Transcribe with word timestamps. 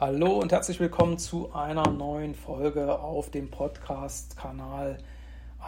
Hallo 0.00 0.38
und 0.38 0.50
herzlich 0.50 0.80
willkommen 0.80 1.18
zu 1.18 1.52
einer 1.52 1.86
neuen 1.90 2.34
Folge 2.34 2.98
auf 3.00 3.28
dem 3.28 3.50
Podcast-Kanal 3.50 4.96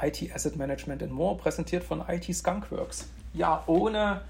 IT 0.00 0.34
Asset 0.34 0.56
Management 0.56 1.02
and 1.02 1.12
More, 1.12 1.36
präsentiert 1.36 1.84
von 1.84 2.02
IT 2.08 2.34
Skunkworks. 2.34 3.10
Ja, 3.34 3.62
ohne, 3.66 4.22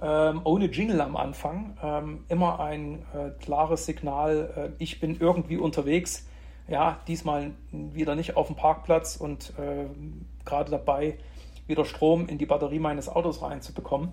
ähm, 0.00 0.42
ohne 0.44 0.66
Jingle 0.66 1.00
am 1.00 1.16
Anfang, 1.16 1.76
ähm, 1.82 2.24
immer 2.28 2.60
ein 2.60 3.02
äh, 3.12 3.30
klares 3.42 3.86
Signal, 3.86 4.70
äh, 4.78 4.82
ich 4.82 5.00
bin 5.00 5.18
irgendwie 5.18 5.56
unterwegs. 5.56 6.28
Ja, 6.68 7.00
diesmal 7.08 7.50
wieder 7.72 8.14
nicht 8.14 8.36
auf 8.36 8.46
dem 8.46 8.54
Parkplatz 8.54 9.16
und 9.16 9.52
äh, 9.58 9.86
gerade 10.44 10.70
dabei, 10.70 11.18
wieder 11.66 11.84
Strom 11.84 12.28
in 12.28 12.38
die 12.38 12.46
Batterie 12.46 12.78
meines 12.78 13.08
Autos 13.08 13.42
reinzubekommen 13.42 14.12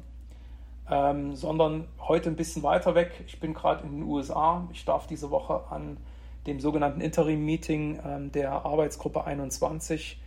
ähm, 0.90 1.36
sondern 1.36 1.88
heute 2.00 2.30
ein 2.30 2.36
bisschen 2.36 2.64
weiter 2.64 2.96
weg. 2.96 3.12
Ich 3.26 3.40
bin 3.40 3.54
gerade 3.54 3.84
in 3.84 3.92
den 3.92 4.04
USA. 4.04 4.68
Ich 4.72 4.86
darf 4.86 5.08
diese 5.08 5.32
Woche 5.32 5.64
an 5.70 5.98
dem 6.46 6.60
sogenannten 6.60 7.02
Interim-Meeting 7.02 8.00
ähm, 8.06 8.32
der 8.32 8.66
Arbeitsgruppe 8.66 9.26
21 9.26 10.22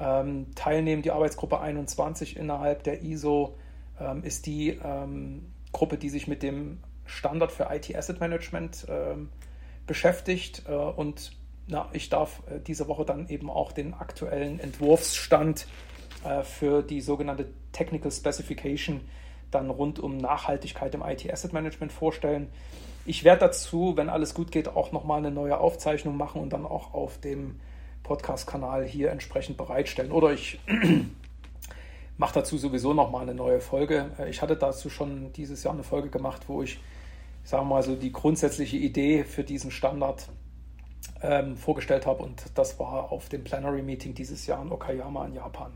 ähm, 0.00 0.46
teilnehmen. 0.54 1.02
Die 1.02 1.10
Arbeitsgruppe 1.10 1.60
21 1.60 2.36
innerhalb 2.36 2.84
der 2.84 3.02
ISO 3.02 3.56
ähm, 4.00 4.22
ist 4.24 4.46
die 4.46 4.78
ähm, 4.82 5.52
Gruppe, 5.72 5.98
die 5.98 6.08
sich 6.08 6.26
mit 6.26 6.42
dem 6.42 6.78
Standard 7.04 7.52
für 7.52 7.68
IT 7.70 7.94
Asset 7.94 8.20
Management 8.20 8.86
ähm, 8.88 9.28
beschäftigt 9.86 10.64
äh, 10.68 10.72
und 10.72 11.32
na, 11.66 11.88
ich 11.92 12.08
darf 12.08 12.42
äh, 12.50 12.60
diese 12.60 12.88
Woche 12.88 13.04
dann 13.04 13.28
eben 13.28 13.50
auch 13.50 13.72
den 13.72 13.94
aktuellen 13.94 14.58
Entwurfsstand 14.58 15.66
äh, 16.24 16.42
für 16.42 16.82
die 16.82 17.00
sogenannte 17.00 17.46
Technical 17.72 18.10
Specification 18.10 19.02
dann 19.50 19.70
rund 19.70 19.98
um 19.98 20.16
Nachhaltigkeit 20.16 20.94
im 20.94 21.02
IT-Asset 21.02 21.52
Management 21.52 21.92
vorstellen. 21.92 22.48
Ich 23.06 23.24
werde 23.24 23.40
dazu, 23.40 23.96
wenn 23.96 24.08
alles 24.08 24.34
gut 24.34 24.52
geht, 24.52 24.68
auch 24.68 24.92
nochmal 24.92 25.18
eine 25.18 25.30
neue 25.30 25.58
Aufzeichnung 25.58 26.16
machen 26.16 26.42
und 26.42 26.52
dann 26.52 26.66
auch 26.66 26.92
auf 26.92 27.18
dem 27.18 27.58
Podcast-Kanal 28.02 28.84
hier 28.84 29.10
entsprechend 29.10 29.56
bereitstellen. 29.56 30.12
Oder 30.12 30.32
ich 30.32 30.60
mache 32.18 32.34
dazu 32.34 32.58
sowieso 32.58 32.94
nochmal 32.94 33.22
eine 33.22 33.34
neue 33.34 33.60
Folge. 33.60 34.10
Äh, 34.18 34.28
ich 34.30 34.42
hatte 34.42 34.56
dazu 34.56 34.90
schon 34.90 35.32
dieses 35.32 35.62
Jahr 35.62 35.74
eine 35.74 35.84
Folge 35.84 36.10
gemacht, 36.10 36.42
wo 36.48 36.62
ich, 36.62 36.80
ich 37.44 37.50
sage 37.50 37.64
mal 37.64 37.82
so, 37.82 37.96
die 37.96 38.12
grundsätzliche 38.12 38.76
Idee 38.76 39.24
für 39.24 39.44
diesen 39.44 39.70
Standard 39.70 40.28
ähm, 41.22 41.56
vorgestellt 41.56 42.06
habe. 42.06 42.22
Und 42.22 42.44
das 42.54 42.78
war 42.78 43.12
auf 43.12 43.28
dem 43.28 43.44
Plenary 43.44 43.82
Meeting 43.82 44.14
dieses 44.14 44.46
Jahr 44.46 44.62
in 44.62 44.72
Okayama 44.72 45.26
in 45.26 45.34
Japan. 45.34 45.72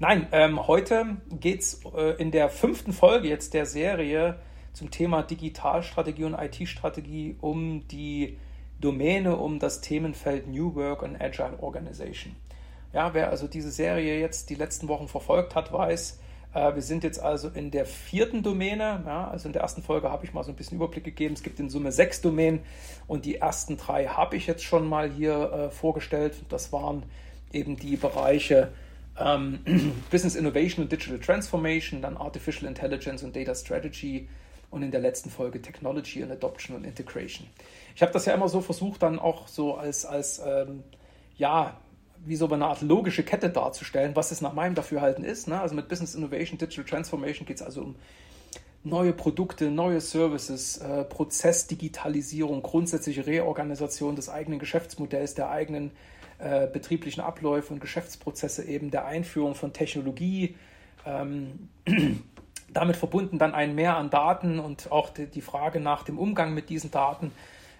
Nein, 0.00 0.26
ähm, 0.32 0.66
heute 0.66 1.18
geht 1.30 1.60
es 1.60 1.80
äh, 1.96 2.20
in 2.20 2.32
der 2.32 2.48
fünften 2.48 2.92
Folge 2.92 3.28
jetzt 3.28 3.54
der 3.54 3.64
Serie 3.64 4.40
zum 4.72 4.90
Thema 4.90 5.22
Digitalstrategie 5.22 6.24
und 6.24 6.34
IT-Strategie 6.34 7.36
um 7.40 7.86
die 7.86 8.36
Domäne, 8.80 9.36
um 9.36 9.60
das 9.60 9.82
Themenfeld 9.82 10.48
New 10.48 10.74
Work 10.74 11.04
and 11.04 11.20
Agile 11.20 11.60
Organization. 11.60 12.34
Ja, 12.92 13.14
wer 13.14 13.30
also 13.30 13.46
diese 13.46 13.70
Serie 13.70 14.18
jetzt 14.18 14.50
die 14.50 14.56
letzten 14.56 14.88
Wochen 14.88 15.06
verfolgt 15.06 15.54
hat, 15.54 15.72
weiß, 15.72 16.18
äh, 16.54 16.74
wir 16.74 16.82
sind 16.82 17.04
jetzt 17.04 17.20
also 17.20 17.48
in 17.48 17.70
der 17.70 17.86
vierten 17.86 18.42
Domäne. 18.42 19.04
Ja, 19.06 19.28
also 19.28 19.48
in 19.48 19.52
der 19.52 19.62
ersten 19.62 19.82
Folge 19.82 20.10
habe 20.10 20.24
ich 20.24 20.34
mal 20.34 20.42
so 20.42 20.50
ein 20.50 20.56
bisschen 20.56 20.76
Überblick 20.76 21.04
gegeben. 21.04 21.34
Es 21.34 21.44
gibt 21.44 21.60
in 21.60 21.70
Summe 21.70 21.92
sechs 21.92 22.20
Domänen 22.20 22.62
und 23.06 23.26
die 23.26 23.36
ersten 23.36 23.76
drei 23.76 24.06
habe 24.06 24.34
ich 24.34 24.48
jetzt 24.48 24.64
schon 24.64 24.88
mal 24.88 25.08
hier 25.08 25.52
äh, 25.52 25.70
vorgestellt. 25.70 26.34
Das 26.48 26.72
waren 26.72 27.04
eben 27.52 27.76
die 27.76 27.96
Bereiche 27.96 28.72
ähm, 29.18 29.60
Business 30.10 30.34
Innovation 30.34 30.84
und 30.84 30.92
Digital 30.92 31.18
Transformation, 31.18 32.02
dann 32.02 32.16
Artificial 32.16 32.68
Intelligence 32.68 33.22
und 33.22 33.34
Data 33.34 33.54
Strategy 33.54 34.28
und 34.70 34.82
in 34.82 34.90
der 34.90 35.00
letzten 35.00 35.30
Folge 35.30 35.62
Technology 35.62 36.22
and 36.22 36.32
Adoption 36.32 36.76
und 36.76 36.84
Integration. 36.84 37.46
Ich 37.94 38.02
habe 38.02 38.12
das 38.12 38.26
ja 38.26 38.34
immer 38.34 38.48
so 38.48 38.60
versucht, 38.60 39.02
dann 39.02 39.18
auch 39.18 39.46
so 39.46 39.76
als, 39.76 40.04
als 40.04 40.42
ähm, 40.44 40.82
ja, 41.36 41.78
wie 42.26 42.36
so 42.36 42.48
eine 42.48 42.66
Art 42.66 42.82
logische 42.82 43.22
Kette 43.22 43.50
darzustellen, 43.50 44.16
was 44.16 44.30
es 44.30 44.40
nach 44.40 44.52
meinem 44.52 44.74
Dafürhalten 44.74 45.24
ist. 45.24 45.46
Ne? 45.46 45.60
Also 45.60 45.74
mit 45.74 45.88
Business 45.88 46.14
Innovation, 46.14 46.58
Digital 46.58 46.84
Transformation 46.84 47.46
geht 47.46 47.56
es 47.56 47.62
also 47.62 47.82
um 47.82 47.96
neue 48.82 49.12
Produkte, 49.12 49.70
neue 49.70 50.00
Services, 50.00 50.78
äh, 50.78 51.04
Prozessdigitalisierung, 51.04 52.62
grundsätzliche 52.62 53.26
Reorganisation 53.26 54.16
des 54.16 54.28
eigenen 54.28 54.58
Geschäftsmodells, 54.58 55.34
der 55.34 55.50
eigenen 55.50 55.92
äh, 56.38 56.66
betrieblichen 56.66 57.22
Abläufe 57.22 57.72
und 57.72 57.80
Geschäftsprozesse 57.80 58.64
eben 58.64 58.90
der 58.90 59.06
Einführung 59.06 59.54
von 59.54 59.72
Technologie. 59.72 60.56
Ähm, 61.06 61.68
damit 62.72 62.96
verbunden 62.96 63.38
dann 63.38 63.54
ein 63.54 63.74
Mehr 63.74 63.96
an 63.96 64.10
Daten 64.10 64.58
und 64.58 64.90
auch 64.90 65.10
die, 65.10 65.26
die 65.26 65.40
Frage 65.40 65.80
nach 65.80 66.02
dem 66.02 66.18
Umgang 66.18 66.54
mit 66.54 66.70
diesen 66.70 66.90
Daten. 66.90 67.32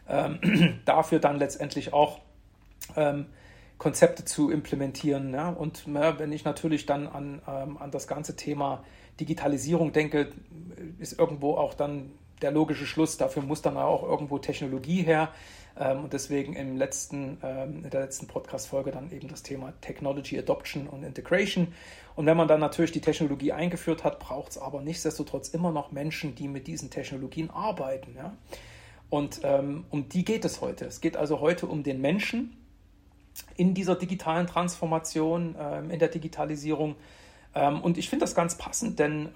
Ähm, 0.09 0.81
dafür 0.84 1.19
dann 1.19 1.38
letztendlich 1.38 1.92
auch 1.92 2.20
ähm, 2.97 3.26
Konzepte 3.78 4.25
zu 4.25 4.50
implementieren. 4.50 5.32
Ja? 5.34 5.48
Und 5.48 5.86
ja, 5.86 6.19
wenn 6.19 6.32
ich 6.32 6.44
natürlich 6.44 6.86
dann 6.86 7.09
an, 7.09 7.42
ähm, 7.48 7.76
an 7.78 7.91
das 7.91 8.06
ganze 8.06 8.36
Thema 8.36 8.84
Digitalisierung 9.21 9.92
denke, 9.92 10.32
ist 10.98 11.19
irgendwo 11.19 11.54
auch 11.56 11.75
dann 11.75 12.10
der 12.43 12.50
logische 12.50 12.87
Schluss, 12.87 13.17
dafür 13.17 13.43
muss 13.43 13.62
dann 13.62 13.77
auch 13.77 14.03
irgendwo 14.03 14.39
Technologie 14.39 15.03
her. 15.03 15.31
Ähm, 15.77 16.05
und 16.05 16.12
deswegen 16.12 16.55
im 16.55 16.77
letzten, 16.77 17.39
ähm, 17.43 17.84
in 17.84 17.91
der 17.91 18.03
letzten 18.03 18.27
Podcast-Folge 18.27 18.93
dann 18.93 19.11
eben 19.11 19.28
das 19.28 19.43
Thema 19.43 19.72
Technology 19.81 20.39
Adoption 20.39 20.87
und 20.87 21.03
Integration. 21.03 21.69
Und 22.15 22.27
wenn 22.27 22.37
man 22.37 22.47
dann 22.47 22.61
natürlich 22.61 22.93
die 22.93 23.00
Technologie 23.00 23.53
eingeführt 23.53 24.05
hat, 24.05 24.21
braucht 24.21 24.53
es 24.53 24.59
aber 24.59 24.81
nichtsdestotrotz 24.83 25.49
immer 25.49 25.72
noch 25.72 25.91
Menschen, 25.91 26.34
die 26.34 26.47
mit 26.47 26.67
diesen 26.67 26.91
Technologien 26.91 27.50
arbeiten. 27.50 28.17
Und 29.11 29.41
ähm, 29.43 29.84
um 29.91 30.09
die 30.09 30.25
geht 30.25 30.45
es 30.45 30.61
heute. 30.61 30.84
Es 30.84 31.01
geht 31.01 31.16
also 31.16 31.41
heute 31.41 31.66
um 31.66 31.83
den 31.83 32.01
Menschen 32.01 32.56
in 33.56 33.75
dieser 33.75 33.97
digitalen 33.97 34.47
Transformation, 34.47 35.56
in 35.91 35.99
der 35.99 36.06
Digitalisierung. 36.06 36.95
Und 37.83 37.99
ich 37.99 38.09
finde 38.09 38.22
das 38.22 38.37
ganz 38.37 38.56
passend, 38.56 39.01
denn 39.01 39.28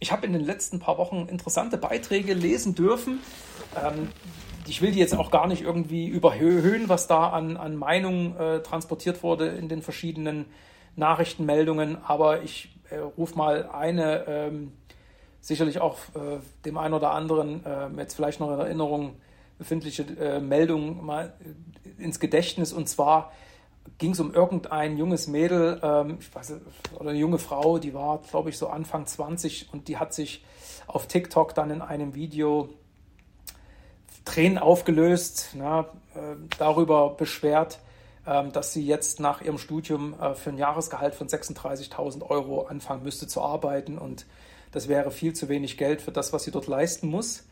ich 0.00 0.12
habe 0.12 0.26
in 0.26 0.32
den 0.32 0.44
letzten 0.44 0.80
paar 0.80 0.98
Wochen 0.98 1.26
interessante 1.28 1.76
Beiträge 1.76 2.32
lesen 2.34 2.74
dürfen. 2.74 3.20
Ich 4.66 4.82
will 4.82 4.92
die 4.92 4.98
jetzt 4.98 5.14
auch 5.14 5.30
gar 5.30 5.46
nicht 5.46 5.62
irgendwie 5.62 6.06
überhöhen, 6.06 6.88
was 6.88 7.06
da 7.06 7.28
an, 7.28 7.56
an 7.56 7.76
Meinung 7.76 8.36
äh, 8.36 8.62
transportiert 8.62 9.22
wurde 9.22 9.48
in 9.48 9.68
den 9.68 9.82
verschiedenen 9.82 10.46
Nachrichtenmeldungen, 10.96 11.98
aber 12.04 12.42
ich 12.42 12.70
äh, 12.90 12.96
rufe 12.96 13.36
mal 13.36 13.68
eine 13.70 14.24
ähm, 14.26 14.72
sicherlich 15.40 15.80
auch 15.80 15.96
äh, 16.14 16.38
dem 16.64 16.76
einen 16.76 16.94
oder 16.94 17.12
anderen 17.12 17.64
äh, 17.64 17.88
jetzt 17.98 18.14
vielleicht 18.14 18.40
noch 18.40 18.52
in 18.52 18.58
Erinnerung 18.58 19.16
befindliche 19.58 20.02
äh, 20.18 20.40
Meldung 20.40 21.04
mal 21.04 21.34
ins 21.98 22.20
Gedächtnis. 22.20 22.72
Und 22.72 22.88
zwar 22.88 23.32
ging 23.98 24.12
es 24.12 24.20
um 24.20 24.32
irgendein 24.32 24.96
junges 24.96 25.26
Mädel, 25.26 25.80
ähm, 25.82 26.18
ich 26.20 26.34
weiß, 26.34 26.54
oder 26.98 27.10
eine 27.10 27.18
junge 27.18 27.38
Frau, 27.38 27.78
die 27.78 27.94
war, 27.94 28.20
glaube 28.30 28.50
ich, 28.50 28.58
so 28.58 28.68
Anfang 28.68 29.06
20 29.06 29.72
und 29.72 29.88
die 29.88 29.98
hat 29.98 30.14
sich 30.14 30.44
auf 30.86 31.06
TikTok 31.06 31.54
dann 31.54 31.70
in 31.70 31.82
einem 31.82 32.14
Video 32.14 32.70
Tränen 34.24 34.58
aufgelöst, 34.58 35.50
na, 35.54 35.86
äh, 36.14 36.36
darüber 36.58 37.10
beschwert, 37.10 37.80
äh, 38.26 38.48
dass 38.48 38.72
sie 38.72 38.86
jetzt 38.86 39.20
nach 39.20 39.40
ihrem 39.40 39.58
Studium 39.58 40.14
äh, 40.20 40.34
für 40.34 40.50
ein 40.50 40.58
Jahresgehalt 40.58 41.14
von 41.14 41.28
36.000 41.28 42.28
Euro 42.28 42.62
anfangen 42.62 43.02
müsste 43.02 43.26
zu 43.26 43.42
arbeiten 43.42 43.98
und 43.98 44.26
das 44.72 44.88
wäre 44.88 45.10
viel 45.10 45.32
zu 45.32 45.48
wenig 45.48 45.76
Geld 45.78 46.00
für 46.00 46.12
das, 46.12 46.32
was 46.32 46.44
sie 46.44 46.50
dort 46.50 46.66
leisten 46.66 47.08
muss. 47.08 47.48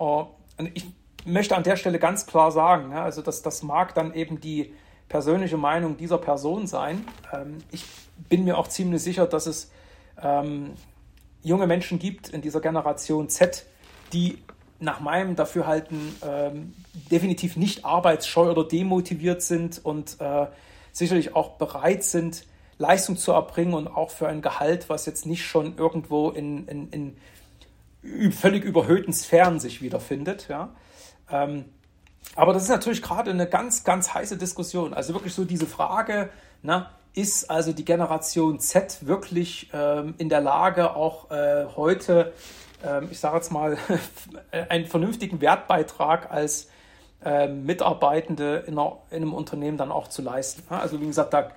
Uh, 0.00 0.26
ich 0.74 0.86
möchte 1.24 1.54
an 1.56 1.62
der 1.62 1.76
Stelle 1.76 1.98
ganz 1.98 2.26
klar 2.26 2.50
sagen, 2.50 2.90
ja, 2.90 3.04
also 3.04 3.22
dass 3.22 3.42
das 3.42 3.62
mag 3.62 3.94
dann 3.94 4.14
eben 4.14 4.40
die 4.40 4.74
persönliche 5.12 5.58
Meinung 5.58 5.98
dieser 5.98 6.16
Person 6.16 6.66
sein. 6.66 7.04
Ähm, 7.34 7.58
ich 7.70 7.84
bin 8.30 8.44
mir 8.44 8.56
auch 8.56 8.66
ziemlich 8.66 9.02
sicher, 9.02 9.26
dass 9.26 9.46
es 9.46 9.70
ähm, 10.20 10.70
junge 11.42 11.66
Menschen 11.66 11.98
gibt 11.98 12.30
in 12.30 12.40
dieser 12.40 12.62
Generation 12.62 13.28
Z, 13.28 13.66
die 14.14 14.38
nach 14.80 15.00
meinem 15.00 15.36
Dafürhalten 15.36 16.16
ähm, 16.26 16.72
definitiv 17.10 17.56
nicht 17.56 17.84
arbeitsscheu 17.84 18.50
oder 18.50 18.64
demotiviert 18.64 19.42
sind 19.42 19.84
und 19.84 20.16
äh, 20.18 20.46
sicherlich 20.92 21.36
auch 21.36 21.58
bereit 21.58 22.04
sind, 22.04 22.46
Leistung 22.78 23.18
zu 23.18 23.32
erbringen 23.32 23.74
und 23.74 23.88
auch 23.88 24.10
für 24.10 24.28
ein 24.28 24.40
Gehalt, 24.40 24.88
was 24.88 25.04
jetzt 25.04 25.26
nicht 25.26 25.44
schon 25.44 25.76
irgendwo 25.76 26.30
in, 26.30 26.66
in, 26.68 27.16
in 28.02 28.32
völlig 28.32 28.64
überhöhten 28.64 29.12
Sphären 29.12 29.60
sich 29.60 29.82
wiederfindet. 29.82 30.48
Ja? 30.48 30.74
Ähm, 31.30 31.66
aber 32.36 32.52
das 32.52 32.64
ist 32.64 32.68
natürlich 32.68 33.02
gerade 33.02 33.30
eine 33.30 33.46
ganz, 33.46 33.84
ganz 33.84 34.14
heiße 34.14 34.36
Diskussion. 34.36 34.94
Also 34.94 35.14
wirklich 35.14 35.34
so 35.34 35.44
diese 35.44 35.66
Frage, 35.66 36.30
na, 36.62 36.90
ist 37.14 37.50
also 37.50 37.72
die 37.72 37.84
Generation 37.84 38.58
Z 38.58 39.06
wirklich 39.06 39.70
ähm, 39.74 40.14
in 40.16 40.28
der 40.30 40.40
Lage, 40.40 40.96
auch 40.96 41.30
äh, 41.30 41.66
heute 41.76 42.32
ähm, 42.84 43.08
ich 43.10 43.20
sage 43.20 43.36
jetzt 43.36 43.52
mal, 43.52 43.76
einen 44.68 44.86
vernünftigen 44.86 45.40
Wertbeitrag 45.40 46.30
als 46.30 46.68
ähm, 47.24 47.64
Mitarbeitende 47.64 48.64
in, 48.66 48.78
einer, 48.78 48.98
in, 49.10 49.18
einem 49.18 49.34
Unternehmen 49.34 49.76
dann 49.76 49.92
auch 49.92 50.08
zu 50.08 50.22
leisten. 50.22 50.62
Also 50.68 51.00
wie 51.00 51.06
gesagt, 51.06 51.32
da 51.32 51.50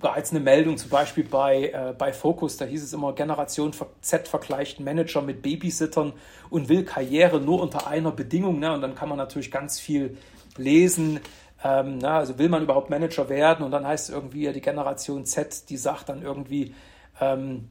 war 0.00 0.16
jetzt 0.16 0.30
eine 0.32 0.40
Meldung 0.40 0.76
zum 0.78 0.90
Beispiel 0.90 1.24
bei, 1.24 1.70
äh, 1.70 1.94
bei 1.96 2.12
Focus, 2.12 2.56
da 2.56 2.64
hieß 2.64 2.82
es 2.82 2.92
immer, 2.92 3.12
Generation 3.12 3.72
Z 4.00 4.28
vergleicht 4.28 4.80
Manager 4.80 5.20
mit 5.20 5.42
Babysittern 5.42 6.14
und 6.48 6.68
will 6.68 6.84
Karriere 6.84 7.40
nur 7.40 7.60
unter 7.60 7.86
einer 7.86 8.10
Bedingung. 8.10 8.58
Ne? 8.58 8.72
Und 8.72 8.80
dann 8.80 8.94
kann 8.94 9.08
man 9.08 9.18
natürlich 9.18 9.50
ganz 9.50 9.78
viel 9.78 10.16
lesen. 10.56 11.20
Ähm, 11.62 11.98
na, 11.98 12.18
also 12.18 12.38
will 12.38 12.48
man 12.48 12.62
überhaupt 12.62 12.88
Manager 12.88 13.28
werden? 13.28 13.64
Und 13.64 13.70
dann 13.72 13.86
heißt 13.86 14.08
es 14.08 14.14
irgendwie, 14.14 14.50
die 14.52 14.60
Generation 14.60 15.26
Z, 15.26 15.68
die 15.68 15.76
sagt 15.76 16.08
dann 16.08 16.22
irgendwie, 16.22 16.74
ähm, 17.20 17.68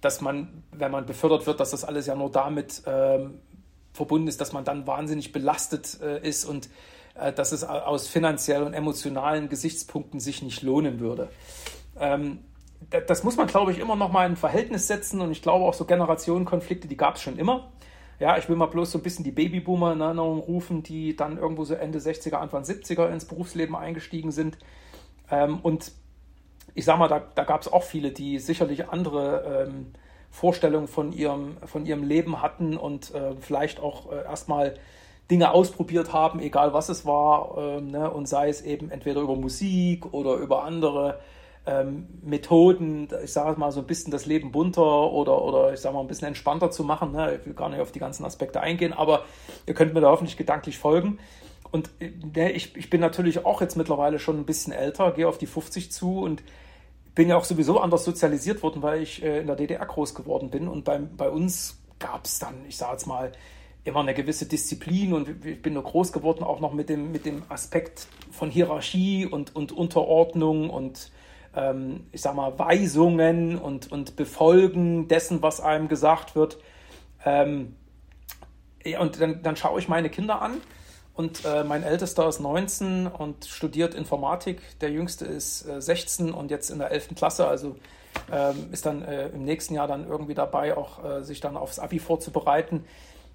dass 0.00 0.20
man, 0.20 0.62
wenn 0.72 0.90
man 0.90 1.04
befördert 1.04 1.46
wird, 1.46 1.60
dass 1.60 1.72
das 1.72 1.84
alles 1.84 2.06
ja 2.06 2.14
nur 2.14 2.30
damit 2.30 2.82
ähm, 2.86 3.40
verbunden 3.92 4.28
ist, 4.28 4.40
dass 4.40 4.52
man 4.52 4.64
dann 4.64 4.86
wahnsinnig 4.86 5.32
belastet 5.32 5.98
äh, 6.02 6.26
ist 6.26 6.44
und 6.44 6.66
äh, 6.66 6.70
dass 7.14 7.52
es 7.52 7.64
aus 7.64 8.08
finanziellen 8.08 8.66
und 8.66 8.74
emotionalen 8.74 9.48
Gesichtspunkten 9.48 10.20
sich 10.20 10.42
nicht 10.42 10.62
lohnen 10.62 11.00
würde. 11.00 11.28
Ähm, 11.98 12.40
das 13.06 13.24
muss 13.24 13.36
man, 13.36 13.46
glaube 13.46 13.72
ich, 13.72 13.78
immer 13.78 13.96
noch 13.96 14.12
mal 14.12 14.28
in 14.28 14.36
Verhältnis 14.36 14.86
setzen 14.86 15.20
und 15.20 15.30
ich 15.30 15.42
glaube 15.42 15.64
auch 15.64 15.74
so 15.74 15.84
Generationenkonflikte, 15.84 16.88
die 16.88 16.96
gab 16.96 17.16
es 17.16 17.22
schon 17.22 17.38
immer. 17.38 17.70
Ja, 18.20 18.38
ich 18.38 18.48
will 18.48 18.56
mal 18.56 18.66
bloß 18.66 18.92
so 18.92 18.98
ein 18.98 19.02
bisschen 19.02 19.24
die 19.24 19.32
Babyboomer 19.32 19.92
in 19.92 20.00
Erinnerung 20.00 20.38
rufen, 20.38 20.82
die 20.82 21.16
dann 21.16 21.36
irgendwo 21.36 21.64
so 21.64 21.74
Ende 21.74 21.98
60er, 21.98 22.36
Anfang 22.36 22.62
70er 22.62 23.10
ins 23.10 23.24
Berufsleben 23.24 23.74
eingestiegen 23.74 24.30
sind. 24.30 24.58
Ähm, 25.30 25.60
und 25.60 25.92
ich 26.74 26.84
sag 26.84 26.98
mal, 26.98 27.08
da, 27.08 27.22
da 27.34 27.44
gab 27.44 27.62
es 27.62 27.72
auch 27.72 27.82
viele, 27.82 28.12
die 28.12 28.38
sicherlich 28.38 28.88
andere 28.88 29.66
ähm, 29.68 29.92
Vorstellungen 30.30 30.88
von 30.88 31.12
ihrem, 31.12 31.56
von 31.64 31.86
ihrem 31.86 32.02
Leben 32.02 32.42
hatten 32.42 32.76
und 32.76 33.14
äh, 33.14 33.34
vielleicht 33.40 33.80
auch 33.80 34.10
äh, 34.12 34.24
erstmal 34.24 34.74
Dinge 35.30 35.52
ausprobiert 35.52 36.12
haben, 36.12 36.40
egal 36.40 36.72
was 36.72 36.88
es 36.88 37.06
war, 37.06 37.56
ähm, 37.56 37.88
ne, 37.88 38.10
und 38.10 38.28
sei 38.28 38.48
es 38.48 38.62
eben 38.62 38.90
entweder 38.90 39.20
über 39.22 39.36
Musik 39.36 40.12
oder 40.12 40.34
über 40.34 40.64
andere 40.64 41.18
ähm, 41.66 42.06
Methoden, 42.22 43.08
ich 43.22 43.32
sage 43.32 43.58
mal 43.58 43.72
so 43.72 43.80
ein 43.80 43.86
bisschen 43.86 44.10
das 44.10 44.26
Leben 44.26 44.52
bunter 44.52 45.10
oder, 45.12 45.42
oder 45.42 45.72
ich 45.72 45.80
sage 45.80 45.94
mal 45.94 46.02
ein 46.02 46.08
bisschen 46.08 46.28
entspannter 46.28 46.70
zu 46.70 46.84
machen. 46.84 47.12
Ne? 47.12 47.38
Ich 47.40 47.46
will 47.46 47.54
gar 47.54 47.70
nicht 47.70 47.80
auf 47.80 47.90
die 47.90 48.00
ganzen 48.00 48.24
Aspekte 48.24 48.60
eingehen, 48.60 48.92
aber 48.92 49.24
ihr 49.66 49.74
könnt 49.74 49.94
mir 49.94 50.00
da 50.00 50.10
hoffentlich 50.10 50.36
gedanklich 50.36 50.78
folgen. 50.78 51.18
Und 51.70 51.90
ne, 51.98 52.52
ich, 52.52 52.76
ich 52.76 52.90
bin 52.90 53.00
natürlich 53.00 53.46
auch 53.46 53.60
jetzt 53.60 53.76
mittlerweile 53.76 54.18
schon 54.18 54.38
ein 54.38 54.44
bisschen 54.44 54.72
älter, 54.72 55.10
gehe 55.12 55.26
auf 55.26 55.38
die 55.38 55.46
50 55.46 55.90
zu 55.90 56.20
und 56.20 56.42
bin 57.14 57.28
ja 57.28 57.36
auch 57.36 57.44
sowieso 57.44 57.80
anders 57.80 58.04
sozialisiert 58.04 58.62
worden, 58.62 58.82
weil 58.82 59.02
ich 59.02 59.22
äh, 59.22 59.40
in 59.40 59.46
der 59.46 59.56
DDR 59.56 59.84
groß 59.86 60.14
geworden 60.14 60.50
bin. 60.50 60.68
Und 60.68 60.84
bei, 60.84 60.98
bei 60.98 61.30
uns 61.30 61.78
gab 61.98 62.26
es 62.26 62.38
dann, 62.38 62.54
ich 62.68 62.76
sage 62.76 62.92
jetzt 62.92 63.06
mal, 63.06 63.32
immer 63.84 64.00
eine 64.00 64.14
gewisse 64.14 64.46
Disziplin 64.46 65.12
und 65.12 65.44
ich 65.44 65.60
bin 65.60 65.74
nur 65.74 65.82
groß 65.82 66.12
geworden, 66.12 66.42
auch 66.42 66.60
noch 66.60 66.72
mit 66.72 66.88
dem, 66.88 67.12
mit 67.12 67.26
dem 67.26 67.42
Aspekt 67.48 68.06
von 68.30 68.50
Hierarchie 68.50 69.26
und, 69.26 69.54
und 69.54 69.72
Unterordnung 69.72 70.70
und 70.70 71.10
ähm, 71.54 72.06
ich 72.10 72.22
sag 72.22 72.34
mal 72.34 72.58
Weisungen 72.58 73.58
und, 73.58 73.92
und 73.92 74.16
Befolgen 74.16 75.06
dessen, 75.08 75.42
was 75.42 75.60
einem 75.60 75.88
gesagt 75.88 76.34
wird. 76.34 76.58
Ähm, 77.24 77.76
ja, 78.84 79.00
und 79.00 79.20
dann, 79.20 79.42
dann 79.42 79.56
schaue 79.56 79.78
ich 79.78 79.88
meine 79.88 80.08
Kinder 80.08 80.40
an 80.40 80.60
und 81.14 81.44
äh, 81.44 81.62
mein 81.62 81.82
Ältester 81.82 82.26
ist 82.26 82.40
19 82.40 83.06
und 83.06 83.44
studiert 83.44 83.94
Informatik. 83.94 84.60
Der 84.80 84.90
Jüngste 84.90 85.26
ist 85.26 85.66
äh, 85.68 85.80
16 85.80 86.32
und 86.32 86.50
jetzt 86.50 86.70
in 86.70 86.78
der 86.78 86.90
11. 86.90 87.14
Klasse, 87.14 87.46
also 87.46 87.76
ähm, 88.32 88.68
ist 88.72 88.86
dann 88.86 89.02
äh, 89.02 89.28
im 89.28 89.44
nächsten 89.44 89.74
Jahr 89.74 89.86
dann 89.86 90.08
irgendwie 90.08 90.34
dabei, 90.34 90.76
auch 90.76 91.04
äh, 91.04 91.22
sich 91.22 91.40
dann 91.40 91.56
aufs 91.56 91.78
Abi 91.78 91.98
vorzubereiten. 91.98 92.84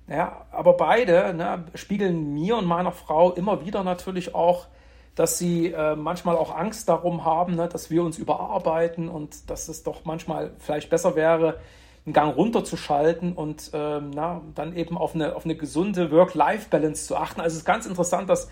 Ja, 0.09 0.45
aber 0.51 0.73
beide 0.73 1.33
ne, 1.35 1.65
spiegeln 1.75 2.33
mir 2.33 2.57
und 2.57 2.65
meiner 2.65 2.91
Frau 2.91 3.31
immer 3.33 3.63
wieder 3.63 3.83
natürlich 3.83 4.33
auch, 4.33 4.65
dass 5.13 5.38
sie 5.38 5.67
äh, 5.71 5.95
manchmal 5.95 6.35
auch 6.35 6.56
Angst 6.56 6.89
darum 6.89 7.25
haben, 7.25 7.56
ne, 7.56 7.67
dass 7.67 7.91
wir 7.91 8.03
uns 8.03 8.17
überarbeiten 8.17 9.07
und 9.07 9.50
dass 9.51 9.67
es 9.67 9.83
doch 9.83 10.06
manchmal 10.06 10.51
vielleicht 10.57 10.89
besser 10.89 11.15
wäre, 11.15 11.59
einen 12.06 12.13
Gang 12.13 12.35
runterzuschalten 12.35 13.33
und 13.33 13.69
ähm, 13.73 14.09
na, 14.09 14.41
dann 14.56 14.75
eben 14.75 14.97
auf 14.97 15.13
eine, 15.13 15.35
auf 15.35 15.45
eine 15.45 15.56
gesunde 15.56 16.12
Work-Life-Balance 16.12 17.05
zu 17.05 17.15
achten. 17.15 17.41
Also 17.41 17.53
es 17.53 17.59
ist 17.59 17.65
ganz 17.65 17.85
interessant, 17.85 18.29
dass 18.29 18.50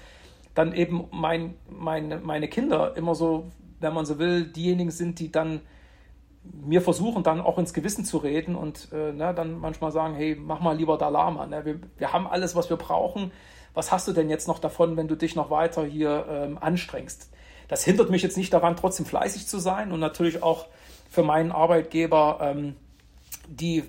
dann 0.53 0.73
eben 0.73 1.05
mein, 1.11 1.55
meine, 1.69 2.19
meine 2.19 2.49
Kinder 2.49 2.95
immer 2.95 3.15
so, 3.15 3.45
wenn 3.79 3.93
man 3.93 4.05
so 4.05 4.19
will, 4.19 4.45
diejenigen 4.45 4.91
sind, 4.91 5.19
die 5.19 5.31
dann 5.31 5.61
mir 6.53 6.81
versuchen 6.81 7.23
dann 7.23 7.41
auch 7.41 7.57
ins 7.57 7.73
Gewissen 7.73 8.05
zu 8.05 8.17
reden 8.17 8.55
und 8.55 8.89
äh, 8.91 9.11
ne, 9.11 9.33
dann 9.33 9.59
manchmal 9.59 9.91
sagen, 9.91 10.15
hey, 10.15 10.35
mach 10.39 10.59
mal 10.59 10.75
lieber 10.75 10.97
Dalama. 10.97 11.45
Ne? 11.45 11.65
Wir, 11.65 11.79
wir 11.97 12.13
haben 12.13 12.27
alles, 12.27 12.55
was 12.55 12.69
wir 12.69 12.77
brauchen. 12.77 13.31
Was 13.73 13.91
hast 13.91 14.07
du 14.07 14.13
denn 14.13 14.29
jetzt 14.29 14.47
noch 14.47 14.59
davon, 14.59 14.97
wenn 14.97 15.07
du 15.07 15.15
dich 15.15 15.35
noch 15.35 15.49
weiter 15.49 15.85
hier 15.85 16.25
ähm, 16.29 16.57
anstrengst? 16.57 17.31
Das 17.67 17.83
hindert 17.83 18.09
mich 18.09 18.23
jetzt 18.23 18.37
nicht 18.37 18.53
daran, 18.53 18.75
trotzdem 18.75 19.05
fleißig 19.05 19.47
zu 19.47 19.59
sein 19.59 19.91
und 19.91 19.99
natürlich 19.99 20.41
auch 20.41 20.67
für 21.09 21.23
meinen 21.23 21.51
Arbeitgeber 21.51 22.39
ähm, 22.41 22.75
die 23.47 23.83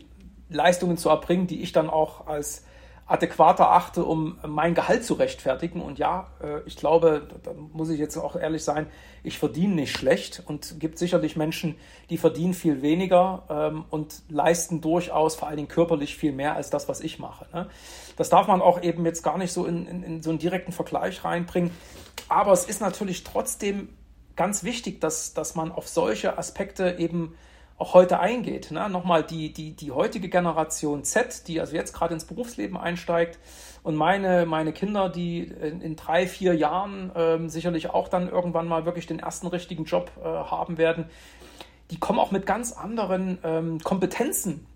Leistungen 0.50 0.96
zu 0.96 1.08
erbringen, 1.08 1.46
die 1.46 1.62
ich 1.62 1.72
dann 1.72 1.90
auch 1.90 2.26
als 2.26 2.64
adäquater 3.08 3.72
achte, 3.72 4.04
um 4.04 4.38
mein 4.46 4.74
Gehalt 4.74 5.02
zu 5.02 5.14
rechtfertigen. 5.14 5.80
Und 5.80 5.98
ja, 5.98 6.28
äh, 6.42 6.60
ich 6.66 6.76
glaube, 6.76 7.26
da 7.42 7.52
muss 7.54 7.88
ich 7.88 7.98
jetzt 7.98 8.18
auch 8.18 8.36
ehrlich 8.36 8.62
sein, 8.62 8.86
ich 9.24 9.38
verdiene 9.38 9.74
nicht 9.74 9.96
schlecht 9.96 10.42
und 10.46 10.78
gibt 10.78 10.98
sicherlich 10.98 11.34
Menschen, 11.34 11.76
die 12.10 12.18
verdienen 12.18 12.52
viel 12.52 12.82
weniger 12.82 13.44
ähm, 13.48 13.84
und 13.90 14.22
leisten 14.28 14.82
durchaus 14.82 15.36
vor 15.36 15.48
allen 15.48 15.56
Dingen 15.56 15.68
körperlich 15.68 16.16
viel 16.16 16.32
mehr 16.32 16.54
als 16.54 16.68
das, 16.68 16.88
was 16.88 17.00
ich 17.00 17.18
mache. 17.18 17.46
Ne? 17.52 17.68
Das 18.16 18.28
darf 18.28 18.46
man 18.46 18.60
auch 18.60 18.82
eben 18.82 19.04
jetzt 19.06 19.22
gar 19.22 19.38
nicht 19.38 19.52
so 19.52 19.64
in, 19.64 19.86
in, 19.86 20.02
in 20.02 20.22
so 20.22 20.30
einen 20.30 20.38
direkten 20.38 20.72
Vergleich 20.72 21.24
reinbringen. 21.24 21.70
Aber 22.28 22.52
es 22.52 22.66
ist 22.66 22.82
natürlich 22.82 23.24
trotzdem 23.24 23.88
ganz 24.36 24.64
wichtig, 24.64 25.00
dass, 25.00 25.32
dass 25.32 25.54
man 25.54 25.72
auf 25.72 25.88
solche 25.88 26.36
Aspekte 26.36 26.96
eben 26.98 27.34
auch 27.78 27.94
heute 27.94 28.18
eingeht. 28.18 28.70
Ne? 28.70 28.88
Nochmal 28.90 29.22
die, 29.22 29.52
die, 29.52 29.72
die 29.72 29.92
heutige 29.92 30.28
Generation 30.28 31.04
Z, 31.04 31.46
die 31.46 31.60
also 31.60 31.74
jetzt 31.74 31.92
gerade 31.92 32.14
ins 32.14 32.24
Berufsleben 32.24 32.76
einsteigt 32.76 33.38
und 33.82 33.94
meine, 33.94 34.46
meine 34.46 34.72
Kinder, 34.72 35.08
die 35.08 35.44
in, 35.44 35.80
in 35.80 35.96
drei, 35.96 36.26
vier 36.26 36.54
Jahren 36.54 37.12
ähm, 37.14 37.48
sicherlich 37.48 37.90
auch 37.90 38.08
dann 38.08 38.28
irgendwann 38.28 38.66
mal 38.66 38.84
wirklich 38.84 39.06
den 39.06 39.20
ersten 39.20 39.46
richtigen 39.46 39.84
Job 39.84 40.10
äh, 40.20 40.24
haben 40.24 40.76
werden, 40.76 41.06
die 41.90 41.98
kommen 41.98 42.18
auch 42.18 42.32
mit 42.32 42.46
ganz 42.46 42.72
anderen 42.72 43.38
ähm, 43.44 43.78
Kompetenzen 43.80 44.66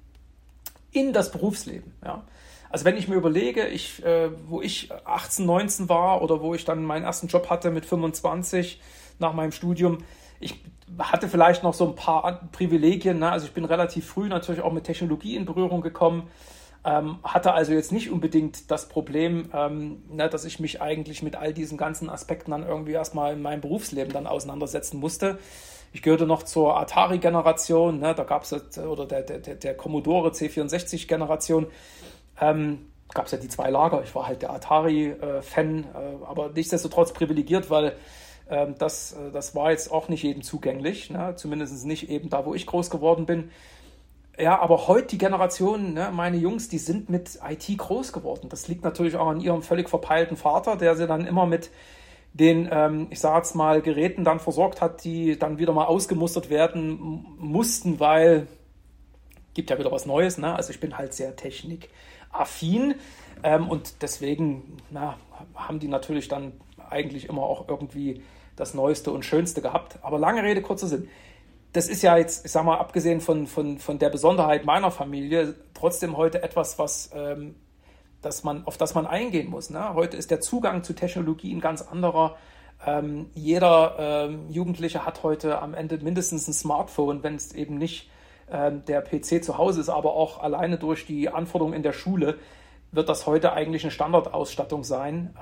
in 0.92 1.12
das 1.12 1.32
Berufsleben. 1.32 1.92
Ja? 2.04 2.22
Also 2.70 2.84
wenn 2.84 2.96
ich 2.96 3.08
mir 3.08 3.16
überlege, 3.16 3.66
ich, 3.66 4.02
äh, 4.04 4.30
wo 4.48 4.62
ich 4.62 4.90
18, 5.04 5.44
19 5.44 5.88
war 5.88 6.22
oder 6.22 6.40
wo 6.40 6.54
ich 6.54 6.64
dann 6.64 6.84
meinen 6.84 7.04
ersten 7.04 7.26
Job 7.26 7.50
hatte 7.50 7.70
mit 7.70 7.84
25 7.84 8.80
nach 9.18 9.34
meinem 9.34 9.52
Studium, 9.52 9.98
ich 10.40 10.60
hatte 10.98 11.28
vielleicht 11.28 11.62
noch 11.62 11.74
so 11.74 11.86
ein 11.88 11.94
paar 11.94 12.48
Privilegien. 12.52 13.18
Ne? 13.18 13.30
Also 13.30 13.46
ich 13.46 13.52
bin 13.52 13.64
relativ 13.64 14.06
früh 14.06 14.28
natürlich 14.28 14.62
auch 14.62 14.72
mit 14.72 14.84
Technologie 14.84 15.36
in 15.36 15.44
Berührung 15.44 15.80
gekommen. 15.80 16.28
Ähm, 16.84 17.18
hatte 17.22 17.52
also 17.52 17.72
jetzt 17.72 17.92
nicht 17.92 18.10
unbedingt 18.10 18.70
das 18.70 18.88
Problem, 18.88 19.50
ähm, 19.54 20.02
ne, 20.10 20.28
dass 20.28 20.44
ich 20.44 20.58
mich 20.58 20.82
eigentlich 20.82 21.22
mit 21.22 21.36
all 21.36 21.52
diesen 21.52 21.78
ganzen 21.78 22.10
Aspekten 22.10 22.50
dann 22.50 22.66
irgendwie 22.66 22.90
erstmal 22.90 23.34
in 23.34 23.42
meinem 23.42 23.60
Berufsleben 23.60 24.12
dann 24.12 24.26
auseinandersetzen 24.26 24.98
musste. 24.98 25.38
Ich 25.92 26.02
gehörte 26.02 26.26
noch 26.26 26.42
zur 26.42 26.76
Atari-Generation, 26.76 28.00
ne, 28.00 28.14
da 28.16 28.24
gab 28.24 28.42
es 28.42 28.78
oder 28.78 29.06
der, 29.06 29.22
der, 29.22 29.54
der 29.54 29.76
Commodore 29.76 30.30
C64-Generation. 30.30 31.68
Ähm, 32.40 32.86
gab 33.14 33.26
es 33.26 33.32
ja 33.32 33.38
die 33.38 33.48
zwei 33.48 33.70
Lager. 33.70 34.02
Ich 34.02 34.14
war 34.14 34.26
halt 34.26 34.42
der 34.42 34.50
Atari-Fan, 34.50 35.84
äh, 35.84 36.24
aber 36.26 36.48
nichtsdestotrotz 36.48 37.12
privilegiert, 37.12 37.70
weil 37.70 37.94
ähm, 38.48 38.74
das, 38.78 39.12
äh, 39.12 39.30
das 39.32 39.54
war 39.54 39.70
jetzt 39.70 39.90
auch 39.90 40.08
nicht 40.08 40.22
jedem 40.22 40.42
zugänglich, 40.42 41.10
ne? 41.10 41.34
zumindest 41.36 41.84
nicht 41.86 42.08
eben 42.08 42.28
da, 42.28 42.44
wo 42.46 42.54
ich 42.54 42.66
groß 42.66 42.90
geworden 42.90 43.26
bin. 43.26 43.50
Ja, 44.38 44.60
aber 44.60 44.88
heute 44.88 45.08
die 45.08 45.18
Generation, 45.18 45.92
ne, 45.92 46.10
meine 46.10 46.38
Jungs, 46.38 46.68
die 46.68 46.78
sind 46.78 47.10
mit 47.10 47.38
IT 47.46 47.76
groß 47.76 48.14
geworden. 48.14 48.48
Das 48.48 48.66
liegt 48.66 48.82
natürlich 48.82 49.16
auch 49.16 49.28
an 49.28 49.40
ihrem 49.40 49.62
völlig 49.62 49.90
verpeilten 49.90 50.38
Vater, 50.38 50.76
der 50.76 50.96
sie 50.96 51.06
dann 51.06 51.26
immer 51.26 51.44
mit 51.44 51.70
den, 52.32 52.66
ähm, 52.72 53.08
ich 53.10 53.20
sage 53.20 53.36
jetzt 53.36 53.54
mal, 53.54 53.82
Geräten 53.82 54.24
dann 54.24 54.40
versorgt 54.40 54.80
hat, 54.80 55.04
die 55.04 55.38
dann 55.38 55.58
wieder 55.58 55.74
mal 55.74 55.84
ausgemustert 55.84 56.48
werden 56.48 57.26
mussten, 57.38 58.00
weil 58.00 58.46
gibt 59.54 59.68
ja 59.68 59.78
wieder 59.78 59.92
was 59.92 60.06
Neues. 60.06 60.38
Ne? 60.38 60.54
Also 60.54 60.70
ich 60.70 60.80
bin 60.80 60.96
halt 60.96 61.12
sehr 61.12 61.36
technikaffin 61.36 62.94
ähm, 63.42 63.68
und 63.68 64.02
deswegen 64.02 64.78
na, 64.90 65.18
haben 65.54 65.78
die 65.78 65.88
natürlich 65.88 66.28
dann 66.28 66.52
eigentlich 66.92 67.28
immer 67.28 67.42
auch 67.42 67.68
irgendwie 67.68 68.22
das 68.56 68.74
Neueste 68.74 69.10
und 69.10 69.24
Schönste 69.24 69.62
gehabt. 69.62 69.98
Aber 70.02 70.18
lange 70.18 70.42
Rede, 70.42 70.62
kurzer 70.62 70.86
Sinn. 70.86 71.08
Das 71.72 71.88
ist 71.88 72.02
ja 72.02 72.16
jetzt, 72.18 72.44
ich 72.44 72.52
sag 72.52 72.64
mal, 72.64 72.78
abgesehen 72.78 73.20
von, 73.20 73.46
von, 73.46 73.78
von 73.78 73.98
der 73.98 74.10
Besonderheit 74.10 74.66
meiner 74.66 74.90
Familie, 74.90 75.54
trotzdem 75.74 76.16
heute 76.16 76.42
etwas, 76.42 76.78
was, 76.78 77.10
ähm, 77.14 77.54
das 78.20 78.44
man, 78.44 78.66
auf 78.66 78.76
das 78.76 78.94
man 78.94 79.06
eingehen 79.06 79.48
muss. 79.48 79.70
Ne? 79.70 79.94
Heute 79.94 80.16
ist 80.16 80.30
der 80.30 80.40
Zugang 80.40 80.84
zu 80.84 80.92
Technologie 80.92 81.52
ein 81.52 81.60
ganz 81.60 81.80
anderer. 81.82 82.36
Ähm, 82.86 83.30
jeder 83.34 83.96
ähm, 83.98 84.50
Jugendliche 84.50 85.06
hat 85.06 85.22
heute 85.22 85.62
am 85.62 85.72
Ende 85.72 85.98
mindestens 85.98 86.46
ein 86.46 86.52
Smartphone, 86.52 87.22
wenn 87.22 87.36
es 87.36 87.52
eben 87.54 87.78
nicht 87.78 88.10
ähm, 88.50 88.84
der 88.86 89.00
PC 89.00 89.42
zu 89.42 89.56
Hause 89.56 89.80
ist, 89.80 89.88
aber 89.88 90.12
auch 90.12 90.42
alleine 90.42 90.78
durch 90.78 91.06
die 91.06 91.30
Anforderungen 91.30 91.74
in 91.74 91.82
der 91.82 91.92
Schule 91.92 92.38
wird 92.90 93.08
das 93.08 93.26
heute 93.26 93.54
eigentlich 93.54 93.84
eine 93.84 93.90
Standardausstattung 93.90 94.84
sein. 94.84 95.34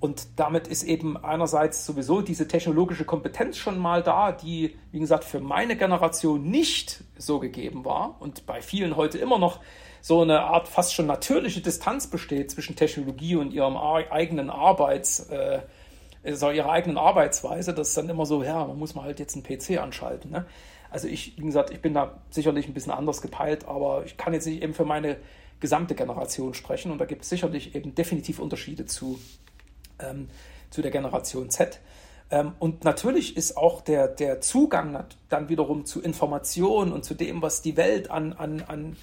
Und 0.00 0.40
damit 0.40 0.66
ist 0.66 0.82
eben 0.82 1.18
einerseits 1.18 1.84
sowieso 1.84 2.22
diese 2.22 2.48
technologische 2.48 3.04
Kompetenz 3.04 3.58
schon 3.58 3.78
mal 3.78 4.02
da, 4.02 4.32
die, 4.32 4.74
wie 4.92 4.98
gesagt, 4.98 5.24
für 5.24 5.40
meine 5.40 5.76
Generation 5.76 6.42
nicht 6.42 7.04
so 7.18 7.38
gegeben 7.38 7.84
war 7.84 8.16
und 8.18 8.46
bei 8.46 8.62
vielen 8.62 8.96
heute 8.96 9.18
immer 9.18 9.38
noch 9.38 9.60
so 10.00 10.22
eine 10.22 10.40
Art 10.40 10.68
fast 10.68 10.94
schon 10.94 11.06
natürliche 11.06 11.60
Distanz 11.60 12.06
besteht 12.06 12.50
zwischen 12.50 12.76
Technologie 12.76 13.36
und 13.36 13.52
ihrem 13.52 13.76
eigenen 13.76 14.48
Arbeits, 14.48 15.28
äh, 15.28 15.60
also 16.24 16.50
ihrer 16.50 16.70
eigenen 16.70 16.96
Arbeitsweise. 16.96 17.74
Das 17.74 17.88
ist 17.88 17.96
dann 17.98 18.08
immer 18.08 18.24
so, 18.24 18.42
ja, 18.42 18.64
man 18.64 18.78
muss 18.78 18.94
mal 18.94 19.04
halt 19.04 19.20
jetzt 19.20 19.34
einen 19.34 19.42
PC 19.42 19.82
anschalten. 19.82 20.30
Ne? 20.30 20.46
Also 20.90 21.08
ich, 21.08 21.36
wie 21.36 21.44
gesagt, 21.44 21.72
ich 21.72 21.82
bin 21.82 21.92
da 21.92 22.22
sicherlich 22.30 22.66
ein 22.66 22.72
bisschen 22.72 22.92
anders 22.92 23.20
gepeilt, 23.20 23.66
aber 23.68 24.04
ich 24.06 24.16
kann 24.16 24.32
jetzt 24.32 24.46
nicht 24.46 24.62
eben 24.62 24.72
für 24.72 24.86
meine 24.86 25.18
gesamte 25.60 25.94
Generation 25.94 26.54
sprechen 26.54 26.90
und 26.90 26.96
da 26.96 27.04
gibt 27.04 27.22
es 27.22 27.28
sicherlich 27.28 27.74
eben 27.74 27.94
definitiv 27.94 28.38
Unterschiede 28.38 28.86
zu 28.86 29.20
ähm, 30.02 30.28
zu 30.70 30.82
der 30.82 30.90
Generation 30.90 31.50
Z. 31.50 31.80
Ähm, 32.30 32.52
und 32.58 32.84
natürlich 32.84 33.36
ist 33.36 33.56
auch 33.56 33.80
der, 33.80 34.08
der 34.08 34.40
Zugang 34.40 35.04
dann 35.28 35.48
wiederum 35.48 35.84
zu 35.84 36.00
Informationen 36.00 36.92
und 36.92 37.04
zu 37.04 37.14
dem, 37.14 37.42
was 37.42 37.62
die 37.62 37.76
Welt 37.76 38.10
an, 38.10 38.32
an, 38.32 38.62
an, 38.68 38.96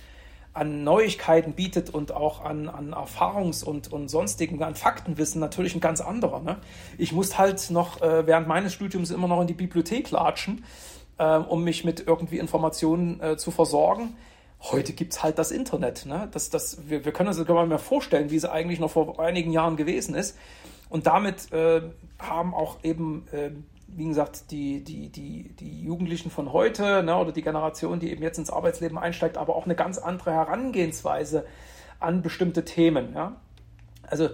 an 0.54 0.84
Neuigkeiten 0.84 1.54
bietet 1.54 1.90
und 1.90 2.12
auch 2.14 2.44
an, 2.44 2.70
an 2.70 2.94
Erfahrungs- 2.94 3.64
und, 3.64 3.92
und 3.92 4.10
sonstigen, 4.10 4.62
an 4.64 4.76
Faktenwissen 4.76 5.42
natürlich 5.42 5.76
ein 5.76 5.82
ganz 5.82 6.02
anderer. 6.02 6.40
Ne? 6.40 6.58
Ich 6.98 7.12
musste 7.12 7.38
halt 7.38 7.70
noch 7.70 8.02
äh, 8.02 8.26
während 8.26 8.48
meines 8.48 8.74
Studiums 8.74 9.12
immer 9.12 9.28
noch 9.28 9.42
in 9.42 9.48
die 9.48 9.54
Bibliothek 9.54 10.10
latschen, 10.12 10.64
äh, 11.18 11.38
um 11.38 11.64
mich 11.64 11.84
mit 11.84 12.08
irgendwie 12.08 12.38
Informationen 12.38 13.22
äh, 13.22 13.38
zu 13.38 13.52
versorgen. 13.52 14.16
Heute 14.60 14.94
gibt 14.94 15.14
es 15.14 15.22
halt 15.22 15.38
das 15.38 15.52
Internet. 15.52 16.06
Ne? 16.06 16.30
Das, 16.32 16.50
das, 16.50 16.90
wir, 16.90 17.06
wir 17.06 17.12
können 17.12 17.28
uns 17.28 17.38
das 17.38 17.46
gar 17.46 17.60
nicht 17.60 17.70
mehr 17.70 17.78
vorstellen, 17.78 18.32
wie 18.32 18.38
es 18.38 18.46
eigentlich 18.46 18.80
noch 18.80 18.90
vor 18.90 19.20
einigen 19.20 19.52
Jahren 19.52 19.76
gewesen 19.76 20.16
ist. 20.16 20.36
Und 20.90 21.08
damit 21.08 21.52
äh, 21.52 21.82
haben 22.20 22.54
auch 22.54 22.84
eben, 22.84 23.28
äh, 23.32 23.52
wie 23.88 24.08
gesagt, 24.08 24.52
die, 24.52 24.84
die, 24.84 25.10
die, 25.10 25.56
die 25.60 25.84
Jugendlichen 25.84 26.32
von 26.32 26.54
heute 26.54 27.04
ne, 27.04 27.16
oder 27.18 27.32
die 27.32 27.42
Generation, 27.42 28.00
die 28.00 28.12
eben 28.12 28.24
jetzt 28.24 28.38
ins 28.38 28.50
Arbeitsleben 28.50 28.98
einsteigt, 28.98 29.38
aber 29.38 29.56
auch 29.56 29.66
eine 29.66 29.76
ganz 29.76 29.98
andere 29.98 30.32
Herangehensweise 30.32 31.46
an 32.00 32.22
bestimmte 32.22 32.64
Themen. 32.64 33.14
Ja? 33.14 33.38
Also 34.04 34.30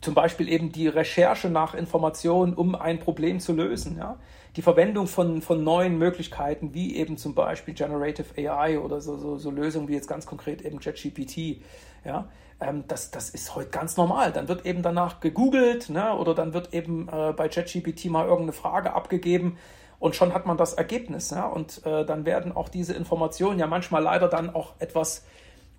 zum 0.00 0.14
Beispiel 0.14 0.48
eben 0.48 0.72
die 0.72 0.88
Recherche 0.88 1.48
nach 1.48 1.74
Informationen, 1.74 2.54
um 2.54 2.74
ein 2.74 2.98
Problem 2.98 3.40
zu 3.40 3.52
lösen. 3.52 3.96
Ja? 3.96 4.18
Die 4.56 4.62
Verwendung 4.62 5.06
von, 5.06 5.42
von 5.42 5.64
neuen 5.64 5.98
Möglichkeiten, 5.98 6.74
wie 6.74 6.96
eben 6.96 7.16
zum 7.16 7.34
Beispiel 7.34 7.74
Generative 7.74 8.26
AI 8.36 8.78
oder 8.78 9.00
so, 9.00 9.16
so, 9.16 9.36
so 9.36 9.50
Lösungen 9.50 9.88
wie 9.88 9.94
jetzt 9.94 10.08
ganz 10.08 10.26
konkret 10.26 10.62
eben 10.62 10.78
ChatGPT. 10.78 11.62
Ja? 12.04 12.28
ähm, 12.60 12.84
das, 12.88 13.10
das 13.10 13.30
ist 13.30 13.54
heute 13.54 13.70
ganz 13.70 13.96
normal. 13.96 14.32
Dann 14.32 14.48
wird 14.48 14.66
eben 14.66 14.82
danach 14.82 15.20
gegoogelt 15.20 15.90
ne, 15.90 16.16
oder 16.16 16.34
dann 16.34 16.54
wird 16.54 16.72
eben 16.74 17.08
äh, 17.08 17.32
bei 17.32 17.48
ChatGPT 17.48 18.06
mal 18.06 18.24
irgendeine 18.24 18.52
Frage 18.52 18.92
abgegeben 18.94 19.58
und 19.98 20.16
schon 20.16 20.34
hat 20.34 20.46
man 20.46 20.56
das 20.56 20.74
Ergebnis. 20.74 21.30
Ja, 21.30 21.46
und 21.46 21.84
äh, 21.84 22.04
dann 22.04 22.24
werden 22.24 22.52
auch 22.52 22.68
diese 22.68 22.94
Informationen 22.94 23.58
ja 23.58 23.66
manchmal 23.66 24.02
leider 24.02 24.28
dann 24.28 24.54
auch 24.54 24.74
etwas 24.78 25.24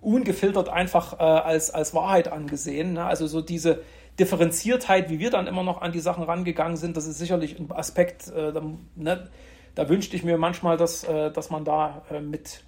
ungefiltert 0.00 0.68
einfach 0.68 1.14
äh, 1.14 1.22
als, 1.22 1.70
als 1.70 1.94
Wahrheit 1.94 2.28
angesehen. 2.28 2.94
Ne? 2.94 3.04
Also 3.04 3.26
so 3.26 3.40
diese 3.40 3.82
Differenziertheit, 4.18 5.10
wie 5.10 5.18
wir 5.18 5.30
dann 5.30 5.46
immer 5.46 5.62
noch 5.62 5.82
an 5.82 5.92
die 5.92 6.00
Sachen 6.00 6.22
rangegangen 6.22 6.76
sind, 6.76 6.96
das 6.96 7.06
ist 7.06 7.18
sicherlich 7.18 7.58
ein 7.58 7.70
Aspekt, 7.72 8.28
äh, 8.28 8.52
da, 8.52 8.62
ne, 8.94 9.28
da 9.74 9.88
wünschte 9.88 10.16
ich 10.16 10.24
mir 10.24 10.38
manchmal, 10.38 10.76
dass, 10.76 11.04
äh, 11.04 11.30
dass 11.30 11.50
man 11.50 11.64
da 11.64 12.02
äh, 12.10 12.20
mit, 12.20 12.62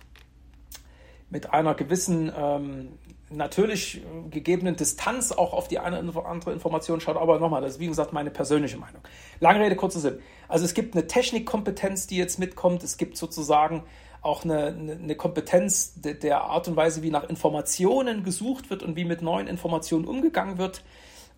mit 1.31 1.53
einer 1.53 1.75
gewissen 1.75 2.33
ähm, 2.37 2.89
natürlich 3.31 3.99
äh, 3.99 4.29
gegebenen 4.31 4.77
Distanz 4.77 5.33
auch 5.33 5.53
auf 5.53 5.69
die 5.69 5.79
eine 5.79 6.03
oder 6.03 6.27
andere 6.27 6.53
Information 6.53 7.01
schaut. 7.01 7.17
Aber 7.17 7.39
nochmal, 7.39 7.63
das 7.63 7.75
ist 7.75 7.81
wie 7.81 7.87
gesagt 7.87 8.13
meine 8.13 8.31
persönliche 8.31 8.79
Meinung. 8.79 9.01
Lange 9.41 9.61
Rede, 9.61 9.77
kurzer 9.77 10.01
Sinn. 10.01 10.19
Also 10.49 10.65
es 10.65 10.75
gibt 10.75 10.95
eine 10.95 11.07
Technikkompetenz, 11.07 12.07
die 12.07 12.17
jetzt 12.17 12.39
mitkommt. 12.39 12.83
Es 12.83 12.97
gibt 12.97 13.17
sozusagen 13.17 13.85
auch 14.21 14.45
eine, 14.45 14.67
eine 14.67 15.15
Kompetenz 15.15 15.95
der 15.97 16.43
Art 16.43 16.69
und 16.69 16.77
Weise, 16.77 17.03
wie 17.03 17.11
nach 17.11 17.25
Informationen 17.29 18.25
gesucht 18.25 18.71
wird 18.71 18.83
und 18.83 18.97
wie 18.97 19.05
mit 19.05 19.23
neuen 19.23 19.47
Informationen 19.47 20.05
umgegangen 20.07 20.59
wird. 20.59 20.83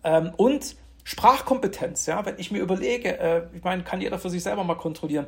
Ähm, 0.03 0.31
und 0.35 0.75
Sprachkompetenz, 1.03 2.05
ja, 2.05 2.25
wenn 2.25 2.37
ich 2.37 2.51
mir 2.51 2.59
überlege, 2.59 3.19
äh, 3.19 3.43
ich 3.53 3.63
meine, 3.63 3.83
kann 3.83 4.01
jeder 4.01 4.19
für 4.19 4.29
sich 4.29 4.43
selber 4.43 4.63
mal 4.63 4.75
kontrollieren, 4.75 5.27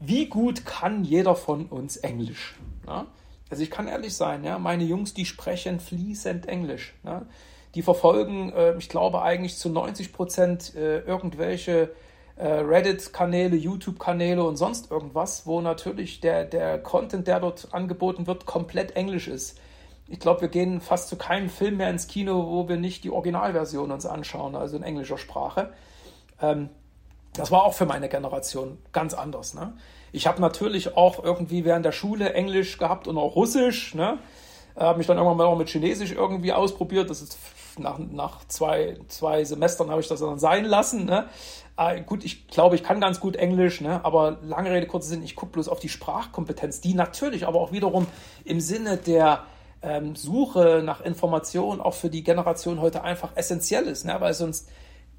wie 0.00 0.26
gut 0.26 0.64
kann 0.64 1.04
jeder 1.04 1.34
von 1.34 1.66
uns 1.66 1.96
Englisch? 1.96 2.54
Ja? 2.86 3.06
Also 3.50 3.62
ich 3.62 3.70
kann 3.70 3.88
ehrlich 3.88 4.14
sein, 4.14 4.44
ja, 4.44 4.58
meine 4.58 4.84
Jungs, 4.84 5.14
die 5.14 5.24
sprechen 5.24 5.80
fließend 5.80 6.46
Englisch. 6.46 6.94
Ja. 7.04 7.22
Die 7.74 7.82
verfolgen, 7.82 8.52
äh, 8.52 8.76
ich 8.78 8.88
glaube, 8.88 9.22
eigentlich 9.22 9.56
zu 9.56 9.70
90 9.70 10.12
Prozent 10.12 10.74
äh, 10.74 11.00
irgendwelche 11.00 11.90
äh, 12.36 12.46
Reddit-Kanäle, 12.46 13.56
YouTube-Kanäle 13.56 14.44
und 14.44 14.56
sonst 14.56 14.90
irgendwas, 14.90 15.46
wo 15.46 15.60
natürlich 15.60 16.20
der, 16.20 16.44
der 16.44 16.78
Content, 16.78 17.26
der 17.26 17.40
dort 17.40 17.68
angeboten 17.72 18.26
wird, 18.26 18.46
komplett 18.46 18.96
Englisch 18.96 19.28
ist. 19.28 19.58
Ich 20.06 20.20
glaube, 20.20 20.42
wir 20.42 20.48
gehen 20.48 20.80
fast 20.80 21.08
zu 21.08 21.16
keinem 21.16 21.50
Film 21.50 21.78
mehr 21.78 21.90
ins 21.90 22.06
Kino, 22.06 22.46
wo 22.48 22.68
wir 22.68 22.76
nicht 22.76 23.04
die 23.04 23.10
Originalversion 23.10 23.90
uns 23.90 24.06
anschauen, 24.06 24.54
also 24.56 24.76
in 24.76 24.82
englischer 24.82 25.18
Sprache. 25.18 25.72
Ähm, 26.40 26.70
das 27.34 27.50
war 27.50 27.64
auch 27.64 27.74
für 27.74 27.86
meine 27.86 28.08
Generation 28.08 28.78
ganz 28.92 29.14
anders. 29.14 29.54
Ne? 29.54 29.74
Ich 30.12 30.26
habe 30.26 30.40
natürlich 30.40 30.96
auch 30.96 31.22
irgendwie 31.22 31.64
während 31.64 31.84
der 31.84 31.92
Schule 31.92 32.32
Englisch 32.32 32.78
gehabt 32.78 33.08
und 33.08 33.18
auch 33.18 33.36
Russisch. 33.36 33.94
Ne? 33.94 34.18
Habe 34.76 34.98
mich 34.98 35.06
dann 35.06 35.16
irgendwann 35.16 35.36
mal 35.36 35.46
auch 35.46 35.58
mit 35.58 35.68
Chinesisch 35.68 36.12
irgendwie 36.12 36.52
ausprobiert. 36.52 37.10
Das 37.10 37.22
ist 37.22 37.38
nach, 37.78 37.98
nach 37.98 38.46
zwei, 38.48 38.98
zwei 39.08 39.44
Semestern 39.44 39.90
habe 39.90 40.00
ich 40.00 40.08
das 40.08 40.20
dann 40.20 40.38
sein 40.38 40.64
lassen. 40.64 41.04
Ne? 41.04 41.28
Äh, 41.76 42.02
gut, 42.02 42.24
ich 42.24 42.48
glaube, 42.48 42.74
ich 42.74 42.82
kann 42.82 43.00
ganz 43.00 43.20
gut 43.20 43.36
Englisch, 43.36 43.80
ne? 43.80 44.04
aber 44.04 44.38
lange 44.42 44.70
Rede, 44.70 44.86
kurzer 44.86 45.08
Sinn, 45.08 45.22
ich 45.22 45.36
gucke 45.36 45.52
bloß 45.52 45.68
auf 45.68 45.80
die 45.80 45.88
Sprachkompetenz, 45.88 46.80
die 46.80 46.94
natürlich 46.94 47.46
aber 47.46 47.60
auch 47.60 47.72
wiederum 47.72 48.06
im 48.44 48.60
Sinne 48.60 48.96
der 48.96 49.44
ähm, 49.82 50.16
Suche 50.16 50.82
nach 50.84 51.00
Informationen 51.00 51.80
auch 51.80 51.94
für 51.94 52.10
die 52.10 52.24
Generation 52.24 52.80
heute 52.80 53.02
einfach 53.02 53.30
essentiell 53.36 53.84
ist, 53.84 54.04
ne? 54.04 54.16
weil 54.18 54.34
sonst 54.34 54.68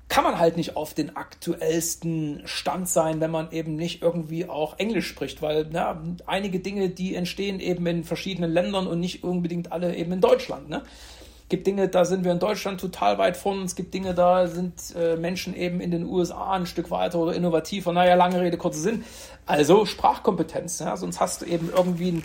kann 0.10 0.24
man 0.24 0.40
halt 0.40 0.58
nicht 0.58 0.76
auf 0.76 0.96
den 0.96 1.16
aktuellsten 1.16 2.42
Stand 2.46 2.90
sein, 2.90 3.22
wenn 3.22 3.30
man 3.30 3.52
eben 3.52 3.76
nicht 3.76 4.02
irgendwie 4.02 4.50
auch 4.50 4.80
Englisch 4.80 5.08
spricht, 5.08 5.44
weil 5.44 5.68
na, 5.72 6.02
einige 6.26 6.60
Dinge, 6.60 6.90
die 6.90 7.14
entstehen 7.14 7.60
eben 7.60 7.86
in 7.86 8.04
verschiedenen 8.04 8.52
Ländern 8.52 8.88
und 8.88 9.00
nicht 9.00 9.24
unbedingt 9.24 9.72
alle 9.72 9.96
eben 9.96 10.12
in 10.12 10.20
Deutschland. 10.20 10.68
Ne? 10.68 10.82
Gibt 11.48 11.68
Dinge, 11.68 11.88
da 11.90 12.06
sind 12.06 12.26
wir 12.26 12.32
in 12.32 12.40
Deutschland 12.40 12.82
total 12.82 13.20
weit 13.20 13.38
von 13.38 13.60
uns, 13.60 13.72
es 13.72 13.76
gibt 13.76 13.94
Dinge, 13.94 14.16
da 14.16 14.48
sind 14.48 14.74
äh, 14.96 15.16
Menschen 15.16 15.56
eben 15.56 15.80
in 15.80 15.92
den 15.92 16.06
USA 16.06 16.54
ein 16.54 16.66
Stück 16.66 16.90
weiter 16.90 17.20
oder 17.20 17.36
innovativer. 17.36 17.94
Naja, 17.94 18.16
lange 18.16 18.42
Rede, 18.42 18.58
kurzer 18.58 18.80
Sinn. 18.80 19.04
Also 19.46 19.86
Sprachkompetenz, 19.86 20.80
ja? 20.80 20.98
sonst 20.98 21.20
hast 21.20 21.44
du 21.44 21.46
eben 21.46 21.70
irgendwie 21.76 22.10
einen 22.10 22.24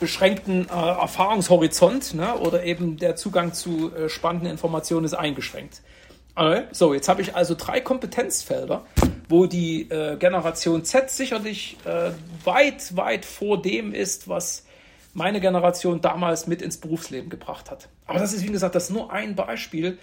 beschränkten 0.00 0.68
äh, 0.68 0.72
Erfahrungshorizont 0.72 2.14
ne? 2.14 2.36
oder 2.38 2.64
eben 2.64 2.96
der 2.96 3.14
Zugang 3.14 3.52
zu 3.52 3.94
äh, 3.94 4.08
spannenden 4.08 4.50
Informationen 4.50 5.04
ist 5.04 5.14
eingeschränkt. 5.14 5.82
So, 6.72 6.92
jetzt 6.92 7.08
habe 7.08 7.22
ich 7.22 7.34
also 7.34 7.54
drei 7.54 7.80
Kompetenzfelder, 7.80 8.84
wo 9.28 9.46
die 9.46 9.90
äh, 9.90 10.16
Generation 10.16 10.84
Z 10.84 11.10
sicherlich 11.10 11.78
äh, 11.86 12.10
weit, 12.44 12.94
weit 12.94 13.24
vor 13.24 13.62
dem 13.62 13.94
ist, 13.94 14.28
was 14.28 14.66
meine 15.14 15.40
Generation 15.40 16.02
damals 16.02 16.46
mit 16.46 16.60
ins 16.60 16.76
Berufsleben 16.76 17.30
gebracht 17.30 17.70
hat. 17.70 17.88
Aber 18.04 18.18
das 18.18 18.34
ist, 18.34 18.44
wie 18.44 18.52
gesagt, 18.52 18.74
das 18.74 18.84
ist 18.84 18.90
nur 18.90 19.10
ein 19.10 19.34
Beispiel, 19.34 19.98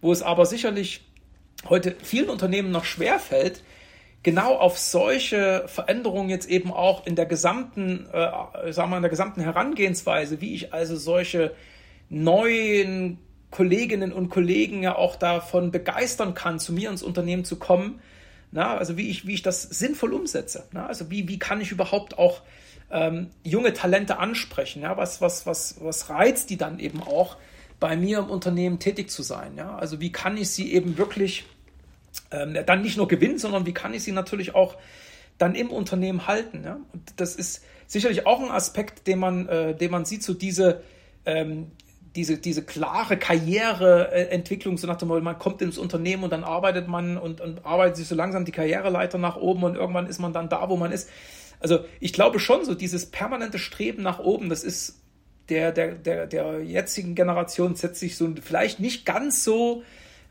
wo 0.00 0.12
es 0.12 0.22
aber 0.22 0.46
sicherlich 0.46 1.04
heute 1.68 1.96
vielen 2.00 2.30
Unternehmen 2.30 2.70
noch 2.70 2.84
schwerfällt, 2.84 3.64
genau 4.22 4.54
auf 4.54 4.78
solche 4.78 5.64
Veränderungen 5.66 6.30
jetzt 6.30 6.48
eben 6.48 6.72
auch 6.72 7.06
in 7.06 7.16
der 7.16 7.26
gesamten, 7.26 8.06
äh, 8.12 8.72
sagen 8.72 8.90
wir, 8.90 8.96
in 8.96 9.02
der 9.02 9.10
gesamten 9.10 9.40
Herangehensweise, 9.40 10.40
wie 10.40 10.54
ich 10.54 10.72
also 10.72 10.94
solche 10.94 11.56
neuen 12.08 13.18
Kolleginnen 13.52 14.12
und 14.12 14.30
Kollegen 14.30 14.82
ja 14.82 14.96
auch 14.96 15.14
davon 15.14 15.70
begeistern 15.70 16.34
kann, 16.34 16.58
zu 16.58 16.72
mir 16.72 16.90
ins 16.90 17.04
Unternehmen 17.04 17.44
zu 17.44 17.56
kommen. 17.56 18.00
Na, 18.50 18.76
also 18.76 18.96
wie 18.96 19.08
ich, 19.08 19.26
wie 19.26 19.34
ich 19.34 19.42
das 19.42 19.62
sinnvoll 19.62 20.12
umsetze. 20.12 20.64
Na, 20.72 20.86
also 20.86 21.10
wie, 21.10 21.28
wie 21.28 21.38
kann 21.38 21.60
ich 21.60 21.70
überhaupt 21.70 22.18
auch 22.18 22.42
ähm, 22.90 23.30
junge 23.44 23.72
Talente 23.72 24.18
ansprechen? 24.18 24.82
Ja, 24.82 24.96
was, 24.96 25.20
was, 25.20 25.46
was, 25.46 25.76
was 25.80 26.10
reizt 26.10 26.50
die 26.50 26.56
dann 26.56 26.80
eben 26.80 27.00
auch, 27.02 27.36
bei 27.82 27.96
mir 27.96 28.20
im 28.20 28.30
Unternehmen 28.30 28.78
tätig 28.78 29.10
zu 29.10 29.24
sein? 29.24 29.56
Ja, 29.56 29.76
also 29.76 30.00
wie 30.00 30.12
kann 30.12 30.36
ich 30.36 30.50
sie 30.50 30.72
eben 30.72 30.98
wirklich 30.98 31.44
ähm, 32.30 32.56
dann 32.64 32.80
nicht 32.80 32.96
nur 32.96 33.08
gewinnen, 33.08 33.38
sondern 33.38 33.66
wie 33.66 33.74
kann 33.74 33.92
ich 33.92 34.04
sie 34.04 34.12
natürlich 34.12 34.54
auch 34.54 34.76
dann 35.36 35.56
im 35.56 35.70
Unternehmen 35.70 36.28
halten? 36.28 36.62
Ja? 36.64 36.78
Und 36.92 37.14
das 37.16 37.34
ist 37.34 37.64
sicherlich 37.88 38.24
auch 38.24 38.40
ein 38.40 38.52
Aspekt, 38.52 39.08
den 39.08 39.18
man, 39.18 39.48
äh, 39.48 39.74
den 39.74 39.90
man 39.90 40.04
sieht, 40.04 40.22
so 40.22 40.32
diese, 40.32 40.84
ähm, 41.26 41.72
diese, 42.14 42.36
diese 42.36 42.62
klare 42.62 43.16
Karriereentwicklung, 43.16 44.76
so 44.76 44.86
nach 44.86 44.96
dem 44.96 45.08
Motto, 45.08 45.22
man 45.22 45.38
kommt 45.38 45.62
ins 45.62 45.78
Unternehmen 45.78 46.24
und 46.24 46.30
dann 46.30 46.44
arbeitet 46.44 46.88
man 46.88 47.16
und, 47.16 47.40
und 47.40 47.64
arbeitet 47.64 47.96
sich 47.96 48.08
so 48.08 48.14
langsam 48.14 48.44
die 48.44 48.52
Karriereleiter 48.52 49.18
nach 49.18 49.36
oben 49.36 49.64
und 49.64 49.76
irgendwann 49.76 50.06
ist 50.06 50.18
man 50.18 50.32
dann 50.32 50.48
da, 50.48 50.68
wo 50.68 50.76
man 50.76 50.92
ist. 50.92 51.08
Also 51.60 51.84
ich 52.00 52.12
glaube 52.12 52.38
schon, 52.38 52.64
so 52.64 52.74
dieses 52.74 53.06
permanente 53.06 53.58
Streben 53.58 54.02
nach 54.02 54.18
oben, 54.18 54.48
das 54.48 54.64
ist 54.64 54.98
der, 55.48 55.72
der, 55.72 55.94
der, 55.94 56.26
der 56.26 56.62
jetzigen 56.62 57.14
Generation 57.14 57.74
setzt 57.76 58.00
sich 58.00 58.16
so 58.16 58.32
vielleicht 58.42 58.80
nicht 58.80 59.06
ganz 59.06 59.44
so 59.44 59.82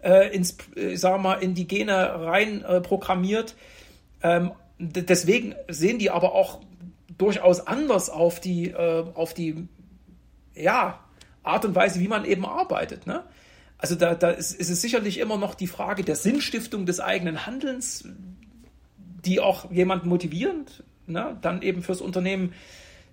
äh, 0.03 0.33
ins, 0.35 0.57
äh, 0.75 0.95
sagen 0.95 1.23
wir 1.23 1.29
mal, 1.29 1.43
in 1.43 1.55
die 1.55 1.67
Gene 1.67 2.25
rein 2.25 2.63
äh, 2.63 2.81
programmiert. 2.81 3.55
Ähm, 4.21 4.51
deswegen 4.77 5.55
sehen 5.67 6.00
die 6.00 6.11
aber 6.11 6.33
auch 6.33 6.61
durchaus 7.17 7.65
anders 7.65 8.09
auf 8.09 8.39
die, 8.39 8.69
äh, 8.69 9.05
auf 9.13 9.33
die 9.33 9.67
ja, 10.55 11.00
Art 11.43 11.65
und 11.65 11.75
Weise, 11.75 12.00
wie 12.00 12.07
man 12.07 12.25
eben 12.25 12.45
arbeitet. 12.45 13.07
Ne? 13.07 13.24
Also 13.77 13.95
da, 13.95 14.13
da 14.13 14.29
ist, 14.29 14.53
ist, 14.53 14.69
es 14.69 14.81
sicherlich 14.81 15.17
immer 15.17 15.38
noch 15.38 15.55
die 15.55 15.67
Frage 15.67 16.03
der 16.03 16.15
Sinnstiftung 16.15 16.86
des 16.86 17.00
eigenen 17.00 17.45
Handelns, 17.45 18.07
die 19.25 19.39
auch 19.39 19.71
jemanden 19.71 20.10
motivierend, 20.10 20.83
ne? 21.07 21.38
dann 21.41 21.62
eben 21.62 21.81
fürs 21.81 22.01
Unternehmen 22.01 22.53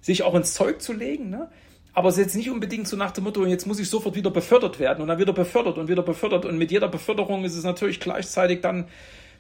sich 0.01 0.23
auch 0.23 0.35
ins 0.35 0.55
Zeug 0.55 0.83
zu 0.83 0.93
legen. 0.93 1.31
Ne? 1.31 1.49
Aber 1.95 2.11
es 2.11 2.17
ist 2.17 2.25
jetzt 2.25 2.37
nicht 2.37 2.51
unbedingt 2.51 2.87
so 2.87 2.97
nach 2.97 3.11
dem 3.13 3.25
Motto, 3.25 3.45
jetzt 3.47 3.67
muss 3.67 3.81
ich 3.81 3.89
sofort 3.89 4.15
wieder 4.15 4.31
befördert 4.31 4.79
werden 4.79 5.01
und 5.01 5.09
dann 5.09 5.19
wieder 5.19 5.33
befördert 5.33 5.79
und 5.79 5.89
wieder 5.89 6.03
befördert. 6.03 6.45
Und 6.45 6.59
mit 6.59 6.71
jeder 6.71 6.89
Beförderung 6.89 7.45
ist 7.45 7.57
es 7.57 7.65
natürlich 7.65 7.99
gleichzeitig 7.99 8.61
dann, 8.61 8.89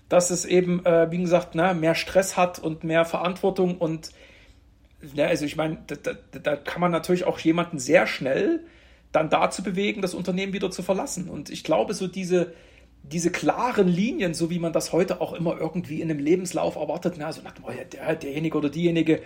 dass 0.08 0.30
es 0.30 0.46
eben, 0.46 0.84
äh, 0.86 1.10
wie 1.10 1.18
gesagt, 1.18 1.54
ne, 1.54 1.74
mehr 1.74 1.94
Stress 1.94 2.36
hat 2.36 2.58
und 2.58 2.84
mehr 2.84 3.04
Verantwortung. 3.04 3.76
Und 3.76 4.10
ja, 5.14 5.26
also 5.26 5.44
ich 5.44 5.56
meine, 5.56 5.78
da, 5.86 5.94
da, 5.94 6.38
da 6.38 6.56
kann 6.56 6.80
man 6.80 6.90
natürlich 6.90 7.24
auch 7.24 7.38
jemanden 7.38 7.78
sehr 7.78 8.06
schnell 8.06 8.64
dann 9.12 9.30
dazu 9.30 9.62
bewegen, 9.62 10.02
das 10.02 10.14
Unternehmen 10.14 10.52
wieder 10.52 10.70
zu 10.70 10.82
verlassen. 10.82 11.28
Und 11.28 11.50
ich 11.50 11.64
glaube, 11.64 11.94
so 11.94 12.06
diese, 12.06 12.52
diese 13.02 13.30
klaren 13.30 13.88
Linien, 13.88 14.34
so 14.34 14.50
wie 14.50 14.58
man 14.58 14.72
das 14.72 14.92
heute 14.92 15.20
auch 15.20 15.32
immer 15.32 15.58
irgendwie 15.58 16.00
in 16.00 16.10
einem 16.10 16.20
Lebenslauf 16.20 16.76
erwartet, 16.76 17.14
na, 17.18 17.32
so 17.32 17.42
nach 17.42 17.54
der, 17.92 18.16
derjenige 18.16 18.58
oder 18.58 18.68
diejenige 18.68 19.22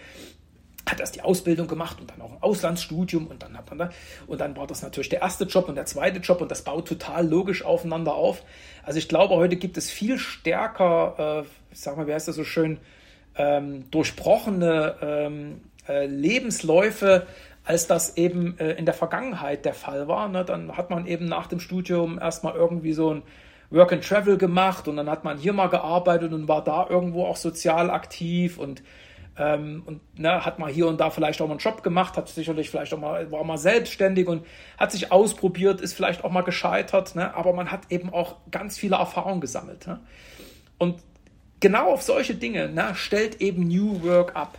hat 0.88 1.00
erst 1.00 1.14
die 1.14 1.22
Ausbildung 1.22 1.68
gemacht 1.68 2.00
und 2.00 2.10
dann 2.10 2.20
auch 2.20 2.32
ein 2.32 2.42
Auslandsstudium 2.42 3.28
und 3.28 3.42
dann 3.42 3.56
hat 3.56 3.68
man 3.70 3.78
da, 3.78 3.90
und 4.26 4.40
dann 4.40 4.56
war 4.56 4.66
das 4.66 4.82
natürlich 4.82 5.08
der 5.08 5.20
erste 5.20 5.44
Job 5.44 5.68
und 5.68 5.76
der 5.76 5.86
zweite 5.86 6.18
Job 6.18 6.40
und 6.40 6.50
das 6.50 6.62
baut 6.62 6.88
total 6.88 7.26
logisch 7.26 7.64
aufeinander 7.64 8.14
auf. 8.14 8.42
Also 8.82 8.98
ich 8.98 9.08
glaube, 9.08 9.36
heute 9.36 9.56
gibt 9.56 9.76
es 9.76 9.90
viel 9.90 10.18
stärker, 10.18 11.44
äh, 11.44 11.74
sag 11.74 11.96
mal, 11.96 12.06
wie 12.06 12.14
heißt 12.14 12.26
das 12.26 12.36
so 12.36 12.44
schön, 12.44 12.78
ähm, 13.36 13.90
durchbrochene 13.90 14.96
ähm, 15.00 15.60
äh, 15.88 16.06
Lebensläufe, 16.06 17.26
als 17.64 17.86
das 17.86 18.16
eben 18.16 18.58
äh, 18.58 18.72
in 18.72 18.84
der 18.84 18.94
Vergangenheit 18.94 19.64
der 19.64 19.74
Fall 19.74 20.08
war. 20.08 20.28
Ne? 20.28 20.44
Dann 20.44 20.76
hat 20.76 20.90
man 20.90 21.06
eben 21.06 21.26
nach 21.26 21.46
dem 21.46 21.60
Studium 21.60 22.18
erstmal 22.18 22.54
irgendwie 22.54 22.92
so 22.92 23.14
ein 23.14 23.22
Work 23.70 23.92
and 23.92 24.04
Travel 24.06 24.36
gemacht 24.36 24.88
und 24.88 24.96
dann 24.96 25.08
hat 25.08 25.24
man 25.24 25.38
hier 25.38 25.52
mal 25.52 25.68
gearbeitet 25.68 26.32
und 26.32 26.48
war 26.48 26.62
da 26.62 26.86
irgendwo 26.88 27.24
auch 27.24 27.36
sozial 27.36 27.90
aktiv 27.90 28.58
und 28.58 28.82
ähm, 29.38 29.82
und 29.86 30.18
ne, 30.18 30.44
hat 30.44 30.58
mal 30.58 30.70
hier 30.70 30.86
und 30.86 31.00
da 31.00 31.08
vielleicht 31.08 31.40
auch 31.40 31.46
mal 31.46 31.52
einen 31.52 31.60
Job 31.60 31.82
gemacht, 31.82 32.18
hat 32.18 32.28
sicherlich 32.28 32.68
vielleicht 32.68 32.92
auch 32.92 32.98
mal, 32.98 33.30
war 33.32 33.42
mal 33.44 33.56
selbstständig 33.56 34.26
und 34.28 34.44
hat 34.76 34.92
sich 34.92 35.10
ausprobiert, 35.10 35.80
ist 35.80 35.94
vielleicht 35.94 36.22
auch 36.22 36.30
mal 36.30 36.42
gescheitert, 36.42 37.14
ne, 37.14 37.34
aber 37.34 37.54
man 37.54 37.70
hat 37.70 37.90
eben 37.90 38.12
auch 38.12 38.36
ganz 38.50 38.76
viele 38.76 38.96
Erfahrungen 38.96 39.40
gesammelt. 39.40 39.86
Ne? 39.86 40.00
Und 40.76 41.00
genau 41.60 41.92
auf 41.92 42.02
solche 42.02 42.34
Dinge 42.34 42.68
ne, 42.68 42.94
stellt 42.94 43.40
eben 43.40 43.66
New 43.66 44.02
Work 44.02 44.36
ab. 44.36 44.58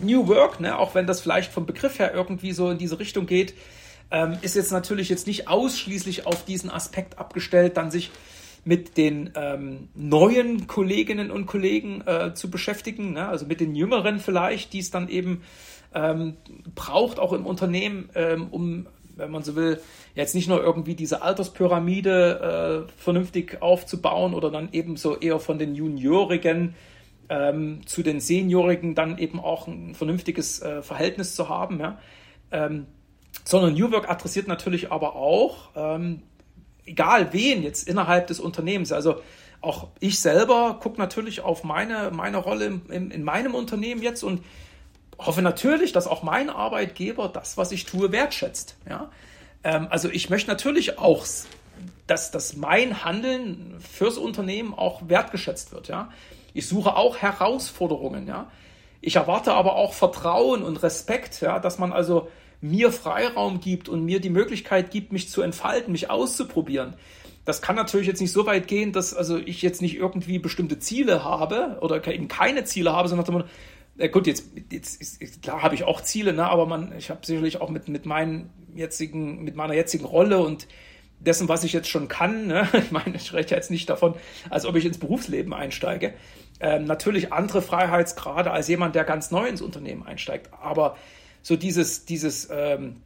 New 0.00 0.28
Work, 0.28 0.60
ne, 0.60 0.78
auch 0.78 0.94
wenn 0.94 1.06
das 1.06 1.20
vielleicht 1.20 1.52
vom 1.52 1.66
Begriff 1.66 1.98
her 1.98 2.12
irgendwie 2.14 2.52
so 2.52 2.70
in 2.70 2.78
diese 2.78 2.98
Richtung 2.98 3.26
geht, 3.26 3.54
ähm, 4.10 4.36
ist 4.42 4.56
jetzt 4.56 4.72
natürlich 4.72 5.08
jetzt 5.08 5.26
nicht 5.26 5.48
ausschließlich 5.48 6.26
auf 6.26 6.44
diesen 6.44 6.70
Aspekt 6.70 7.18
abgestellt, 7.18 7.76
dann 7.76 7.90
sich 7.90 8.10
mit 8.64 8.96
den 8.96 9.32
ähm, 9.34 9.88
neuen 9.94 10.66
Kolleginnen 10.66 11.30
und 11.30 11.46
Kollegen 11.46 12.02
äh, 12.06 12.34
zu 12.34 12.50
beschäftigen, 12.50 13.14
ne? 13.14 13.26
also 13.26 13.46
mit 13.46 13.60
den 13.60 13.74
Jüngeren 13.74 14.20
vielleicht, 14.20 14.72
die 14.72 14.78
es 14.78 14.90
dann 14.90 15.08
eben 15.08 15.42
ähm, 15.94 16.36
braucht, 16.74 17.18
auch 17.18 17.32
im 17.32 17.44
Unternehmen, 17.44 18.08
ähm, 18.14 18.48
um, 18.50 18.86
wenn 19.16 19.30
man 19.30 19.42
so 19.42 19.56
will, 19.56 19.80
jetzt 20.14 20.34
nicht 20.34 20.48
nur 20.48 20.62
irgendwie 20.62 20.94
diese 20.94 21.22
Alterspyramide 21.22 22.86
äh, 22.88 22.92
vernünftig 23.02 23.60
aufzubauen 23.60 24.32
oder 24.32 24.50
dann 24.50 24.68
eben 24.72 24.96
so 24.96 25.18
eher 25.18 25.40
von 25.40 25.58
den 25.58 25.74
Juniorigen 25.74 26.74
ähm, 27.32 27.80
zu 27.86 28.02
den 28.02 28.20
Seniorigen 28.20 28.94
dann 28.94 29.16
eben 29.16 29.40
auch 29.40 29.66
ein 29.66 29.94
vernünftiges 29.94 30.60
äh, 30.60 30.82
Verhältnis 30.82 31.34
zu 31.34 31.48
haben. 31.48 31.80
Ja? 31.80 31.98
Ähm, 32.50 32.86
sondern 33.44 33.72
New 33.72 33.90
Work 33.90 34.10
adressiert 34.10 34.48
natürlich 34.48 34.92
aber 34.92 35.16
auch 35.16 35.70
ähm, 35.74 36.22
egal 36.84 37.32
wen 37.32 37.62
jetzt 37.62 37.88
innerhalb 37.88 38.26
des 38.26 38.38
Unternehmens. 38.38 38.92
Also 38.92 39.22
auch 39.62 39.88
ich 39.98 40.20
selber 40.20 40.78
gucke 40.82 40.98
natürlich 40.98 41.40
auf 41.40 41.64
meine, 41.64 42.10
meine 42.10 42.36
Rolle 42.36 42.66
in, 42.66 42.86
in, 42.90 43.10
in 43.10 43.24
meinem 43.24 43.54
Unternehmen 43.54 44.02
jetzt 44.02 44.22
und 44.22 44.44
hoffe 45.18 45.40
natürlich, 45.40 45.92
dass 45.92 46.06
auch 46.06 46.22
mein 46.22 46.50
Arbeitgeber 46.50 47.28
das, 47.28 47.56
was 47.56 47.72
ich 47.72 47.86
tue, 47.86 48.12
wertschätzt. 48.12 48.76
Ja? 48.86 49.10
Ähm, 49.64 49.86
also 49.88 50.10
ich 50.10 50.28
möchte 50.28 50.50
natürlich 50.50 50.98
auch, 50.98 51.24
dass, 52.06 52.30
dass 52.30 52.56
mein 52.56 53.06
Handeln 53.06 53.76
fürs 53.80 54.18
Unternehmen 54.18 54.74
auch 54.74 55.08
wertgeschätzt 55.08 55.72
wird. 55.72 55.88
Ja? 55.88 56.10
Ich 56.54 56.68
suche 56.68 56.96
auch 56.96 57.18
Herausforderungen. 57.18 58.26
Ja? 58.26 58.50
Ich 59.00 59.16
erwarte 59.16 59.52
aber 59.54 59.76
auch 59.76 59.92
Vertrauen 59.94 60.62
und 60.62 60.82
Respekt, 60.82 61.40
ja? 61.40 61.58
dass 61.58 61.78
man 61.78 61.92
also 61.92 62.28
mir 62.60 62.92
Freiraum 62.92 63.60
gibt 63.60 63.88
und 63.88 64.04
mir 64.04 64.20
die 64.20 64.30
Möglichkeit 64.30 64.90
gibt, 64.90 65.12
mich 65.12 65.28
zu 65.28 65.42
entfalten, 65.42 65.92
mich 65.92 66.10
auszuprobieren. 66.10 66.94
Das 67.44 67.60
kann 67.60 67.74
natürlich 67.74 68.06
jetzt 68.06 68.20
nicht 68.20 68.32
so 68.32 68.46
weit 68.46 68.68
gehen, 68.68 68.92
dass 68.92 69.14
also 69.14 69.36
ich 69.36 69.62
jetzt 69.62 69.82
nicht 69.82 69.96
irgendwie 69.96 70.38
bestimmte 70.38 70.78
Ziele 70.78 71.24
habe 71.24 71.78
oder 71.80 72.06
eben 72.06 72.28
keine 72.28 72.64
Ziele 72.64 72.92
habe, 72.92 73.08
sondern 73.08 73.34
man, 73.34 73.44
äh 73.98 74.08
gut, 74.08 74.28
jetzt, 74.28 74.52
jetzt 74.70 75.42
klar 75.42 75.62
habe 75.62 75.74
ich 75.74 75.82
auch 75.82 76.02
Ziele, 76.02 76.32
ne, 76.32 76.48
aber 76.48 76.66
man, 76.66 76.96
ich 76.96 77.10
habe 77.10 77.26
sicherlich 77.26 77.60
auch 77.60 77.68
mit, 77.68 77.88
mit 77.88 78.06
meinen 78.06 78.50
jetzigen, 78.76 79.42
mit 79.42 79.56
meiner 79.56 79.74
jetzigen 79.74 80.04
Rolle 80.04 80.38
und 80.38 80.68
dessen, 81.18 81.48
was 81.48 81.64
ich 81.64 81.72
jetzt 81.72 81.88
schon 81.88 82.06
kann, 82.06 82.46
ne, 82.46 82.68
ich 82.78 82.92
meine, 82.92 83.16
ich 83.16 83.26
spreche 83.26 83.56
jetzt 83.56 83.72
nicht 83.72 83.90
davon, 83.90 84.14
als 84.48 84.64
ob 84.64 84.76
ich 84.76 84.84
ins 84.84 84.98
Berufsleben 84.98 85.52
einsteige, 85.52 86.14
ähm, 86.62 86.84
natürlich 86.84 87.32
andere 87.32 87.60
Freiheitsgrade 87.60 88.52
als 88.52 88.68
jemand, 88.68 88.94
der 88.94 89.02
ganz 89.02 89.32
neu 89.32 89.46
ins 89.46 89.60
Unternehmen 89.60 90.06
einsteigt. 90.06 90.50
Aber 90.62 90.96
so 91.42 91.56
dieses, 91.56 92.04
dieses, 92.04 92.48
ähm, 92.50 93.02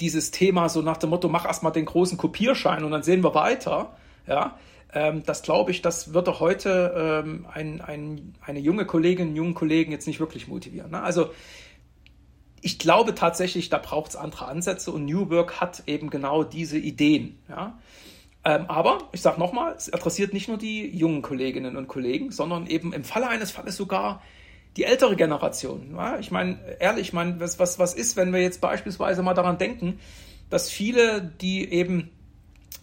dieses 0.00 0.30
Thema 0.30 0.70
so 0.70 0.80
nach 0.80 0.96
dem 0.96 1.10
Motto, 1.10 1.28
mach 1.28 1.44
erstmal 1.44 1.72
den 1.72 1.84
großen 1.84 2.16
Kopierschein 2.16 2.82
und 2.82 2.90
dann 2.90 3.02
sehen 3.02 3.22
wir 3.22 3.34
weiter, 3.34 3.94
ja, 4.26 4.58
ähm, 4.94 5.22
das 5.26 5.42
glaube 5.42 5.70
ich, 5.70 5.82
das 5.82 6.14
wird 6.14 6.26
doch 6.26 6.40
heute 6.40 7.22
ähm, 7.26 7.46
ein, 7.52 7.82
ein, 7.82 8.34
eine 8.40 8.58
junge 8.58 8.86
Kollegin, 8.86 9.28
einen 9.28 9.36
jungen 9.36 9.54
Kollegen 9.54 9.92
jetzt 9.92 10.06
nicht 10.06 10.18
wirklich 10.18 10.48
motivieren. 10.48 10.92
Ne? 10.92 11.02
Also 11.02 11.30
ich 12.62 12.78
glaube 12.78 13.14
tatsächlich, 13.14 13.68
da 13.68 13.76
braucht 13.76 14.12
es 14.12 14.16
andere 14.16 14.46
Ansätze 14.46 14.92
und 14.92 15.04
New 15.04 15.28
Work 15.28 15.60
hat 15.60 15.82
eben 15.86 16.08
genau 16.08 16.42
diese 16.42 16.78
Ideen. 16.78 17.38
Ja? 17.50 17.78
Ähm, 18.44 18.66
aber 18.68 19.08
ich 19.12 19.22
sage 19.22 19.40
nochmal, 19.40 19.74
es 19.76 19.92
adressiert 19.92 20.32
nicht 20.32 20.48
nur 20.48 20.58
die 20.58 20.86
jungen 20.86 21.22
Kolleginnen 21.22 21.76
und 21.76 21.88
Kollegen, 21.88 22.30
sondern 22.30 22.66
eben 22.66 22.92
im 22.92 23.04
Falle 23.04 23.28
eines 23.28 23.50
Falles 23.50 23.76
sogar 23.76 24.22
die 24.76 24.84
ältere 24.84 25.16
Generation. 25.16 25.94
Ja? 25.96 26.18
Ich 26.18 26.30
meine, 26.30 26.58
ehrlich, 26.78 27.08
ich 27.08 27.12
meine, 27.12 27.40
was, 27.40 27.58
was, 27.58 27.78
was 27.78 27.94
ist, 27.94 28.16
wenn 28.16 28.32
wir 28.32 28.42
jetzt 28.42 28.60
beispielsweise 28.60 29.22
mal 29.22 29.34
daran 29.34 29.56
denken, 29.56 29.98
dass 30.50 30.70
viele, 30.70 31.22
die 31.40 31.72
eben 31.72 32.10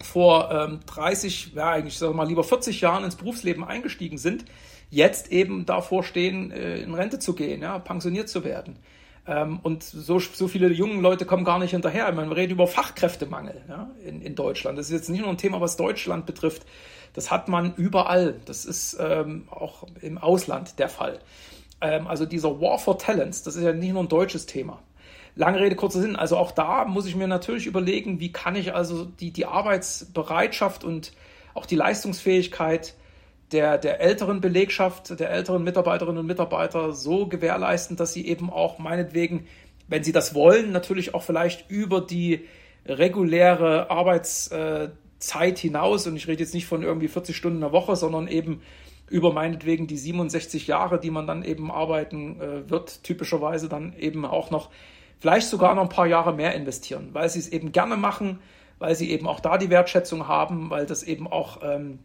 vor 0.04 0.50
ähm, 0.52 0.80
30, 0.88 1.54
ja 1.54 1.72
eigentlich 1.72 1.98
sag 1.98 2.14
mal 2.16 2.28
lieber 2.28 2.44
40 2.44 2.82
Jahren 2.82 3.04
ins 3.04 3.16
Berufsleben 3.16 3.64
eingestiegen 3.64 4.18
sind, 4.18 4.46
jetzt 4.90 5.32
eben 5.32 5.66
davor 5.66 6.04
stehen, 6.04 6.52
äh, 6.52 6.78
in 6.78 6.94
Rente 6.94 7.20
zu 7.20 7.34
gehen, 7.34 7.62
ja, 7.62 7.78
pensioniert 7.78 8.30
zu 8.30 8.44
werden. 8.44 8.78
Ähm, 9.28 9.60
und 9.62 9.84
so, 9.84 10.20
so 10.20 10.48
viele 10.48 10.70
junge 10.70 11.00
Leute 11.02 11.26
kommen 11.26 11.44
gar 11.44 11.60
nicht 11.60 11.72
hinterher. 11.72 12.12
Wir 12.12 12.36
reden 12.36 12.54
über 12.54 12.68
Fachkräftemangel 12.68 13.62
ja, 13.70 13.90
in, 14.04 14.22
in 14.22 14.36
Deutschland. 14.36 14.78
Das 14.78 14.88
ist 14.88 14.94
jetzt 14.94 15.10
nicht 15.10 15.22
nur 15.22 15.30
ein 15.30 15.38
Thema, 15.38 15.62
was 15.62 15.78
Deutschland 15.78 16.26
betrifft. 16.26 16.66
Das 17.14 17.30
hat 17.30 17.48
man 17.48 17.76
überall. 17.76 18.40
Das 18.46 18.66
ist 18.66 18.98
ähm, 19.00 19.48
auch 19.50 19.86
im 20.02 20.18
Ausland 20.18 20.80
der 20.80 20.90
Fall. 20.90 21.20
Ähm, 21.82 22.08
also 22.08 22.26
dieser 22.26 22.60
War 22.62 22.80
for 22.80 22.98
Talents, 22.98 23.44
das 23.44 23.56
ist 23.56 23.64
ja 23.64 23.74
nicht 23.74 23.94
nur 23.94 24.04
ein 24.04 24.10
deutsches 24.10 24.46
Thema. 24.46 24.82
Lange 25.36 25.60
Rede, 25.60 25.76
kurzer 25.76 26.02
Sinn. 26.02 26.16
Also 26.16 26.38
auch 26.38 26.52
da 26.52 26.86
muss 26.86 27.06
ich 27.06 27.16
mir 27.16 27.28
natürlich 27.28 27.66
überlegen, 27.66 28.20
wie 28.20 28.32
kann 28.32 28.56
ich 28.56 28.74
also 28.74 29.06
die, 29.06 29.32
die 29.32 29.46
Arbeitsbereitschaft 29.46 30.84
und 30.84 31.14
auch 31.54 31.66
die 31.66 31.76
Leistungsfähigkeit 31.76 32.96
der, 33.52 33.78
der 33.78 34.00
älteren 34.00 34.42
Belegschaft, 34.42 35.20
der 35.20 35.30
älteren 35.30 35.64
Mitarbeiterinnen 35.64 36.20
und 36.20 36.26
Mitarbeiter 36.26 36.94
so 36.94 37.28
gewährleisten, 37.28 37.98
dass 37.98 38.14
sie 38.14 38.28
eben 38.28 38.50
auch 38.50 38.80
meinetwegen, 38.80 39.48
wenn 39.88 40.04
sie 40.04 40.12
das 40.12 40.34
wollen, 40.34 40.72
natürlich 40.72 41.14
auch 41.14 41.24
vielleicht 41.24 41.70
über 41.70 42.02
die 42.02 42.48
reguläre 42.86 43.90
Arbeitszeit 43.90 45.60
hinaus, 45.60 46.08
und 46.08 46.16
ich 46.16 46.28
rede 46.28 46.44
jetzt 46.44 46.54
nicht 46.54 46.66
von 46.66 46.84
irgendwie 46.84 47.08
40 47.08 47.36
Stunden 47.36 47.58
in 47.58 47.62
der 47.62 47.72
Woche, 47.72 47.96
sondern 47.96 48.28
eben 48.28 48.62
über 49.10 49.34
meinetwegen 49.34 49.88
die 49.88 49.98
67 49.98 50.68
Jahre, 50.68 51.00
die 51.00 51.12
man 51.12 51.28
dann 51.28 51.44
eben 51.44 51.70
arbeiten 51.70 52.40
äh, 52.40 52.70
wird, 52.70 53.04
typischerweise 53.04 53.68
dann 53.68 53.94
eben 53.98 54.26
auch 54.26 54.52
noch 54.52 54.70
vielleicht 55.20 55.48
sogar 55.48 55.76
noch 55.76 55.84
ein 55.84 55.90
paar 55.90 56.08
Jahre 56.08 56.34
mehr 56.34 56.56
investieren, 56.56 57.10
weil 57.12 57.30
sie 57.30 57.40
es 57.40 57.50
eben 57.50 57.74
gerne 57.74 57.98
machen, 57.98 58.40
weil 58.80 58.96
sie 58.96 59.12
eben 59.12 59.28
auch 59.28 59.42
da 59.42 59.58
die 59.58 59.70
Wertschätzung 59.70 60.28
haben, 60.28 60.70
weil 60.70 60.86
das 60.86 61.04
eben 61.04 61.28
auch 61.28 61.60
ähm, 61.62 62.00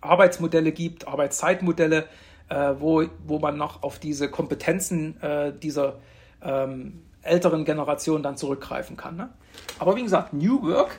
Arbeitsmodelle 0.00 0.72
gibt, 0.72 1.08
Arbeitszeitmodelle, 1.08 2.06
äh, 2.48 2.74
wo, 2.78 3.04
wo 3.26 3.38
man 3.38 3.56
noch 3.56 3.82
auf 3.82 3.98
diese 3.98 4.30
Kompetenzen 4.30 5.20
äh, 5.22 5.52
dieser 5.52 5.98
ähm, 6.42 7.02
älteren 7.22 7.64
Generation 7.64 8.22
dann 8.22 8.36
zurückgreifen 8.36 8.96
kann. 8.96 9.16
Ne? 9.16 9.30
Aber 9.78 9.96
wie 9.96 10.02
gesagt, 10.02 10.32
New 10.32 10.62
Work 10.62 10.98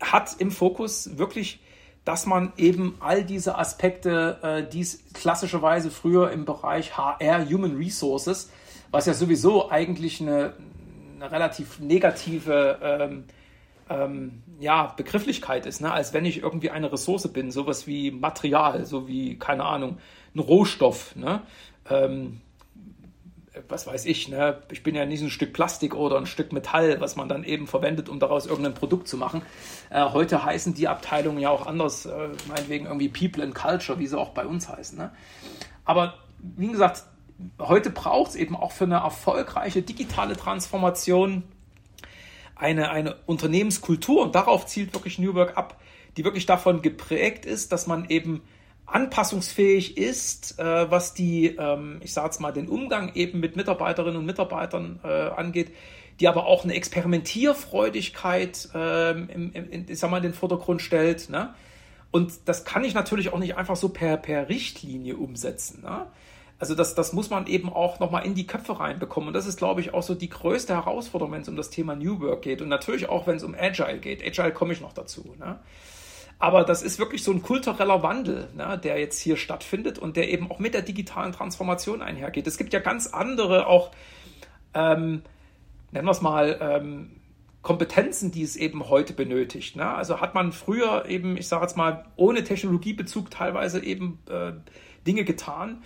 hat 0.00 0.34
im 0.38 0.50
Fokus 0.50 1.16
wirklich, 1.18 1.60
dass 2.04 2.26
man 2.26 2.52
eben 2.56 2.96
all 3.00 3.24
diese 3.24 3.56
Aspekte, 3.58 4.38
äh, 4.42 4.68
die 4.68 4.80
es 4.80 5.04
klassischerweise 5.12 5.90
früher 5.90 6.30
im 6.32 6.44
Bereich 6.44 6.96
HR, 6.96 7.48
Human 7.48 7.76
Resources, 7.76 8.50
was 8.90 9.06
ja 9.06 9.14
sowieso 9.14 9.70
eigentlich 9.70 10.20
eine, 10.20 10.54
eine 11.16 11.30
relativ 11.30 11.78
negative 11.78 12.78
ähm, 12.82 13.24
ähm, 13.92 14.42
ja, 14.60 14.94
Begrifflichkeit 14.96 15.66
ist, 15.66 15.80
ne? 15.80 15.92
als 15.92 16.12
wenn 16.12 16.24
ich 16.24 16.38
irgendwie 16.38 16.70
eine 16.70 16.92
Ressource 16.92 17.28
bin, 17.32 17.50
sowas 17.50 17.86
wie 17.86 18.10
Material, 18.10 18.84
so 18.86 19.08
wie, 19.08 19.38
keine 19.38 19.64
Ahnung, 19.64 19.98
ein 20.34 20.38
Rohstoff. 20.40 21.14
Ne? 21.16 21.42
Ähm, 21.90 22.40
was 23.68 23.86
weiß 23.86 24.06
ich, 24.06 24.28
ne? 24.28 24.62
ich 24.70 24.82
bin 24.82 24.94
ja 24.94 25.04
nicht 25.04 25.22
ein 25.22 25.30
Stück 25.30 25.52
Plastik 25.52 25.94
oder 25.94 26.16
ein 26.16 26.26
Stück 26.26 26.52
Metall, 26.52 27.00
was 27.00 27.16
man 27.16 27.28
dann 27.28 27.44
eben 27.44 27.66
verwendet, 27.66 28.08
um 28.08 28.18
daraus 28.18 28.46
irgendein 28.46 28.74
Produkt 28.74 29.08
zu 29.08 29.16
machen. 29.16 29.42
Äh, 29.90 30.04
heute 30.10 30.44
heißen 30.44 30.74
die 30.74 30.88
Abteilungen 30.88 31.38
ja 31.38 31.50
auch 31.50 31.66
anders, 31.66 32.06
äh, 32.06 32.28
meinetwegen 32.48 32.86
irgendwie 32.86 33.08
People 33.08 33.44
and 33.44 33.54
Culture, 33.54 33.98
wie 33.98 34.06
sie 34.06 34.18
auch 34.18 34.30
bei 34.30 34.46
uns 34.46 34.68
heißen. 34.68 34.96
Ne? 34.96 35.10
Aber 35.84 36.14
wie 36.38 36.68
gesagt, 36.68 37.04
heute 37.58 37.90
braucht 37.90 38.30
es 38.30 38.36
eben 38.36 38.56
auch 38.56 38.72
für 38.72 38.84
eine 38.84 38.96
erfolgreiche 38.96 39.82
digitale 39.82 40.36
Transformation 40.36 41.42
eine, 42.62 42.90
eine 42.90 43.16
Unternehmenskultur 43.26 44.22
und 44.22 44.34
darauf 44.34 44.66
zielt 44.66 44.94
wirklich 44.94 45.18
New 45.18 45.34
Work 45.34 45.56
ab, 45.56 45.80
die 46.16 46.24
wirklich 46.24 46.46
davon 46.46 46.80
geprägt 46.80 47.44
ist, 47.44 47.72
dass 47.72 47.86
man 47.86 48.08
eben 48.08 48.42
anpassungsfähig 48.86 49.96
ist, 49.96 50.58
äh, 50.58 50.90
was 50.90 51.14
die, 51.14 51.56
ähm, 51.56 52.00
ich 52.02 52.12
sage 52.12 52.26
jetzt 52.26 52.40
mal, 52.40 52.52
den 52.52 52.68
Umgang 52.68 53.14
eben 53.14 53.40
mit 53.40 53.56
Mitarbeiterinnen 53.56 54.16
und 54.16 54.26
Mitarbeitern 54.26 55.00
äh, 55.02 55.08
angeht, 55.08 55.72
die 56.20 56.28
aber 56.28 56.46
auch 56.46 56.64
eine 56.64 56.74
Experimentierfreudigkeit 56.74 58.68
ähm, 58.74 59.28
im, 59.32 59.52
im, 59.52 59.86
ich 59.88 59.98
sag 59.98 60.10
mal, 60.10 60.18
in 60.18 60.24
den 60.24 60.34
Vordergrund 60.34 60.82
stellt. 60.82 61.30
Ne? 61.30 61.54
Und 62.10 62.32
das 62.46 62.64
kann 62.64 62.84
ich 62.84 62.94
natürlich 62.94 63.32
auch 63.32 63.38
nicht 63.38 63.56
einfach 63.56 63.76
so 63.76 63.88
per, 63.88 64.18
per 64.18 64.48
Richtlinie 64.48 65.16
umsetzen. 65.16 65.82
Ne? 65.82 66.06
Also 66.62 66.76
das, 66.76 66.94
das 66.94 67.12
muss 67.12 67.28
man 67.28 67.48
eben 67.48 67.72
auch 67.72 67.98
nochmal 67.98 68.24
in 68.24 68.36
die 68.36 68.46
Köpfe 68.46 68.78
reinbekommen. 68.78 69.26
Und 69.26 69.34
das 69.34 69.48
ist, 69.48 69.56
glaube 69.56 69.80
ich, 69.80 69.94
auch 69.94 70.04
so 70.04 70.14
die 70.14 70.28
größte 70.28 70.72
Herausforderung, 70.74 71.32
wenn 71.32 71.42
es 71.42 71.48
um 71.48 71.56
das 71.56 71.70
Thema 71.70 71.96
New 71.96 72.20
Work 72.20 72.42
geht. 72.42 72.62
Und 72.62 72.68
natürlich 72.68 73.08
auch, 73.08 73.26
wenn 73.26 73.34
es 73.34 73.42
um 73.42 73.56
Agile 73.58 73.98
geht. 73.98 74.24
Agile 74.24 74.52
komme 74.52 74.72
ich 74.72 74.80
noch 74.80 74.92
dazu. 74.92 75.34
Ne? 75.40 75.58
Aber 76.38 76.62
das 76.62 76.84
ist 76.84 77.00
wirklich 77.00 77.24
so 77.24 77.32
ein 77.32 77.42
kultureller 77.42 78.04
Wandel, 78.04 78.46
ne, 78.54 78.78
der 78.78 79.00
jetzt 79.00 79.18
hier 79.18 79.36
stattfindet 79.36 79.98
und 79.98 80.16
der 80.16 80.30
eben 80.30 80.52
auch 80.52 80.60
mit 80.60 80.72
der 80.72 80.82
digitalen 80.82 81.32
Transformation 81.32 82.00
einhergeht. 82.00 82.46
Es 82.46 82.58
gibt 82.58 82.72
ja 82.72 82.78
ganz 82.78 83.08
andere 83.08 83.66
auch, 83.66 83.90
ähm, 84.72 85.22
nennen 85.90 86.06
wir 86.06 86.12
es 86.12 86.22
mal, 86.22 86.58
ähm, 86.60 87.10
Kompetenzen, 87.62 88.30
die 88.30 88.42
es 88.44 88.54
eben 88.54 88.88
heute 88.88 89.14
benötigt. 89.14 89.74
Ne? 89.74 89.88
Also 89.88 90.20
hat 90.20 90.36
man 90.36 90.52
früher 90.52 91.06
eben, 91.08 91.36
ich 91.36 91.48
sage 91.48 91.64
jetzt 91.64 91.76
mal, 91.76 92.04
ohne 92.14 92.44
Technologiebezug 92.44 93.32
teilweise 93.32 93.82
eben 93.82 94.20
äh, 94.30 94.52
Dinge 95.04 95.24
getan, 95.24 95.82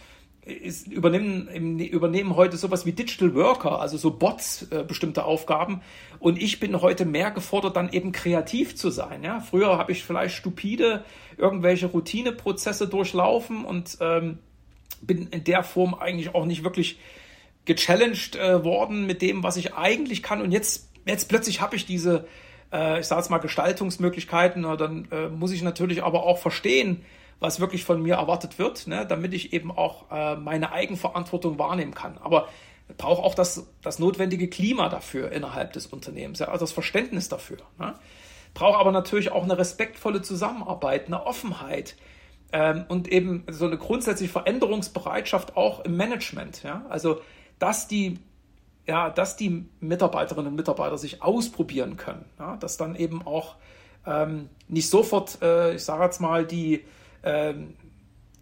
ist, 0.47 0.87
übernehmen, 0.87 1.81
übernehmen 1.81 2.37
heute 2.37 2.57
sowas 2.57 2.87
wie 2.87 2.93
Digital 2.93 3.35
Worker, 3.35 3.81
also 3.81 3.97
so 3.97 4.13
Bots, 4.13 4.69
äh, 4.71 4.85
bestimmte 4.85 5.25
Aufgaben. 5.25 5.83
Und 6.21 6.41
ich 6.41 6.61
bin 6.61 6.81
heute 6.81 7.05
mehr 7.05 7.33
gefordert, 7.33 7.77
dann 7.77 7.93
eben 7.93 8.13
kreativ 8.13 8.77
zu 8.77 8.91
sein. 8.91 9.25
Ja? 9.25 9.41
Früher 9.41 9.77
habe 9.77 9.91
ich 9.91 10.05
vielleicht 10.05 10.37
stupide 10.37 11.05
irgendwelche 11.37 11.87
Routineprozesse 11.87 12.87
durchlaufen 12.87 13.65
und 13.65 13.99
ähm, 14.01 14.39
bin 15.03 15.27
in 15.29 15.43
der 15.43 15.65
Form 15.65 15.95
eigentlich 15.95 16.35
auch 16.35 16.47
nicht 16.47 16.63
wirklich 16.63 16.99
gechallenged 17.65 18.37
äh, 18.37 18.65
worden 18.65 19.05
mit 19.05 19.23
dem, 19.23 19.43
was 19.43 19.57
ich 19.57 19.75
eigentlich 19.75 20.23
kann. 20.23 20.41
Und 20.41 20.53
jetzt, 20.53 20.91
jetzt 21.07 21.29
plötzlich 21.29 21.61
habe 21.61 21.75
ich 21.75 21.87
diese, 21.87 22.29
äh, 22.73 23.01
ich 23.01 23.07
sage 23.07 23.21
es 23.21 23.31
mal, 23.31 23.39
Gestaltungsmöglichkeiten. 23.39 24.63
Dann 24.63 25.09
äh, 25.11 25.29
muss 25.29 25.51
ich 25.51 25.63
natürlich 25.63 26.05
aber 26.05 26.23
auch 26.23 26.39
verstehen, 26.39 27.05
was 27.41 27.61
wirklich 27.61 27.85
von 27.85 28.03
mir 28.03 28.15
erwartet 28.15 28.59
wird, 28.59 28.87
ne, 28.87 29.07
damit 29.07 29.35
ich 29.35 29.53
eben 29.53 29.71
auch 29.71 30.11
äh, 30.11 30.37
meine 30.37 30.73
Eigenverantwortung 30.73 31.59
wahrnehmen 31.59 31.95
kann. 31.95 32.19
Aber 32.19 32.49
brauche 32.97 33.23
auch 33.23 33.35
das, 33.35 33.67
das 33.83 33.99
notwendige 33.99 34.49
Klima 34.49 34.89
dafür 34.89 35.33
innerhalb 35.33 35.73
des 35.73 35.87
Unternehmens, 35.87 36.39
ja, 36.39 36.49
also 36.49 36.65
das 36.65 36.73
Verständnis 36.73 37.29
dafür. 37.29 37.59
Ne. 37.79 37.95
Brauche 38.55 38.79
aber 38.79 38.93
natürlich 38.93 39.33
auch 39.33 39.43
eine 39.43 39.59
respektvolle 39.59 40.23
Zusammenarbeit, 40.23 41.09
eine 41.09 41.27
Offenheit 41.27 41.97
ähm, 42.53 42.87
und 42.89 43.09
eben 43.09 43.45
so 43.51 43.67
eine 43.67 43.77
grundsätzliche 43.77 44.33
Veränderungsbereitschaft 44.33 45.57
auch 45.57 45.81
im 45.81 45.97
Management. 45.97 46.63
Ja. 46.63 46.87
Also, 46.89 47.21
dass 47.59 47.89
die 47.89 48.19
ja, 48.87 49.11
dass 49.11 49.37
die 49.37 49.67
Mitarbeiterinnen 49.81 50.47
und 50.47 50.55
Mitarbeiter 50.55 50.97
sich 50.97 51.21
ausprobieren 51.21 51.97
können, 51.97 52.25
ja, 52.39 52.57
dass 52.57 52.77
dann 52.77 52.95
eben 52.95 53.27
auch 53.27 53.57
ähm, 54.07 54.49
nicht 54.69 54.89
sofort, 54.89 55.43
äh, 55.43 55.75
ich 55.75 55.85
sage 55.85 56.05
jetzt 56.05 56.21
mal, 56.21 56.47
die 56.47 56.85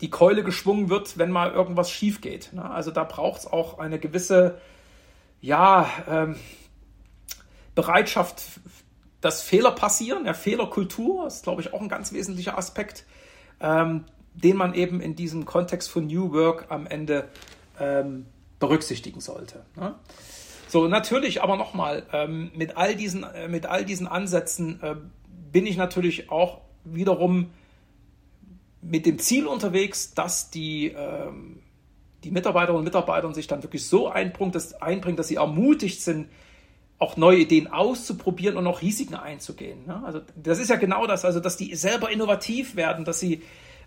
die 0.01 0.11
Keule 0.11 0.43
geschwungen 0.43 0.91
wird, 0.91 1.17
wenn 1.17 1.31
mal 1.31 1.51
irgendwas 1.53 1.91
schief 1.91 2.21
geht. 2.21 2.53
Ne? 2.53 2.69
Also 2.69 2.91
da 2.91 3.05
braucht 3.05 3.41
es 3.41 3.47
auch 3.47 3.79
eine 3.79 3.99
gewisse 3.99 4.59
ja, 5.41 5.89
ähm, 6.09 6.37
Bereitschaft, 7.75 8.43
dass 9.21 9.43
Fehler 9.43 9.71
passieren. 9.73 10.27
Ja, 10.27 10.35
Fehlerkultur 10.35 11.27
ist, 11.27 11.45
glaube 11.45 11.63
ich, 11.63 11.73
auch 11.73 11.81
ein 11.81 11.89
ganz 11.89 12.13
wesentlicher 12.13 12.59
Aspekt, 12.59 13.05
ähm, 13.61 14.05
den 14.35 14.57
man 14.57 14.75
eben 14.75 15.01
in 15.01 15.17
diesem 15.17 15.45
Kontext 15.45 15.91
von 15.91 16.07
New 16.07 16.33
Work 16.33 16.67
am 16.71 16.87
Ende 16.87 17.29
ähm, 17.81 18.27
berücksichtigen 18.59 19.21
sollte. 19.21 19.65
Ne? 19.77 19.95
So, 20.69 20.89
natürlich 20.89 21.43
aber 21.43 21.57
nochmal, 21.57 22.05
ähm, 22.13 22.51
mit, 22.55 22.77
all 22.77 22.97
diesen, 22.97 23.23
äh, 23.23 23.49
mit 23.49 23.67
all 23.67 23.85
diesen 23.85 24.07
Ansätzen 24.07 24.83
äh, 24.83 24.97
bin 25.53 25.67
ich 25.67 25.77
natürlich 25.77 26.31
auch 26.31 26.63
wiederum 26.85 27.51
mit 28.87 29.07
dem 29.07 29.19
Ziel 29.19 29.47
unterwegs, 29.47 30.15
dass 30.15 30.51
die, 30.51 30.89
ähm, 30.89 31.61
die 32.23 32.31
Mitarbeiterinnen 32.31 32.79
und 32.79 32.85
Mitarbeiter 32.85 33.33
sich 33.35 33.47
dann 33.47 33.63
wirklich 33.63 33.87
so 33.87 34.09
einbringt 34.09 34.55
dass, 34.55 34.75
einbringen, 34.81 35.17
dass 35.17 35.29
sie 35.29 35.37
ermutigt 35.37 36.03
sind, 36.03 36.29
auch 36.99 37.17
neue 37.17 37.39
Ideen 37.39 37.67
auszuprobieren 37.67 38.57
und 38.57 38.67
auch 38.67 38.83
Risiken 38.83 39.15
einzugehen. 39.15 39.87
Ne? 39.87 40.03
Also 40.05 40.21
das 40.37 40.59
ist 40.59 40.71
ja 40.71 40.77
genau 40.77 41.07
das, 41.07 41.25
also 41.25 41.41
dass 41.41 41.57
die 41.57 41.75
selber 41.75 42.11
innovativ 42.11 42.77
werden, 42.77 43.05
dass 43.05 43.21
sie 43.21 43.43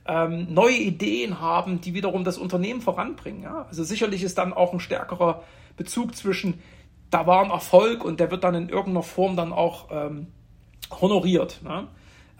ähm, 0.07 0.47
neue 0.53 0.77
Ideen 0.77 1.39
haben, 1.39 1.81
die 1.81 1.93
wiederum 1.93 2.23
das 2.23 2.37
Unternehmen 2.37 2.81
voranbringen. 2.81 3.43
Ja? 3.43 3.65
Also 3.69 3.83
sicherlich 3.83 4.23
ist 4.23 4.37
dann 4.37 4.53
auch 4.53 4.73
ein 4.73 4.79
stärkerer 4.79 5.43
Bezug 5.77 6.15
zwischen, 6.15 6.59
da 7.09 7.27
war 7.27 7.43
ein 7.43 7.51
Erfolg 7.51 8.03
und 8.03 8.19
der 8.19 8.29
wird 8.29 8.43
dann 8.43 8.55
in 8.55 8.69
irgendeiner 8.69 9.03
Form 9.03 9.35
dann 9.35 9.53
auch 9.53 9.87
ähm, 9.91 10.27
honoriert. 11.01 11.61
Ne? 11.63 11.87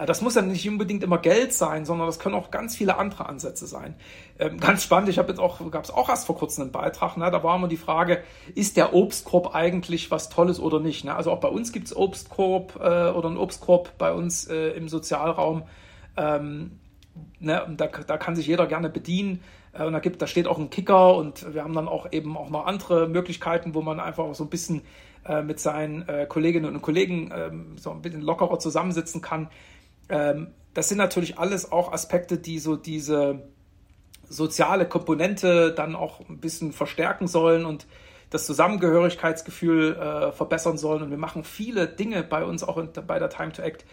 Das 0.06 0.22
muss 0.22 0.36
ja 0.36 0.44
nicht 0.44 0.70
unbedingt 0.70 1.02
immer 1.02 1.18
Geld 1.18 1.54
sein, 1.54 1.84
sondern 1.84 2.06
das 2.06 2.20
können 2.20 2.36
auch 2.36 2.52
ganz 2.52 2.76
viele 2.76 2.98
andere 2.98 3.28
Ansätze 3.28 3.66
sein. 3.66 3.96
Ähm, 4.38 4.60
ganz 4.60 4.84
spannend, 4.84 5.10
ich 5.10 5.18
habe 5.18 5.30
jetzt 5.30 5.40
auch, 5.40 5.72
gab 5.72 5.86
es 5.86 5.90
auch 5.90 6.10
erst 6.10 6.28
vor 6.28 6.38
kurzem 6.38 6.64
einen 6.64 6.72
Beitrag, 6.72 7.18
ne, 7.18 7.32
da 7.32 7.44
war 7.44 7.56
immer 7.56 7.68
die 7.68 7.78
Frage, 7.78 8.22
ist 8.54 8.78
der 8.78 8.94
Obstkorb 8.94 9.56
eigentlich 9.56 10.12
was 10.12 10.30
Tolles 10.30 10.60
oder 10.60 10.80
nicht? 10.80 11.04
Ne? 11.04 11.16
Also 11.16 11.32
auch 11.32 11.40
bei 11.40 11.48
uns 11.48 11.72
gibt 11.72 11.88
es 11.88 11.96
Obstkorb 11.96 12.76
äh, 12.76 13.10
oder 13.10 13.28
einen 13.28 13.38
Obstkorb 13.38 13.98
bei 13.98 14.14
uns 14.14 14.48
äh, 14.48 14.70
im 14.70 14.88
Sozialraum. 14.88 15.64
Ähm, 16.16 16.80
ne, 17.40 17.66
da, 17.76 17.88
da 17.88 18.18
kann 18.18 18.36
sich 18.36 18.46
jeder 18.46 18.68
gerne 18.68 18.90
bedienen. 18.90 19.42
Äh, 19.74 19.86
und 19.86 19.94
da, 19.94 20.00
gibt, 20.00 20.22
da 20.22 20.28
steht 20.28 20.48
auch 20.48 20.60
ein 20.60 20.70
Kicker 20.70 21.16
und 21.16 21.54
wir 21.54 21.64
haben 21.64 21.74
dann 21.74 21.88
auch 21.88 22.12
eben 22.12 22.38
auch 22.38 22.50
noch 22.50 22.66
andere 22.66 23.08
Möglichkeiten, 23.08 23.74
wo 23.74 23.82
man 23.82 24.00
einfach 24.00 24.34
so 24.36 24.44
ein 24.44 24.50
bisschen 24.50 24.82
äh, 25.28 25.42
mit 25.42 25.60
seinen 25.60 26.08
äh, 26.08 26.26
Kolleginnen 26.28 26.74
und 26.76 26.82
Kollegen 26.82 27.32
ähm, 27.36 27.78
so 27.78 27.92
ein 27.92 28.02
bisschen 28.02 28.22
lockerer 28.22 28.60
zusammensitzen 28.60 29.22
kann. 29.22 29.50
Ähm, 30.10 30.48
das 30.74 30.90
sind 30.90 30.98
natürlich 30.98 31.40
alles 31.40 31.72
auch 31.72 31.92
Aspekte, 31.92 32.38
die 32.38 32.60
so 32.60 32.76
diese 32.76 33.42
soziale 34.30 34.88
Komponente 34.88 35.74
dann 35.74 35.96
auch 35.96 36.20
ein 36.30 36.40
bisschen 36.40 36.72
verstärken 36.74 37.28
sollen 37.28 37.66
und 37.66 37.88
das 38.30 38.46
Zusammengehörigkeitsgefühl 38.46 39.96
äh, 39.96 40.32
verbessern 40.34 40.78
sollen. 40.78 41.02
Und 41.02 41.10
wir 41.12 41.18
machen 41.18 41.44
viele 41.44 41.88
Dinge 41.88 42.24
bei 42.24 42.44
uns, 42.44 42.64
auch 42.64 42.78
in, 42.78 42.90
bei 43.08 43.20
der 43.20 43.30
Time 43.30 43.54
to 43.54 43.62
Act, 43.62 43.86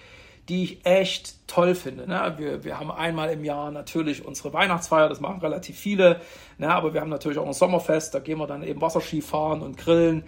die 0.48 0.64
ich 0.64 0.85
echt 0.87 1.46
toll 1.46 1.74
finde. 1.74 2.07
Ne? 2.07 2.35
Wir, 2.37 2.64
wir 2.64 2.79
haben 2.79 2.90
einmal 2.90 3.31
im 3.31 3.44
Jahr 3.44 3.70
natürlich 3.70 4.24
unsere 4.24 4.53
Weihnachtsfeier, 4.53 5.09
das 5.09 5.20
machen 5.20 5.40
relativ 5.40 5.79
viele, 5.79 6.20
ne? 6.59 6.68
aber 6.68 6.92
wir 6.92 7.00
haben 7.00 7.11
natürlich 7.11 7.38
auch 7.38 7.46
ein 7.46 7.55
Sommerfest, 7.55 8.14
da 8.14 8.18
gehen 8.18 8.38
wir 8.38 8.46
dann 8.46 8.62
eben 8.62 8.81
Wasserski 8.81 9.22
fahren 9.22 9.62
und 9.62 9.79
grillen. 9.79 10.24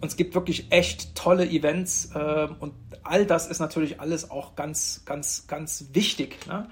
Und 0.00 0.08
es 0.08 0.16
gibt 0.16 0.34
wirklich 0.34 0.68
echt 0.70 1.14
tolle 1.14 1.44
Events 1.44 2.12
äh, 2.14 2.48
und 2.58 2.72
all 3.04 3.26
das 3.26 3.46
ist 3.46 3.58
natürlich 3.58 4.00
alles 4.00 4.30
auch 4.30 4.56
ganz, 4.56 5.02
ganz, 5.04 5.46
ganz 5.46 5.86
wichtig, 5.92 6.46
ne? 6.46 6.68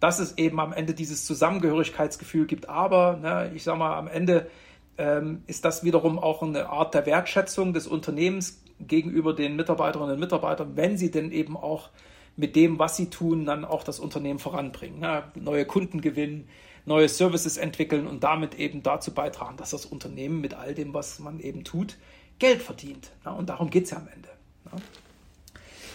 dass 0.00 0.18
es 0.18 0.36
eben 0.38 0.60
am 0.60 0.72
Ende 0.72 0.94
dieses 0.94 1.24
Zusammengehörigkeitsgefühl 1.24 2.46
gibt. 2.46 2.68
Aber 2.68 3.16
ne, 3.16 3.52
ich 3.54 3.64
sage 3.64 3.78
mal, 3.78 3.96
am 3.96 4.08
Ende 4.08 4.50
ähm, 4.98 5.42
ist 5.46 5.64
das 5.64 5.84
wiederum 5.84 6.18
auch 6.18 6.42
eine 6.42 6.68
Art 6.68 6.94
der 6.94 7.06
Wertschätzung 7.06 7.72
des 7.72 7.86
Unternehmens 7.86 8.62
gegenüber 8.78 9.32
den 9.32 9.56
Mitarbeiterinnen 9.56 10.14
und 10.14 10.20
Mitarbeitern, 10.20 10.72
wenn 10.76 10.98
sie 10.98 11.10
denn 11.10 11.32
eben 11.32 11.56
auch 11.56 11.90
mit 12.36 12.54
dem, 12.56 12.78
was 12.78 12.96
sie 12.96 13.08
tun, 13.08 13.46
dann 13.46 13.64
auch 13.64 13.82
das 13.82 13.98
Unternehmen 13.98 14.38
voranbringen. 14.38 15.00
Ne? 15.00 15.24
Neue 15.34 15.64
Kunden 15.64 16.02
gewinnen, 16.02 16.48
neue 16.84 17.08
Services 17.08 17.56
entwickeln 17.56 18.06
und 18.06 18.22
damit 18.22 18.58
eben 18.58 18.82
dazu 18.82 19.14
beitragen, 19.14 19.56
dass 19.56 19.70
das 19.70 19.86
Unternehmen 19.86 20.40
mit 20.40 20.54
all 20.54 20.74
dem, 20.74 20.92
was 20.92 21.18
man 21.18 21.40
eben 21.40 21.64
tut, 21.64 21.96
Geld 22.38 22.60
verdient. 22.60 23.10
Ne? 23.24 23.32
Und 23.32 23.48
darum 23.48 23.70
geht 23.70 23.84
es 23.84 23.90
ja 23.90 23.96
am 23.96 24.08
Ende. 24.08 24.28
Ne? 24.66 24.82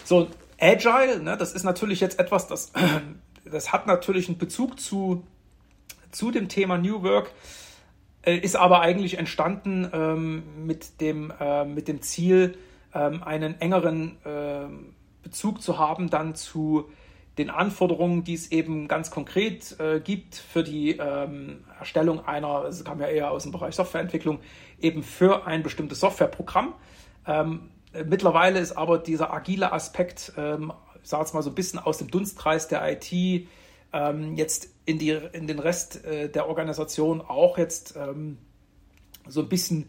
So, 0.04 0.28
Agile, 0.58 1.20
ne, 1.22 1.36
das 1.36 1.52
ist 1.52 1.64
natürlich 1.64 2.00
jetzt 2.00 2.18
etwas, 2.18 2.46
das, 2.46 2.72
das 3.44 3.72
hat 3.72 3.86
natürlich 3.86 4.28
einen 4.28 4.38
Bezug 4.38 4.78
zu, 4.78 5.24
zu 6.10 6.30
dem 6.30 6.48
Thema 6.48 6.78
New 6.78 7.02
Work, 7.02 7.32
äh, 8.22 8.36
ist 8.36 8.56
aber 8.56 8.80
eigentlich 8.80 9.18
entstanden 9.18 9.88
ähm, 9.92 10.66
mit, 10.66 11.00
dem, 11.00 11.32
äh, 11.38 11.64
mit 11.64 11.88
dem 11.88 12.02
Ziel, 12.02 12.56
ähm, 12.94 13.22
einen 13.22 13.60
engeren 13.60 14.16
äh, 14.24 14.66
Bezug 15.22 15.62
zu 15.62 15.78
haben 15.78 16.10
dann 16.10 16.34
zu 16.34 16.90
den 17.38 17.48
Anforderungen, 17.48 18.24
die 18.24 18.34
es 18.34 18.52
eben 18.52 18.88
ganz 18.88 19.10
konkret 19.10 19.78
äh, 19.80 20.00
gibt 20.00 20.36
für 20.36 20.62
die 20.62 20.98
ähm, 20.98 21.64
Erstellung 21.78 22.26
einer, 22.26 22.64
es 22.64 22.84
kam 22.84 23.00
ja 23.00 23.06
eher 23.06 23.30
aus 23.30 23.44
dem 23.44 23.52
Bereich 23.52 23.74
Softwareentwicklung, 23.74 24.40
eben 24.80 25.02
für 25.02 25.46
ein 25.46 25.62
bestimmtes 25.62 26.00
Softwareprogramm. 26.00 26.74
Ähm, 27.26 27.70
mittlerweile 28.06 28.60
ist 28.60 28.72
aber 28.72 28.98
dieser 28.98 29.32
agile 29.32 29.72
Aspekt, 29.72 30.32
ähm, 30.36 30.72
sage 31.02 31.30
mal 31.34 31.42
so 31.42 31.50
ein 31.50 31.54
bisschen 31.54 31.78
aus 31.78 31.98
dem 31.98 32.10
Dunstkreis 32.10 32.68
der 32.68 32.90
IT, 32.90 33.46
ähm, 33.92 34.36
jetzt 34.36 34.68
in, 34.84 34.98
die, 34.98 35.10
in 35.32 35.46
den 35.46 35.58
Rest 35.58 36.04
äh, 36.04 36.28
der 36.28 36.48
Organisation 36.48 37.20
auch 37.20 37.58
jetzt 37.58 37.94
ähm, 37.96 38.38
so 39.28 39.40
ein 39.40 39.48
bisschen 39.48 39.88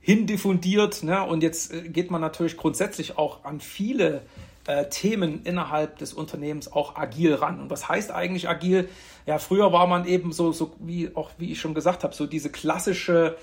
hindiffundiert. 0.00 1.02
Ne? 1.02 1.22
Und 1.24 1.42
jetzt 1.42 1.72
äh, 1.72 1.88
geht 1.88 2.10
man 2.10 2.20
natürlich 2.20 2.56
grundsätzlich 2.56 3.16
auch 3.16 3.44
an 3.44 3.60
viele 3.60 4.22
äh, 4.66 4.88
Themen 4.88 5.42
innerhalb 5.44 5.98
des 5.98 6.12
Unternehmens 6.12 6.72
auch 6.72 6.96
agil 6.96 7.34
ran. 7.34 7.60
Und 7.60 7.70
was 7.70 7.88
heißt 7.88 8.10
eigentlich 8.10 8.48
agil? 8.48 8.88
Ja, 9.26 9.38
früher 9.38 9.72
war 9.72 9.86
man 9.86 10.06
eben 10.06 10.32
so, 10.32 10.52
so 10.52 10.74
wie 10.78 11.14
auch 11.14 11.30
wie 11.38 11.52
ich 11.52 11.60
schon 11.60 11.74
gesagt 11.74 12.04
habe, 12.04 12.14
so 12.14 12.26
diese 12.26 12.50
klassische 12.50 13.36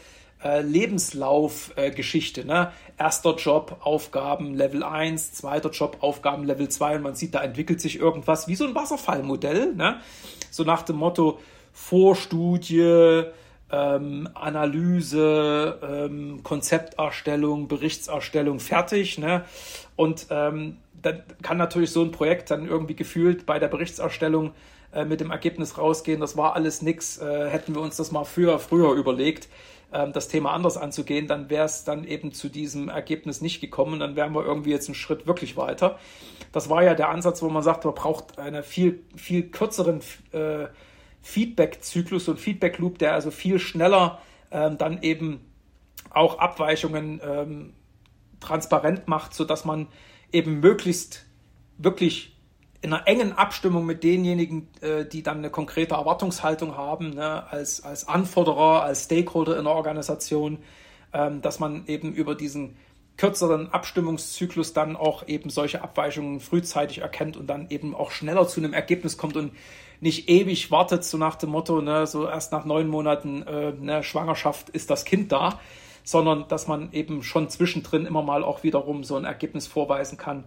äh, 0.44 0.62
Lebenslauf-Geschichte. 0.62 2.42
Äh, 2.42 2.46
ne? 2.46 2.72
Erster 2.98 3.36
Job, 3.36 3.78
Aufgaben 3.82 4.54
Level 4.54 4.84
1, 4.84 5.34
zweiter 5.34 5.70
Job, 5.70 5.98
Aufgaben 6.02 6.44
Level 6.44 6.70
2 6.70 6.98
und 6.98 7.02
man 7.02 7.16
sieht, 7.16 7.36
da 7.36 7.42
entwickelt 7.42 7.82
sich 7.82 8.00
irgendwas 8.00 8.48
wie 8.48 8.56
so 8.56 8.66
ein 8.66 8.76
Wasserfallmodell. 8.76 9.74
Ne? 9.74 10.00
So 10.50 10.64
nach 10.64 10.84
dem 10.84 10.98
Motto 10.98 11.40
Vorstudie, 11.74 13.24
ähm, 13.72 14.30
Analyse, 14.34 15.80
ähm, 15.82 16.44
Konzepterstellung, 16.44 17.68
Berichtserstellung 17.68 18.60
fertig. 18.60 19.18
Ne? 19.18 19.46
Und 19.96 20.28
ähm, 20.30 20.78
dann 21.02 21.24
kann 21.42 21.58
natürlich 21.58 21.92
so 21.92 22.02
ein 22.02 22.12
Projekt 22.12 22.52
dann 22.52 22.68
irgendwie 22.68 22.96
gefühlt 22.96 23.46
bei 23.46 23.60
der 23.60 23.68
Berichtserstellung 23.68 24.52
äh, 24.94 25.06
mit 25.06 25.22
dem 25.22 25.32
Ergebnis 25.32 25.78
rausgehen, 25.78 26.20
das 26.20 26.36
war 26.36 26.56
alles 26.56 26.82
nix, 26.82 27.18
äh, 27.18 27.50
hätten 27.50 27.74
wir 27.76 27.82
uns 27.82 27.96
das 27.96 28.12
mal 28.12 28.26
früher, 28.26 28.60
früher 28.60 28.92
überlegt, 28.94 29.48
das 29.92 30.30
Thema 30.30 30.54
anders 30.54 30.78
anzugehen, 30.78 31.28
dann 31.28 31.50
wäre 31.50 31.66
es 31.66 31.84
dann 31.84 32.06
eben 32.06 32.32
zu 32.32 32.48
diesem 32.48 32.88
Ergebnis 32.88 33.42
nicht 33.42 33.60
gekommen, 33.60 34.00
dann 34.00 34.16
wären 34.16 34.34
wir 34.34 34.46
irgendwie 34.46 34.72
jetzt 34.72 34.88
einen 34.88 34.96
Schritt 34.96 35.28
wirklich 35.28 35.58
weiter. 35.58 36.00
Das 36.54 36.70
war 36.70 36.84
ja 36.84 36.96
der 36.96 37.10
Ansatz, 37.10 37.42
wo 37.42 37.50
man 37.50 37.62
sagt, 37.62 37.84
man 37.84 37.94
braucht 37.94 38.40
einen 38.40 38.64
viel, 38.64 39.04
viel 39.16 39.44
kürzeren 39.50 40.00
äh, 40.32 40.68
Feedback-Zyklus 41.22 42.28
und 42.30 42.40
Feedback-Loop, 42.40 43.00
der 43.00 43.14
also 43.14 43.32
viel 43.32 43.60
schneller 43.60 44.22
ähm, 44.52 44.78
dann 44.78 45.02
eben 45.02 45.42
auch 46.10 46.40
Abweichungen 46.40 47.22
ähm, 47.24 47.74
transparent 48.40 49.08
macht, 49.08 49.34
sodass 49.34 49.66
man 49.66 49.88
eben 50.32 50.60
möglichst 50.60 51.26
wirklich 51.78 52.31
in 52.82 52.94
einer 52.94 53.08
engen 53.08 53.34
Abstimmung 53.34 53.86
mit 53.86 54.04
denjenigen, 54.04 54.68
äh, 54.82 55.06
die 55.06 55.22
dann 55.24 55.38
eine 55.38 55.50
konkrete 55.50 55.96
Erwartungshaltung 55.96 56.76
haben, 56.76 57.12
ne, 57.12 57.50
als, 57.52 57.84
als 57.84 58.08
Anforderer, 58.08 58.84
als 58.84 59.06
Stakeholder 59.06 59.58
in 59.58 59.66
der 59.66 59.74
Organisation, 59.74 60.58
ähm, 61.14 61.42
dass 61.42 61.60
man 61.60 61.86
eben 61.88 62.14
über 62.14 62.34
diesen 62.36 62.76
kürzeren 63.18 63.72
Abstimmungszyklus 63.72 64.74
dann 64.74 64.96
auch 64.96 65.28
eben 65.28 65.52
solche 65.52 65.84
Abweichungen 65.84 66.40
frühzeitig 66.40 67.00
erkennt 67.00 67.38
und 67.38 67.48
dann 67.48 67.70
eben 67.70 67.94
auch 67.94 68.10
schneller 68.10 68.48
zu 68.48 68.60
einem 68.60 68.74
Ergebnis 68.74 69.18
kommt 69.18 69.38
und 69.38 69.52
nicht 70.00 70.28
ewig 70.28 70.72
wartet, 70.72 71.04
so 71.04 71.18
nach 71.18 71.36
dem 71.36 71.52
Motto, 71.52 71.82
ne, 71.82 72.08
so 72.08 72.28
erst 72.28 72.52
nach 72.52 72.66
neun 72.66 72.88
Monaten 72.88 73.44
äh, 73.44 73.74
ne, 73.74 74.02
Schwangerschaft 74.02 74.70
ist 74.70 74.90
das 74.90 75.06
Kind 75.06 75.32
da, 75.32 75.60
sondern 76.04 76.48
dass 76.48 76.68
man 76.68 76.92
eben 76.94 77.22
schon 77.22 77.48
zwischendrin 77.50 78.08
immer 78.08 78.24
mal 78.24 78.44
auch 78.44 78.64
wiederum 78.64 79.04
so 79.04 79.18
ein 79.18 79.26
Ergebnis 79.26 79.68
vorweisen 79.68 80.18
kann. 80.18 80.46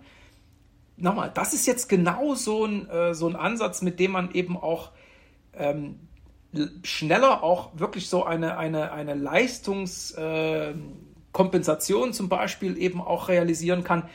Nochmal, 0.96 1.30
das 1.34 1.54
ist 1.54 1.66
jetzt 1.66 1.88
genau 1.88 2.34
so 2.34 2.64
ein, 2.64 2.88
äh, 2.88 3.14
so 3.14 3.26
ein 3.26 3.36
Ansatz, 3.36 3.82
mit 3.82 3.98
dem 3.98 4.12
man 4.12 4.32
eben 4.32 4.56
auch 4.56 4.90
ähm, 5.56 5.98
schneller 6.82 7.42
auch 7.42 7.70
wirklich 7.74 8.08
so 8.08 8.24
eine, 8.24 8.56
eine, 8.56 8.92
eine 8.92 9.14
Leistungskompensation 9.14 12.08
äh, 12.10 12.12
zum 12.12 12.28
Beispiel 12.28 12.78
eben 12.78 13.00
auch 13.00 13.28
realisieren 13.28 13.82
kann, 13.82 14.08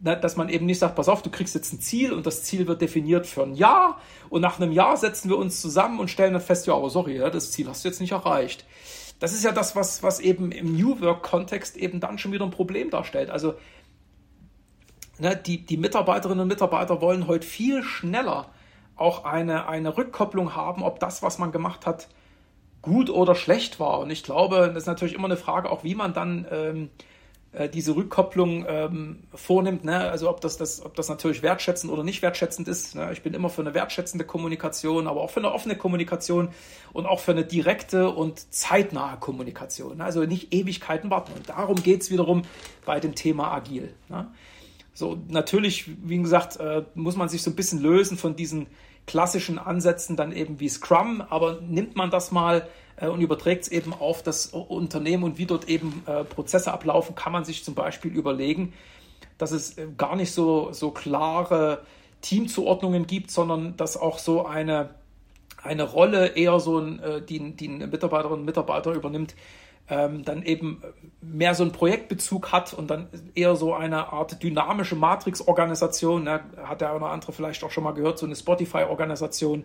dass 0.00 0.36
man 0.36 0.48
eben 0.48 0.66
nicht 0.66 0.78
sagt, 0.80 0.96
pass 0.96 1.08
auf, 1.08 1.22
du 1.22 1.30
kriegst 1.30 1.54
jetzt 1.54 1.72
ein 1.72 1.80
Ziel 1.80 2.12
und 2.12 2.26
das 2.26 2.42
Ziel 2.42 2.66
wird 2.66 2.82
definiert 2.82 3.24
für 3.24 3.44
ein 3.44 3.54
Jahr 3.54 4.00
und 4.30 4.40
nach 4.40 4.58
einem 4.58 4.72
Jahr 4.72 4.96
setzen 4.96 5.28
wir 5.28 5.38
uns 5.38 5.60
zusammen 5.60 6.00
und 6.00 6.08
stellen 6.08 6.32
dann 6.32 6.42
fest, 6.42 6.66
ja, 6.66 6.74
aber 6.74 6.90
sorry, 6.90 7.18
das 7.18 7.52
Ziel 7.52 7.68
hast 7.68 7.84
du 7.84 7.88
jetzt 7.88 8.00
nicht 8.00 8.10
erreicht. 8.10 8.64
Das 9.20 9.32
ist 9.32 9.44
ja 9.44 9.52
das, 9.52 9.76
was, 9.76 10.02
was 10.02 10.18
eben 10.18 10.50
im 10.50 10.76
New 10.76 11.00
Work-Kontext 11.00 11.76
eben 11.76 12.00
dann 12.00 12.18
schon 12.18 12.32
wieder 12.32 12.44
ein 12.44 12.50
Problem 12.50 12.90
darstellt. 12.90 13.30
Also 13.30 13.54
ne, 15.22 15.36
die, 15.36 15.64
die 15.64 15.76
Mitarbeiterinnen 15.78 16.42
und 16.42 16.48
Mitarbeiter 16.48 17.00
wollen 17.00 17.26
heute 17.26 17.46
viel 17.46 17.82
schneller 17.82 18.46
auch 18.96 19.24
eine, 19.24 19.68
eine 19.68 19.96
Rückkopplung 19.96 20.54
haben, 20.54 20.82
ob 20.82 21.00
das, 21.00 21.22
was 21.22 21.38
man 21.38 21.50
gemacht 21.50 21.86
hat, 21.86 22.08
gut 22.82 23.08
oder 23.08 23.34
schlecht 23.34 23.80
war. 23.80 24.00
Und 24.00 24.10
ich 24.10 24.22
glaube, 24.22 24.68
das 24.68 24.82
ist 24.82 24.86
natürlich 24.86 25.14
immer 25.14 25.26
eine 25.26 25.36
Frage, 25.36 25.70
auch 25.70 25.84
wie 25.84 25.94
man 25.94 26.12
dann 26.12 26.46
ähm, 26.50 26.90
äh, 27.52 27.68
diese 27.68 27.94
Rückkopplung 27.94 28.66
ähm, 28.68 29.22
vornimmt, 29.34 29.84
ne? 29.84 30.10
also 30.10 30.28
ob 30.28 30.40
das, 30.40 30.56
das, 30.56 30.84
ob 30.84 30.94
das 30.94 31.08
natürlich 31.08 31.42
wertschätzend 31.42 31.92
oder 31.92 32.02
nicht 32.02 32.22
wertschätzend 32.22 32.66
ist. 32.66 32.94
Ne? 32.94 33.10
Ich 33.12 33.22
bin 33.22 33.34
immer 33.34 33.50
für 33.50 33.62
eine 33.62 33.74
wertschätzende 33.74 34.24
Kommunikation, 34.24 35.06
aber 35.06 35.20
auch 35.20 35.30
für 35.30 35.40
eine 35.40 35.52
offene 35.52 35.76
Kommunikation 35.76 36.48
und 36.92 37.06
auch 37.06 37.20
für 37.20 37.32
eine 37.32 37.44
direkte 37.44 38.10
und 38.10 38.52
zeitnahe 38.52 39.16
Kommunikation. 39.18 39.98
Ne? 39.98 40.04
Also 40.04 40.24
nicht 40.24 40.52
Ewigkeiten 40.52 41.10
warten. 41.10 41.32
Und 41.32 41.48
darum 41.48 41.76
geht 41.76 42.02
es 42.02 42.10
wiederum 42.10 42.42
bei 42.84 42.98
dem 43.00 43.14
Thema 43.14 43.52
Agil. 43.52 43.94
Ne? 44.08 44.28
So, 44.94 45.18
natürlich, 45.28 45.90
wie 46.02 46.18
gesagt, 46.18 46.56
äh, 46.56 46.84
muss 46.94 47.16
man 47.16 47.28
sich 47.28 47.42
so 47.42 47.50
ein 47.50 47.56
bisschen 47.56 47.80
lösen 47.80 48.16
von 48.18 48.36
diesen 48.36 48.66
klassischen 49.06 49.58
Ansätzen 49.58 50.16
dann 50.16 50.32
eben 50.32 50.60
wie 50.60 50.68
Scrum, 50.68 51.22
aber 51.22 51.60
nimmt 51.60 51.96
man 51.96 52.10
das 52.10 52.30
mal 52.30 52.68
äh, 52.96 53.08
und 53.08 53.20
überträgt 53.20 53.62
es 53.62 53.68
eben 53.68 53.92
auf 53.92 54.22
das 54.22 54.46
Unternehmen 54.46 55.24
und 55.24 55.38
wie 55.38 55.46
dort 55.46 55.68
eben 55.68 56.02
äh, 56.06 56.24
Prozesse 56.24 56.72
ablaufen, 56.72 57.14
kann 57.14 57.32
man 57.32 57.44
sich 57.44 57.64
zum 57.64 57.74
Beispiel 57.74 58.12
überlegen, 58.12 58.72
dass 59.38 59.50
es 59.50 59.78
äh, 59.78 59.88
gar 59.96 60.16
nicht 60.16 60.32
so, 60.32 60.72
so 60.72 60.90
klare 60.90 61.82
Teamzuordnungen 62.20 63.06
gibt, 63.06 63.30
sondern 63.30 63.76
dass 63.76 63.96
auch 63.96 64.18
so 64.18 64.46
eine, 64.46 64.90
eine 65.62 65.84
Rolle 65.84 66.28
eher 66.28 66.60
so 66.60 66.78
ein, 66.78 66.98
äh, 67.00 67.22
die, 67.22 67.54
die 67.56 67.68
eine 67.68 67.86
Mitarbeiterin 67.86 68.40
und 68.40 68.44
Mitarbeiter 68.44 68.92
übernimmt, 68.92 69.34
ähm, 69.88 70.24
dann 70.24 70.42
eben 70.42 70.82
mehr 71.20 71.54
so 71.54 71.64
einen 71.64 71.72
Projektbezug 71.72 72.52
hat 72.52 72.72
und 72.72 72.90
dann 72.90 73.08
eher 73.34 73.56
so 73.56 73.74
eine 73.74 74.12
Art 74.12 74.42
dynamische 74.42 74.96
Matrix-Organisation, 74.96 76.24
ne, 76.24 76.40
hat 76.62 76.80
der 76.80 76.90
eine 76.90 76.98
oder 76.98 77.10
andere 77.10 77.32
vielleicht 77.32 77.62
auch 77.64 77.70
schon 77.70 77.84
mal 77.84 77.92
gehört, 77.92 78.18
so 78.18 78.26
eine 78.26 78.36
Spotify-Organisation, 78.36 79.64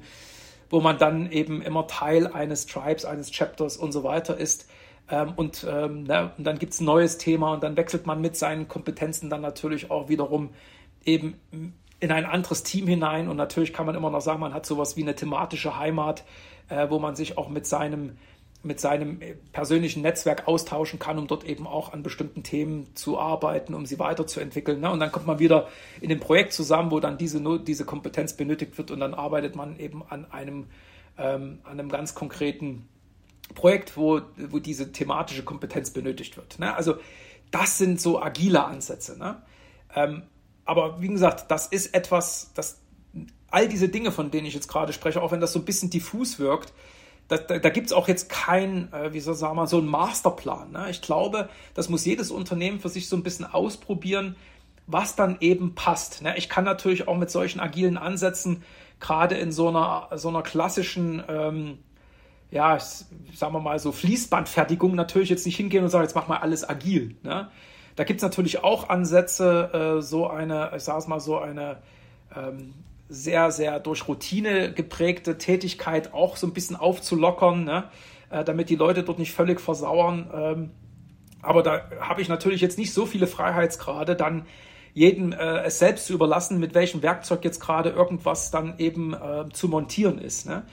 wo 0.70 0.82
man 0.82 0.98
dann 0.98 1.32
eben 1.32 1.62
immer 1.62 1.88
Teil 1.88 2.28
eines 2.28 2.66
Tribes, 2.66 3.06
eines 3.06 3.32
Chapters 3.32 3.78
und 3.78 3.92
so 3.92 4.04
weiter 4.04 4.38
ist. 4.38 4.68
Ähm, 5.10 5.34
und, 5.36 5.66
ähm, 5.70 6.04
ne, 6.04 6.32
und 6.38 6.44
dann 6.44 6.60
gibt 6.60 6.74
es 6.74 6.82
ein 6.82 6.86
neues 6.86 7.18
Thema 7.18 7.54
und 7.54 7.64
dann 7.64 7.78
wechselt 7.78 8.06
man 8.06 8.20
mit 8.20 8.36
seinen 8.36 8.68
Kompetenzen 8.68 9.30
dann 9.30 9.42
natürlich 9.42 9.90
auch 9.92 10.10
wiederum 10.10 10.50
eben 11.06 11.40
in 12.00 12.12
ein 12.12 12.26
anderes 12.26 12.64
Team 12.64 12.88
hinein. 12.88 13.28
Und 13.28 13.38
natürlich 13.38 13.74
kann 13.74 13.86
man 13.86 13.96
immer 13.96 14.10
noch 14.10 14.22
sagen, 14.22 14.40
man 14.40 14.54
hat 14.54 14.66
sowas 14.66 14.98
wie 14.98 15.04
eine 15.04 15.16
thematische 15.16 15.78
Heimat, 15.78 16.24
äh, 16.70 16.90
wo 16.90 17.00
man 17.00 17.16
sich 17.16 17.38
auch 17.38 17.50
mit 17.50 17.66
seinem 17.66 18.18
mit 18.64 18.80
seinem 18.80 19.20
persönlichen 19.54 20.02
Netzwerk 20.02 20.48
austauschen 20.48 21.00
kann, 21.00 21.20
um 21.20 21.28
dort 21.28 21.44
eben 21.44 21.68
auch 21.68 21.94
an 21.94 22.04
bestimmten 22.04 22.44
Themen 22.44 22.96
zu 22.96 23.20
arbeiten, 23.20 23.74
um 23.74 23.86
sie 23.86 24.00
weiterzuentwickeln. 24.00 24.82
Ne? 24.82 24.92
Und 24.92 25.00
dann 25.00 25.12
kommt 25.12 25.28
man 25.28 25.40
wieder 25.40 25.68
in 26.02 26.10
dem 26.10 26.20
Projekt 26.20 26.54
zusammen, 26.54 26.92
wo 26.92 27.00
dann 27.00 27.18
diese, 27.18 27.42
diese 27.60 27.86
Kompetenz 27.86 28.34
benötigt 28.34 28.78
wird 28.78 28.92
und 28.92 29.00
dann 29.00 29.14
arbeitet 29.14 29.56
man 29.56 29.80
eben 29.80 30.04
an 30.10 30.30
einem, 30.32 30.66
ähm, 31.18 31.60
an 31.64 31.80
einem 31.80 31.90
ganz 31.90 32.16
konkreten 32.16 32.88
Projekt, 33.54 33.96
wo, 33.96 34.22
wo 34.50 34.60
diese 34.60 34.92
thematische 34.92 35.44
Kompetenz 35.44 35.92
benötigt 35.92 36.36
wird. 36.36 36.60
Ne? 36.60 36.76
Also 36.76 36.96
das 37.52 37.78
sind 37.78 38.02
so 38.02 38.22
agile 38.22 38.66
Ansätze. 38.66 39.18
Ne? 39.18 39.42
Ähm, 39.96 40.24
aber 40.68 41.02
wie 41.02 41.08
gesagt, 41.08 41.50
das 41.50 41.68
ist 41.68 41.94
etwas, 41.94 42.52
das 42.54 42.80
all 43.50 43.68
diese 43.68 43.90
Dinge, 43.90 44.12
von 44.12 44.32
denen 44.32 44.46
ich 44.46 44.54
jetzt 44.54 44.68
gerade 44.68 44.94
spreche, 44.94 45.22
auch 45.22 45.32
wenn 45.32 45.40
das 45.40 45.54
so 45.54 45.60
ein 45.60 45.66
bisschen 45.66 45.90
diffus 45.90 46.40
wirkt, 46.40 46.74
da, 47.28 47.38
da, 47.38 47.60
da 47.60 47.70
gibt 47.70 47.88
es 47.88 47.94
auch 47.94 48.08
jetzt 48.08 48.30
kein, 48.30 48.92
äh, 48.94 49.14
wie 49.14 49.20
soll 49.20 49.34
ich 49.34 49.40
sagen, 49.40 49.66
so 49.68 49.78
einen 49.78 49.88
Masterplan. 49.88 50.72
Ne? 50.72 50.88
Ich 50.90 51.02
glaube, 51.02 51.50
das 51.74 51.90
muss 51.90 52.06
jedes 52.06 52.32
Unternehmen 52.32 52.80
für 52.80 52.90
sich 52.90 53.10
so 53.10 53.16
ein 53.16 53.24
bisschen 53.24 53.46
ausprobieren, 53.46 54.36
was 54.86 55.16
dann 55.16 55.38
eben 55.42 55.76
passt. 55.76 56.22
Ne? 56.22 56.38
Ich 56.38 56.48
kann 56.48 56.64
natürlich 56.64 57.08
auch 57.08 57.18
mit 57.18 57.30
solchen 57.30 57.60
agilen 57.60 57.98
Ansätzen 57.98 58.64
gerade 59.00 59.36
in 59.36 59.52
so 59.52 59.68
einer, 59.68 60.10
so 60.16 60.30
einer 60.30 60.42
klassischen, 60.42 61.22
ähm, 61.28 61.80
ja, 62.50 62.80
sagen 62.80 63.54
wir 63.54 63.60
mal 63.60 63.78
so 63.80 63.92
Fließbandfertigung 63.92 64.96
natürlich 64.96 65.30
jetzt 65.30 65.46
nicht 65.46 65.58
hingehen 65.58 65.84
und 65.84 65.90
sagen, 65.90 66.06
jetzt 66.06 66.16
mach 66.16 66.30
mal 66.30 66.38
alles 66.38 66.68
agil. 66.68 67.16
Ne? 67.24 67.50
Da 67.98 68.04
gibt 68.04 68.20
es 68.20 68.24
natürlich 68.24 68.64
auch 68.64 68.90
Ansätze, 68.90 69.98
äh, 69.98 70.02
so 70.02 70.30
eine, 70.30 70.72
ich 70.78 70.84
sage 70.84 71.00
es 71.00 71.08
mal, 71.08 71.20
so 71.20 71.40
eine 71.40 71.78
ähm, 72.34 72.76
sehr, 73.10 73.52
sehr 73.52 73.80
durch 73.80 74.08
Routine 74.08 74.72
geprägte 74.72 75.40
Tätigkeit 75.40 76.14
auch 76.14 76.38
so 76.38 76.46
ein 76.46 76.54
bisschen 76.54 76.76
aufzulockern, 76.76 77.64
ne? 77.64 77.86
äh, 78.30 78.44
damit 78.44 78.70
die 78.70 78.76
Leute 78.76 79.02
dort 79.02 79.18
nicht 79.18 79.34
völlig 79.34 79.60
versauern. 79.60 80.30
Ähm, 80.32 80.72
aber 81.42 81.64
da 81.64 81.90
habe 82.00 82.22
ich 82.22 82.30
natürlich 82.30 82.62
jetzt 82.62 82.78
nicht 82.78 82.94
so 82.94 83.08
viele 83.08 83.26
Freiheitsgrade, 83.26 84.16
dann 84.16 84.46
jedem 84.94 85.32
äh, 85.32 85.64
es 85.64 85.80
selbst 85.80 86.06
zu 86.06 86.14
überlassen, 86.14 86.60
mit 86.60 86.76
welchem 86.76 87.02
Werkzeug 87.02 87.44
jetzt 87.44 87.60
gerade 87.60 87.90
irgendwas 87.90 88.52
dann 88.52 88.76
eben 88.78 89.16
äh, 89.16 89.50
zu 89.54 89.70
montieren 89.70 90.20
ist. 90.20 90.46
Ne? 90.46 90.64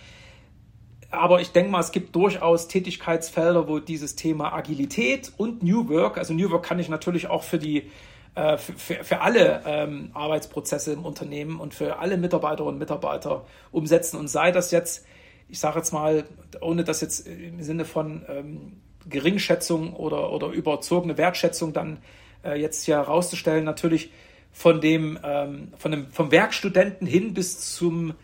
Aber 1.15 1.41
ich 1.41 1.53
denke 1.53 1.71
mal, 1.71 1.81
es 1.81 1.93
gibt 1.93 2.15
durchaus 2.15 2.69
Tätigkeitsfelder, 2.69 3.69
wo 3.69 3.79
dieses 3.79 4.17
Thema 4.17 4.53
Agilität 4.53 5.33
und 5.37 5.63
New 5.63 5.89
Work, 5.89 6.19
also 6.19 6.35
New 6.35 6.51
Work 6.51 6.65
kann 6.65 6.79
ich 6.79 6.89
natürlich 6.89 7.29
auch 7.29 7.43
für 7.43 7.59
die 7.59 7.91
äh, 8.35 8.57
für, 8.59 9.05
für 9.05 9.21
alle 9.21 9.63
ähm, 9.65 10.11
Arbeitsprozesse 10.13 10.93
im 10.93 11.05
Unternehmen 11.05 11.61
und 11.61 11.73
für 11.73 11.99
alle 11.99 12.17
Mitarbeiterinnen 12.17 12.75
und 12.75 12.79
Mitarbeiter 12.79 13.45
umsetzen. 13.71 14.19
Und 14.19 14.27
sei 14.27 14.51
das 14.51 14.73
jetzt, 14.73 15.07
ich 15.49 15.61
sage 15.61 15.79
jetzt 15.79 15.93
mal, 15.93 16.25
ohne 16.61 16.83
das 16.83 17.01
jetzt 17.01 17.29
im 17.29 17.63
Sinne 17.63 17.85
von 17.85 18.25
ähm, 18.29 18.73
Geringschätzung 19.09 19.93
oder, 19.95 20.33
oder 20.33 20.49
überzogene 20.49 21.17
Wertschätzung 21.17 21.73
dann 21.73 21.99
äh, 22.45 22.61
jetzt 22.61 22.85
hier 22.85 22.97
herauszustellen, 22.97 23.65
natürlich 23.65 24.11
von 24.53 24.81
dem, 24.81 25.19
ähm, 25.23 25.73
von 25.79 25.93
dem, 25.93 26.11
vom 26.11 26.33
Werkstudenten 26.33 27.07
hin 27.07 27.35
bis 27.35 27.75
zum 27.77 28.15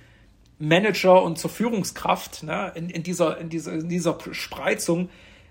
Manager 0.60 1.22
und 1.22 1.38
zur 1.38 1.50
Führungskraft 1.50 2.42
ne, 2.42 2.70
in, 2.74 2.90
in, 2.90 3.02
dieser, 3.02 3.38
in, 3.38 3.48
dieser, 3.48 3.72
in 3.72 3.88
dieser 3.88 4.16
Spreizung 4.32 5.08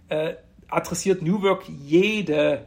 äh, 0.08 0.36
adressiert 0.70 1.22
New 1.24 1.42
Work 1.42 1.64
jede 1.68 2.66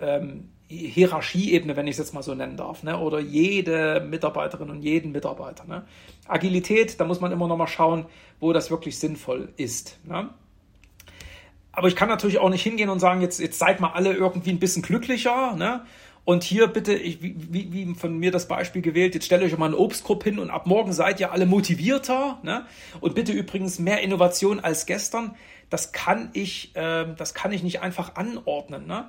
ähm, 0.00 0.50
Hierarchieebene, 0.66 1.76
wenn 1.76 1.86
ich 1.86 1.92
es 1.92 1.98
jetzt 1.98 2.14
mal 2.14 2.22
so 2.22 2.34
nennen 2.34 2.56
darf, 2.56 2.82
ne? 2.82 2.98
oder 2.98 3.18
jede 3.20 4.00
Mitarbeiterin 4.00 4.70
und 4.70 4.82
jeden 4.82 5.12
Mitarbeiter. 5.12 5.64
Ne? 5.64 5.84
Agilität, 6.26 7.00
da 7.00 7.04
muss 7.04 7.20
man 7.20 7.32
immer 7.32 7.48
noch 7.48 7.56
mal 7.56 7.66
schauen, 7.66 8.06
wo 8.38 8.52
das 8.52 8.70
wirklich 8.70 8.98
sinnvoll 8.98 9.52
ist. 9.56 9.98
Ne? 10.04 10.30
Aber 11.72 11.88
ich 11.88 11.96
kann 11.96 12.08
natürlich 12.08 12.38
auch 12.38 12.50
nicht 12.50 12.62
hingehen 12.62 12.88
und 12.88 12.98
sagen, 12.98 13.20
jetzt, 13.20 13.40
jetzt 13.40 13.58
seid 13.58 13.80
mal 13.80 13.92
alle 13.92 14.12
irgendwie 14.12 14.50
ein 14.50 14.58
bisschen 14.58 14.82
glücklicher. 14.82 15.54
Ne? 15.56 15.82
Und 16.24 16.44
hier 16.44 16.66
bitte, 16.66 16.94
ich, 16.94 17.22
wie, 17.22 17.72
wie 17.72 17.94
von 17.94 18.18
mir 18.18 18.30
das 18.30 18.46
Beispiel 18.46 18.82
gewählt, 18.82 19.14
jetzt 19.14 19.26
stelle 19.26 19.44
euch 19.44 19.56
mal 19.56 19.66
einen 19.66 19.74
Obstkorb 19.74 20.22
hin 20.22 20.38
und 20.38 20.50
ab 20.50 20.66
morgen 20.66 20.92
seid 20.92 21.18
ihr 21.18 21.32
alle 21.32 21.46
motivierter. 21.46 22.38
Ne? 22.42 22.66
Und 23.00 23.14
bitte 23.14 23.32
übrigens 23.32 23.78
mehr 23.78 24.00
Innovation 24.02 24.60
als 24.60 24.86
gestern. 24.86 25.34
Das 25.70 25.92
kann 25.92 26.30
ich, 26.32 26.76
äh, 26.76 27.06
das 27.16 27.34
kann 27.34 27.52
ich 27.52 27.62
nicht 27.62 27.80
einfach 27.80 28.16
anordnen. 28.16 28.86
Ne? 28.86 29.08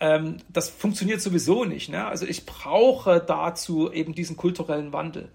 ähm, 0.00 0.38
das 0.48 0.70
funktioniert 0.70 1.20
sowieso 1.20 1.64
nicht. 1.64 1.90
Ne? 1.90 2.06
Also 2.06 2.26
ich 2.26 2.46
brauche 2.46 3.20
dazu 3.20 3.92
eben 3.92 4.14
diesen 4.14 4.36
kulturellen 4.36 4.92
Wandel. 4.92 5.28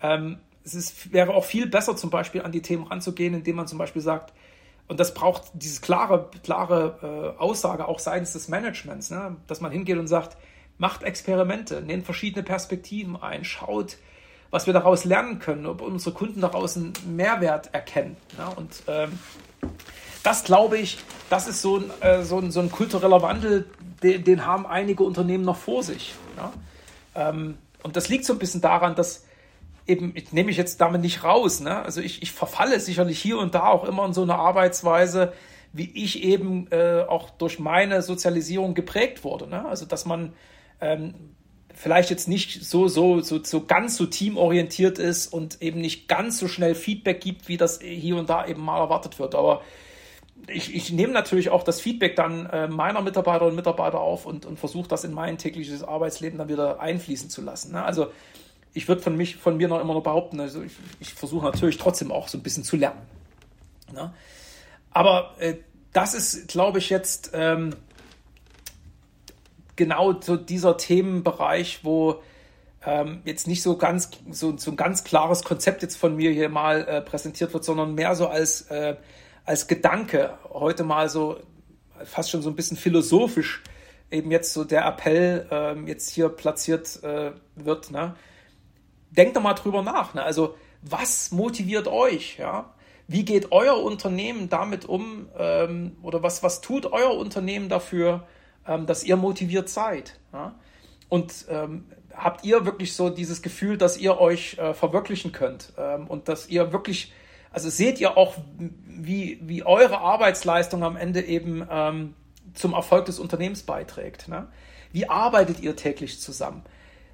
Ähm, 0.00 0.38
es 0.64 0.74
ist, 0.74 1.12
wäre 1.12 1.34
auch 1.34 1.44
viel 1.44 1.66
besser, 1.66 1.94
zum 1.96 2.10
Beispiel 2.10 2.42
an 2.42 2.52
die 2.52 2.62
Themen 2.62 2.84
ranzugehen, 2.84 3.34
indem 3.34 3.56
man 3.56 3.66
zum 3.66 3.78
Beispiel 3.78 4.02
sagt, 4.02 4.32
und 4.86 4.98
das 4.98 5.12
braucht 5.12 5.42
diese 5.52 5.82
klare, 5.82 6.30
klare 6.42 7.34
äh, 7.38 7.40
Aussage 7.40 7.86
auch 7.86 7.98
seitens 7.98 8.32
des 8.32 8.48
Managements, 8.48 9.10
ne? 9.10 9.36
dass 9.46 9.60
man 9.60 9.70
hingeht 9.70 9.98
und 9.98 10.06
sagt, 10.06 10.38
macht 10.78 11.02
Experimente, 11.02 11.82
nehmt 11.82 12.04
verschiedene 12.04 12.44
Perspektiven 12.44 13.20
ein, 13.20 13.44
schaut, 13.44 13.96
was 14.50 14.66
wir 14.66 14.72
daraus 14.72 15.04
lernen 15.04 15.40
können, 15.40 15.66
ob 15.66 15.82
unsere 15.82 16.14
Kunden 16.14 16.40
daraus 16.40 16.76
einen 16.76 16.92
Mehrwert 17.06 17.74
erkennen. 17.74 18.16
Ne? 18.38 18.46
Und 18.56 18.82
ähm, 18.86 19.18
das 20.22 20.44
glaube 20.44 20.78
ich, 20.78 20.98
das 21.28 21.48
ist 21.48 21.60
so 21.60 21.78
ein, 21.78 21.90
äh, 22.00 22.22
so 22.22 22.38
ein, 22.38 22.50
so 22.50 22.60
ein 22.60 22.70
kultureller 22.70 23.20
Wandel, 23.20 23.68
den, 24.02 24.24
den, 24.24 24.46
haben 24.46 24.66
einige 24.66 25.02
Unternehmen 25.02 25.44
noch 25.44 25.56
vor 25.56 25.82
sich. 25.82 26.14
Ja? 26.36 26.52
Ähm, 27.14 27.58
und 27.82 27.96
das 27.96 28.08
liegt 28.08 28.24
so 28.24 28.32
ein 28.32 28.38
bisschen 28.38 28.60
daran, 28.60 28.94
dass 28.94 29.26
eben, 29.86 30.12
ich 30.14 30.32
nehme 30.32 30.50
ich 30.50 30.56
jetzt 30.56 30.80
damit 30.80 31.00
nicht 31.00 31.24
raus, 31.24 31.60
ne? 31.60 31.82
also 31.82 32.00
ich, 32.00 32.22
ich 32.22 32.32
verfalle 32.32 32.78
sicherlich 32.80 33.20
hier 33.20 33.38
und 33.38 33.54
da 33.54 33.66
auch 33.66 33.84
immer 33.84 34.06
in 34.06 34.12
so 34.12 34.22
eine 34.22 34.36
Arbeitsweise, 34.36 35.32
wie 35.72 35.90
ich 36.02 36.22
eben 36.22 36.66
äh, 36.70 37.04
auch 37.06 37.30
durch 37.30 37.58
meine 37.58 38.02
Sozialisierung 38.02 38.74
geprägt 38.74 39.24
wurde. 39.24 39.46
Ne? 39.46 39.66
Also 39.66 39.84
dass 39.84 40.06
man 40.06 40.32
ähm, 40.80 41.14
vielleicht 41.74 42.10
jetzt 42.10 42.28
nicht 42.28 42.64
so, 42.64 42.88
so, 42.88 43.20
so, 43.20 43.42
so 43.42 43.64
ganz 43.64 43.96
so 43.96 44.06
teamorientiert 44.06 44.98
ist 44.98 45.32
und 45.32 45.62
eben 45.62 45.80
nicht 45.80 46.08
ganz 46.08 46.38
so 46.38 46.48
schnell 46.48 46.74
Feedback 46.74 47.20
gibt, 47.20 47.48
wie 47.48 47.56
das 47.56 47.80
hier 47.80 48.16
und 48.16 48.28
da 48.28 48.46
eben 48.46 48.62
mal 48.62 48.78
erwartet 48.78 49.18
wird. 49.18 49.34
Aber 49.34 49.62
ich, 50.48 50.74
ich 50.74 50.92
nehme 50.92 51.12
natürlich 51.12 51.50
auch 51.50 51.62
das 51.62 51.80
Feedback 51.80 52.16
dann 52.16 52.46
äh, 52.46 52.68
meiner 52.68 53.00
Mitarbeiterinnen 53.00 53.50
und 53.50 53.56
Mitarbeiter 53.56 54.00
auf 54.00 54.26
und, 54.26 54.46
und 54.46 54.58
versuche 54.58 54.88
das 54.88 55.04
in 55.04 55.12
mein 55.12 55.38
tägliches 55.38 55.84
Arbeitsleben 55.84 56.38
dann 56.38 56.48
wieder 56.48 56.80
einfließen 56.80 57.30
zu 57.30 57.42
lassen. 57.42 57.72
Ne? 57.72 57.84
Also 57.84 58.08
ich 58.74 58.88
würde 58.88 59.02
von, 59.02 59.16
mich, 59.16 59.36
von 59.36 59.56
mir 59.56 59.68
noch 59.68 59.80
immer 59.80 59.94
noch 59.94 60.02
behaupten, 60.02 60.40
also 60.40 60.62
ich, 60.62 60.72
ich 61.00 61.14
versuche 61.14 61.44
natürlich 61.44 61.78
trotzdem 61.78 62.12
auch 62.12 62.28
so 62.28 62.38
ein 62.38 62.42
bisschen 62.42 62.64
zu 62.64 62.76
lernen. 62.76 63.00
Ne? 63.92 64.12
Aber 64.90 65.34
äh, 65.38 65.54
das 65.92 66.14
ist, 66.14 66.48
glaube 66.48 66.78
ich, 66.78 66.90
jetzt 66.90 67.30
ähm, 67.34 67.74
genau 69.78 70.20
so 70.20 70.36
dieser 70.36 70.76
Themenbereich, 70.76 71.80
wo 71.84 72.20
ähm, 72.84 73.22
jetzt 73.24 73.46
nicht 73.46 73.62
so 73.62 73.78
ganz 73.78 74.10
so, 74.30 74.58
so 74.58 74.72
ein 74.72 74.76
ganz 74.76 75.04
klares 75.04 75.42
Konzept 75.42 75.80
jetzt 75.80 75.96
von 75.96 76.16
mir 76.16 76.30
hier 76.30 76.50
mal 76.50 76.86
äh, 76.86 77.00
präsentiert 77.00 77.54
wird, 77.54 77.64
sondern 77.64 77.94
mehr 77.94 78.14
so 78.14 78.28
als 78.28 78.62
äh, 78.70 78.96
als 79.46 79.66
Gedanke 79.66 80.36
heute 80.50 80.84
mal 80.84 81.08
so 81.08 81.38
fast 82.04 82.30
schon 82.30 82.42
so 82.42 82.50
ein 82.50 82.56
bisschen 82.56 82.76
philosophisch 82.76 83.62
eben 84.10 84.30
jetzt 84.30 84.52
so 84.52 84.64
der 84.64 84.86
Appell 84.86 85.46
ähm, 85.50 85.86
jetzt 85.86 86.10
hier 86.10 86.28
platziert 86.28 87.02
äh, 87.02 87.32
wird. 87.56 87.90
Ne? 87.90 88.14
Denkt 89.10 89.36
doch 89.36 89.42
mal 89.42 89.54
drüber 89.54 89.82
nach. 89.82 90.14
Ne? 90.14 90.22
Also 90.22 90.54
was 90.82 91.30
motiviert 91.30 91.88
euch? 91.88 92.38
Ja? 92.38 92.74
Wie 93.06 93.24
geht 93.24 93.52
euer 93.52 93.82
Unternehmen 93.82 94.48
damit 94.48 94.84
um 94.84 95.28
ähm, 95.38 95.96
oder 96.02 96.22
was, 96.22 96.42
was 96.42 96.60
tut 96.60 96.86
euer 96.86 97.16
Unternehmen 97.16 97.68
dafür, 97.68 98.26
ähm, 98.68 98.86
dass 98.86 99.02
ihr 99.02 99.16
motiviert 99.16 99.68
seid? 99.68 100.18
Ja? 100.32 100.54
Und 101.08 101.46
ähm, 101.48 101.86
habt 102.14 102.44
ihr 102.44 102.64
wirklich 102.66 102.94
so 102.94 103.10
dieses 103.10 103.42
Gefühl, 103.42 103.78
dass 103.78 103.96
ihr 103.96 104.20
euch 104.20 104.58
äh, 104.58 104.74
verwirklichen 104.74 105.32
könnt 105.32 105.72
ähm, 105.78 106.06
und 106.06 106.28
dass 106.28 106.48
ihr 106.48 106.72
wirklich 106.72 107.12
also 107.50 107.70
seht 107.70 107.98
ihr 107.98 108.16
auch, 108.16 108.34
wie, 108.86 109.38
wie 109.42 109.64
eure 109.64 109.98
Arbeitsleistung 109.98 110.82
am 110.84 110.96
Ende 110.96 111.22
eben 111.22 111.66
ähm, 111.70 112.14
zum 112.54 112.72
Erfolg 112.74 113.06
des 113.06 113.18
Unternehmens 113.18 113.62
beiträgt. 113.62 114.28
Ne? 114.28 114.48
Wie 114.92 115.08
arbeitet 115.08 115.60
ihr 115.60 115.76
täglich 115.76 116.20
zusammen? 116.20 116.62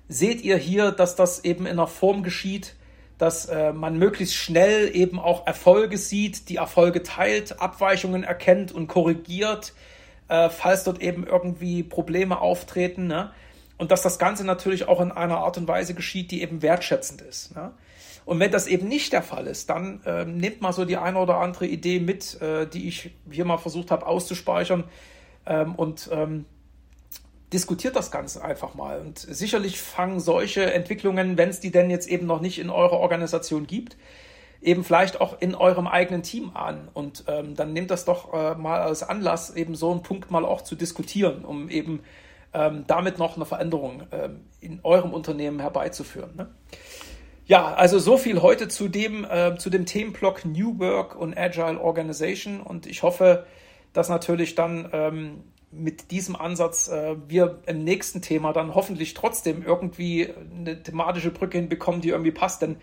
Seht 0.09 0.43
ihr 0.43 0.57
hier, 0.57 0.91
dass 0.91 1.17
das 1.17 1.45
eben 1.45 1.67
in 1.67 1.73
einer 1.73 1.87
Form 1.87 2.23
geschieht, 2.23 2.75
dass 3.17 3.47
äh, 3.47 3.73
man 3.73 3.97
möglichst 3.97 4.35
schnell 4.35 4.95
eben 4.95 5.19
auch 5.19 5.47
Erfolge 5.47 5.99
sieht, 5.99 6.49
die 6.49 6.57
Erfolge 6.57 7.03
teilt, 7.03 7.61
Abweichungen 7.61 8.25
erkennt 8.25 8.73
und 8.73 8.89
korrigiert, 8.89 9.73
äh, 10.29 10.49
falls 10.49 10.85
dort 10.85 11.01
eben 11.01 11.27
irgendwie 11.27 11.83
Probleme 11.83 12.41
auftreten. 12.41 13.07
Ne? 13.07 13.33
Und 13.77 13.91
dass 13.91 14.03
das 14.03 14.19
Ganze 14.19 14.45
natürlich 14.45 14.89
auch 14.89 15.01
in 15.01 15.13
einer 15.13 15.39
Art 15.39 15.59
und 15.59 15.69
Weise 15.69 15.95
geschieht, 15.95 16.31
die 16.31 16.43
eben 16.43 16.63
wertschätzend 16.63 17.23
ist. 17.23 17.55
Ne? 17.55 17.73
Und 18.25 18.41
wenn 18.41 18.51
das 18.51 18.67
eben 18.67 18.89
nicht 18.89 19.13
der 19.13 19.23
Fall 19.23 19.47
ist, 19.47 19.69
dann 19.69 20.01
äh, 20.07 20.25
nehmt 20.25 20.63
mal 20.63 20.73
so 20.73 20.85
die 20.85 20.97
eine 20.97 21.19
oder 21.19 21.39
andere 21.39 21.67
Idee 21.67 22.01
mit, 22.01 22.41
äh, 22.41 22.67
die 22.67 22.89
ich 22.89 23.11
hier 23.31 23.45
mal 23.45 23.59
versucht 23.59 23.91
habe 23.91 24.07
auszuspeichern 24.07 24.85
ähm, 25.47 25.75
und 25.75 26.09
ähm, 26.11 26.47
diskutiert 27.53 27.97
das 27.97 28.11
Ganze 28.11 28.43
einfach 28.43 28.75
mal. 28.75 29.01
Und 29.01 29.19
sicherlich 29.19 29.81
fangen 29.81 30.21
solche 30.21 30.73
Entwicklungen, 30.73 31.37
wenn 31.37 31.51
es 31.51 31.61
die 31.61 31.71
denn 31.71 31.91
jetzt 31.91 32.09
eben 32.09 32.27
noch 32.27 32.41
nicht 32.41 32.59
in 32.59 32.71
eurer 32.71 32.99
Organisation 32.99 33.67
gibt, 33.67 33.97
eben 34.65 34.83
vielleicht 34.83 35.21
auch 35.21 35.41
in 35.41 35.55
eurem 35.55 35.87
eigenen 35.87 36.23
Team 36.23 36.53
an. 36.55 36.89
Und 36.93 37.25
ähm, 37.29 37.55
dann 37.55 37.73
nehmt 37.73 37.91
das 37.91 38.05
doch 38.05 38.33
äh, 38.33 38.55
mal 38.55 38.81
als 38.81 39.03
Anlass, 39.03 39.55
eben 39.55 39.75
so 39.75 39.91
einen 39.91 40.03
Punkt 40.03 40.31
mal 40.31 40.45
auch 40.45 40.63
zu 40.63 40.75
diskutieren, 40.75 41.45
um 41.45 41.69
eben 41.69 42.01
ähm, 42.53 42.85
damit 42.87 43.19
noch 43.19 43.37
eine 43.37 43.45
Veränderung 43.45 44.05
ähm, 44.13 44.41
in 44.61 44.81
eurem 44.83 45.13
Unternehmen 45.13 45.61
herbeizuführen. 45.61 46.35
Ne? 46.37 46.49
Ja, 47.47 47.75
also 47.75 47.99
so 47.99 48.17
viel 48.17 48.41
heute 48.41 48.69
zu 48.69 48.89
dem, 48.89 49.25
äh, 49.25 49.57
zu 49.57 49.69
dem 49.69 49.85
Themenblock 49.85 50.47
New 50.47 50.79
Work 50.79 51.15
und 51.15 51.37
Agile 51.37 51.79
Organization. 51.79 52.61
Und 52.61 52.87
ich 52.87 53.03
hoffe, 53.03 53.45
dass 53.93 54.09
natürlich 54.09 54.55
dann 54.55 54.89
ähm, 54.93 55.45
mit 55.71 56.11
diesem 56.11 56.37
Ansatz 56.37 56.89
äh, 56.89 57.17
wir 57.29 57.61
im 57.67 57.85
nächsten 57.85 58.23
Thema 58.23 58.53
dann 58.53 58.75
hoffentlich 58.75 59.13
trotzdem 59.13 59.63
irgendwie 59.63 60.31
eine 60.57 60.83
thematische 60.83 61.31
Brücke 61.31 61.59
hinbekommen, 61.59 62.01
die 62.01 62.11
irgendwie 62.11 62.31
passt. 62.31 62.63
Denn 62.63 62.77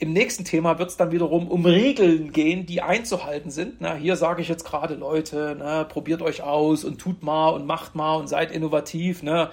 im 0.00 0.12
nächsten 0.12 0.44
Thema 0.44 0.78
wird 0.78 0.90
es 0.90 0.96
dann 0.96 1.10
wiederum 1.10 1.48
um 1.48 1.64
Regeln 1.64 2.32
gehen, 2.32 2.66
die 2.66 2.82
einzuhalten 2.82 3.50
sind. 3.50 3.80
Na, 3.80 3.94
hier 3.94 4.16
sage 4.16 4.42
ich 4.42 4.48
jetzt 4.48 4.64
gerade, 4.64 4.94
Leute, 4.94 5.56
ne, 5.58 5.86
probiert 5.88 6.22
euch 6.22 6.42
aus 6.42 6.84
und 6.84 6.98
tut 6.98 7.22
mal 7.22 7.48
und 7.50 7.66
macht 7.66 7.94
mal 7.94 8.14
und 8.14 8.28
seid 8.28 8.52
innovativ. 8.52 9.22
Ne 9.22 9.50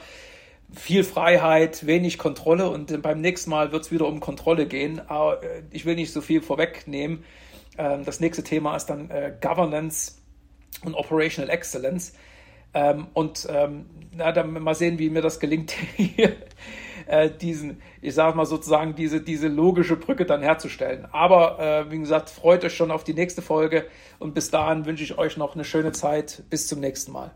viel 0.74 1.04
Freiheit, 1.04 1.86
wenig 1.86 2.18
Kontrolle 2.18 2.70
und 2.70 3.02
beim 3.02 3.22
nächsten 3.22 3.50
Mal 3.50 3.72
wird 3.72 3.84
es 3.84 3.92
wieder 3.92 4.08
um 4.08 4.20
Kontrolle 4.20 4.66
gehen. 4.66 5.02
Aber 5.08 5.44
äh, 5.44 5.64
ich 5.72 5.86
will 5.86 5.96
nicht 5.96 6.12
so 6.12 6.22
viel 6.22 6.42
vorwegnehmen. 6.42 7.24
Ähm, 7.78 8.04
das 8.06 8.20
nächste 8.20 8.44
Thema 8.44 8.76
ist 8.76 8.88
dann 8.88 9.10
äh, 9.10 9.34
Governance 9.42 10.14
und 10.84 10.96
Operational 10.96 11.50
Excellence. 11.50 12.14
Ähm, 12.74 13.08
und 13.14 13.48
ähm, 13.50 13.86
na, 14.12 14.32
dann 14.32 14.52
mal 14.62 14.76
sehen, 14.76 15.00
wie 15.00 15.10
mir 15.10 15.22
das 15.22 15.40
gelingt, 15.40 15.72
hier 15.96 16.36
äh, 17.08 17.30
diesen, 17.30 17.82
ich 18.02 18.14
sage 18.14 18.36
mal 18.38 18.46
sozusagen, 18.46 18.96
diese, 18.96 19.22
diese 19.22 19.48
logische 19.48 19.96
Brücke 19.96 20.26
dann 20.26 20.42
herzustellen. 20.42 21.08
Aber 21.12 21.60
äh, 21.60 21.92
wie 21.92 22.00
gesagt, 22.00 22.30
freut 22.30 22.64
euch 22.64 22.76
schon 22.76 22.92
auf 22.92 23.04
die 23.04 23.14
nächste 23.14 23.42
Folge 23.42 23.86
und 24.20 24.34
bis 24.34 24.52
dahin 24.52 24.86
wünsche 24.86 25.04
ich 25.04 25.18
euch 25.18 25.38
noch 25.38 25.56
eine 25.56 25.64
schöne 25.64 25.92
Zeit. 25.92 26.44
Bis 26.50 26.68
zum 26.68 26.80
nächsten 26.80 27.12
Mal. 27.12 27.32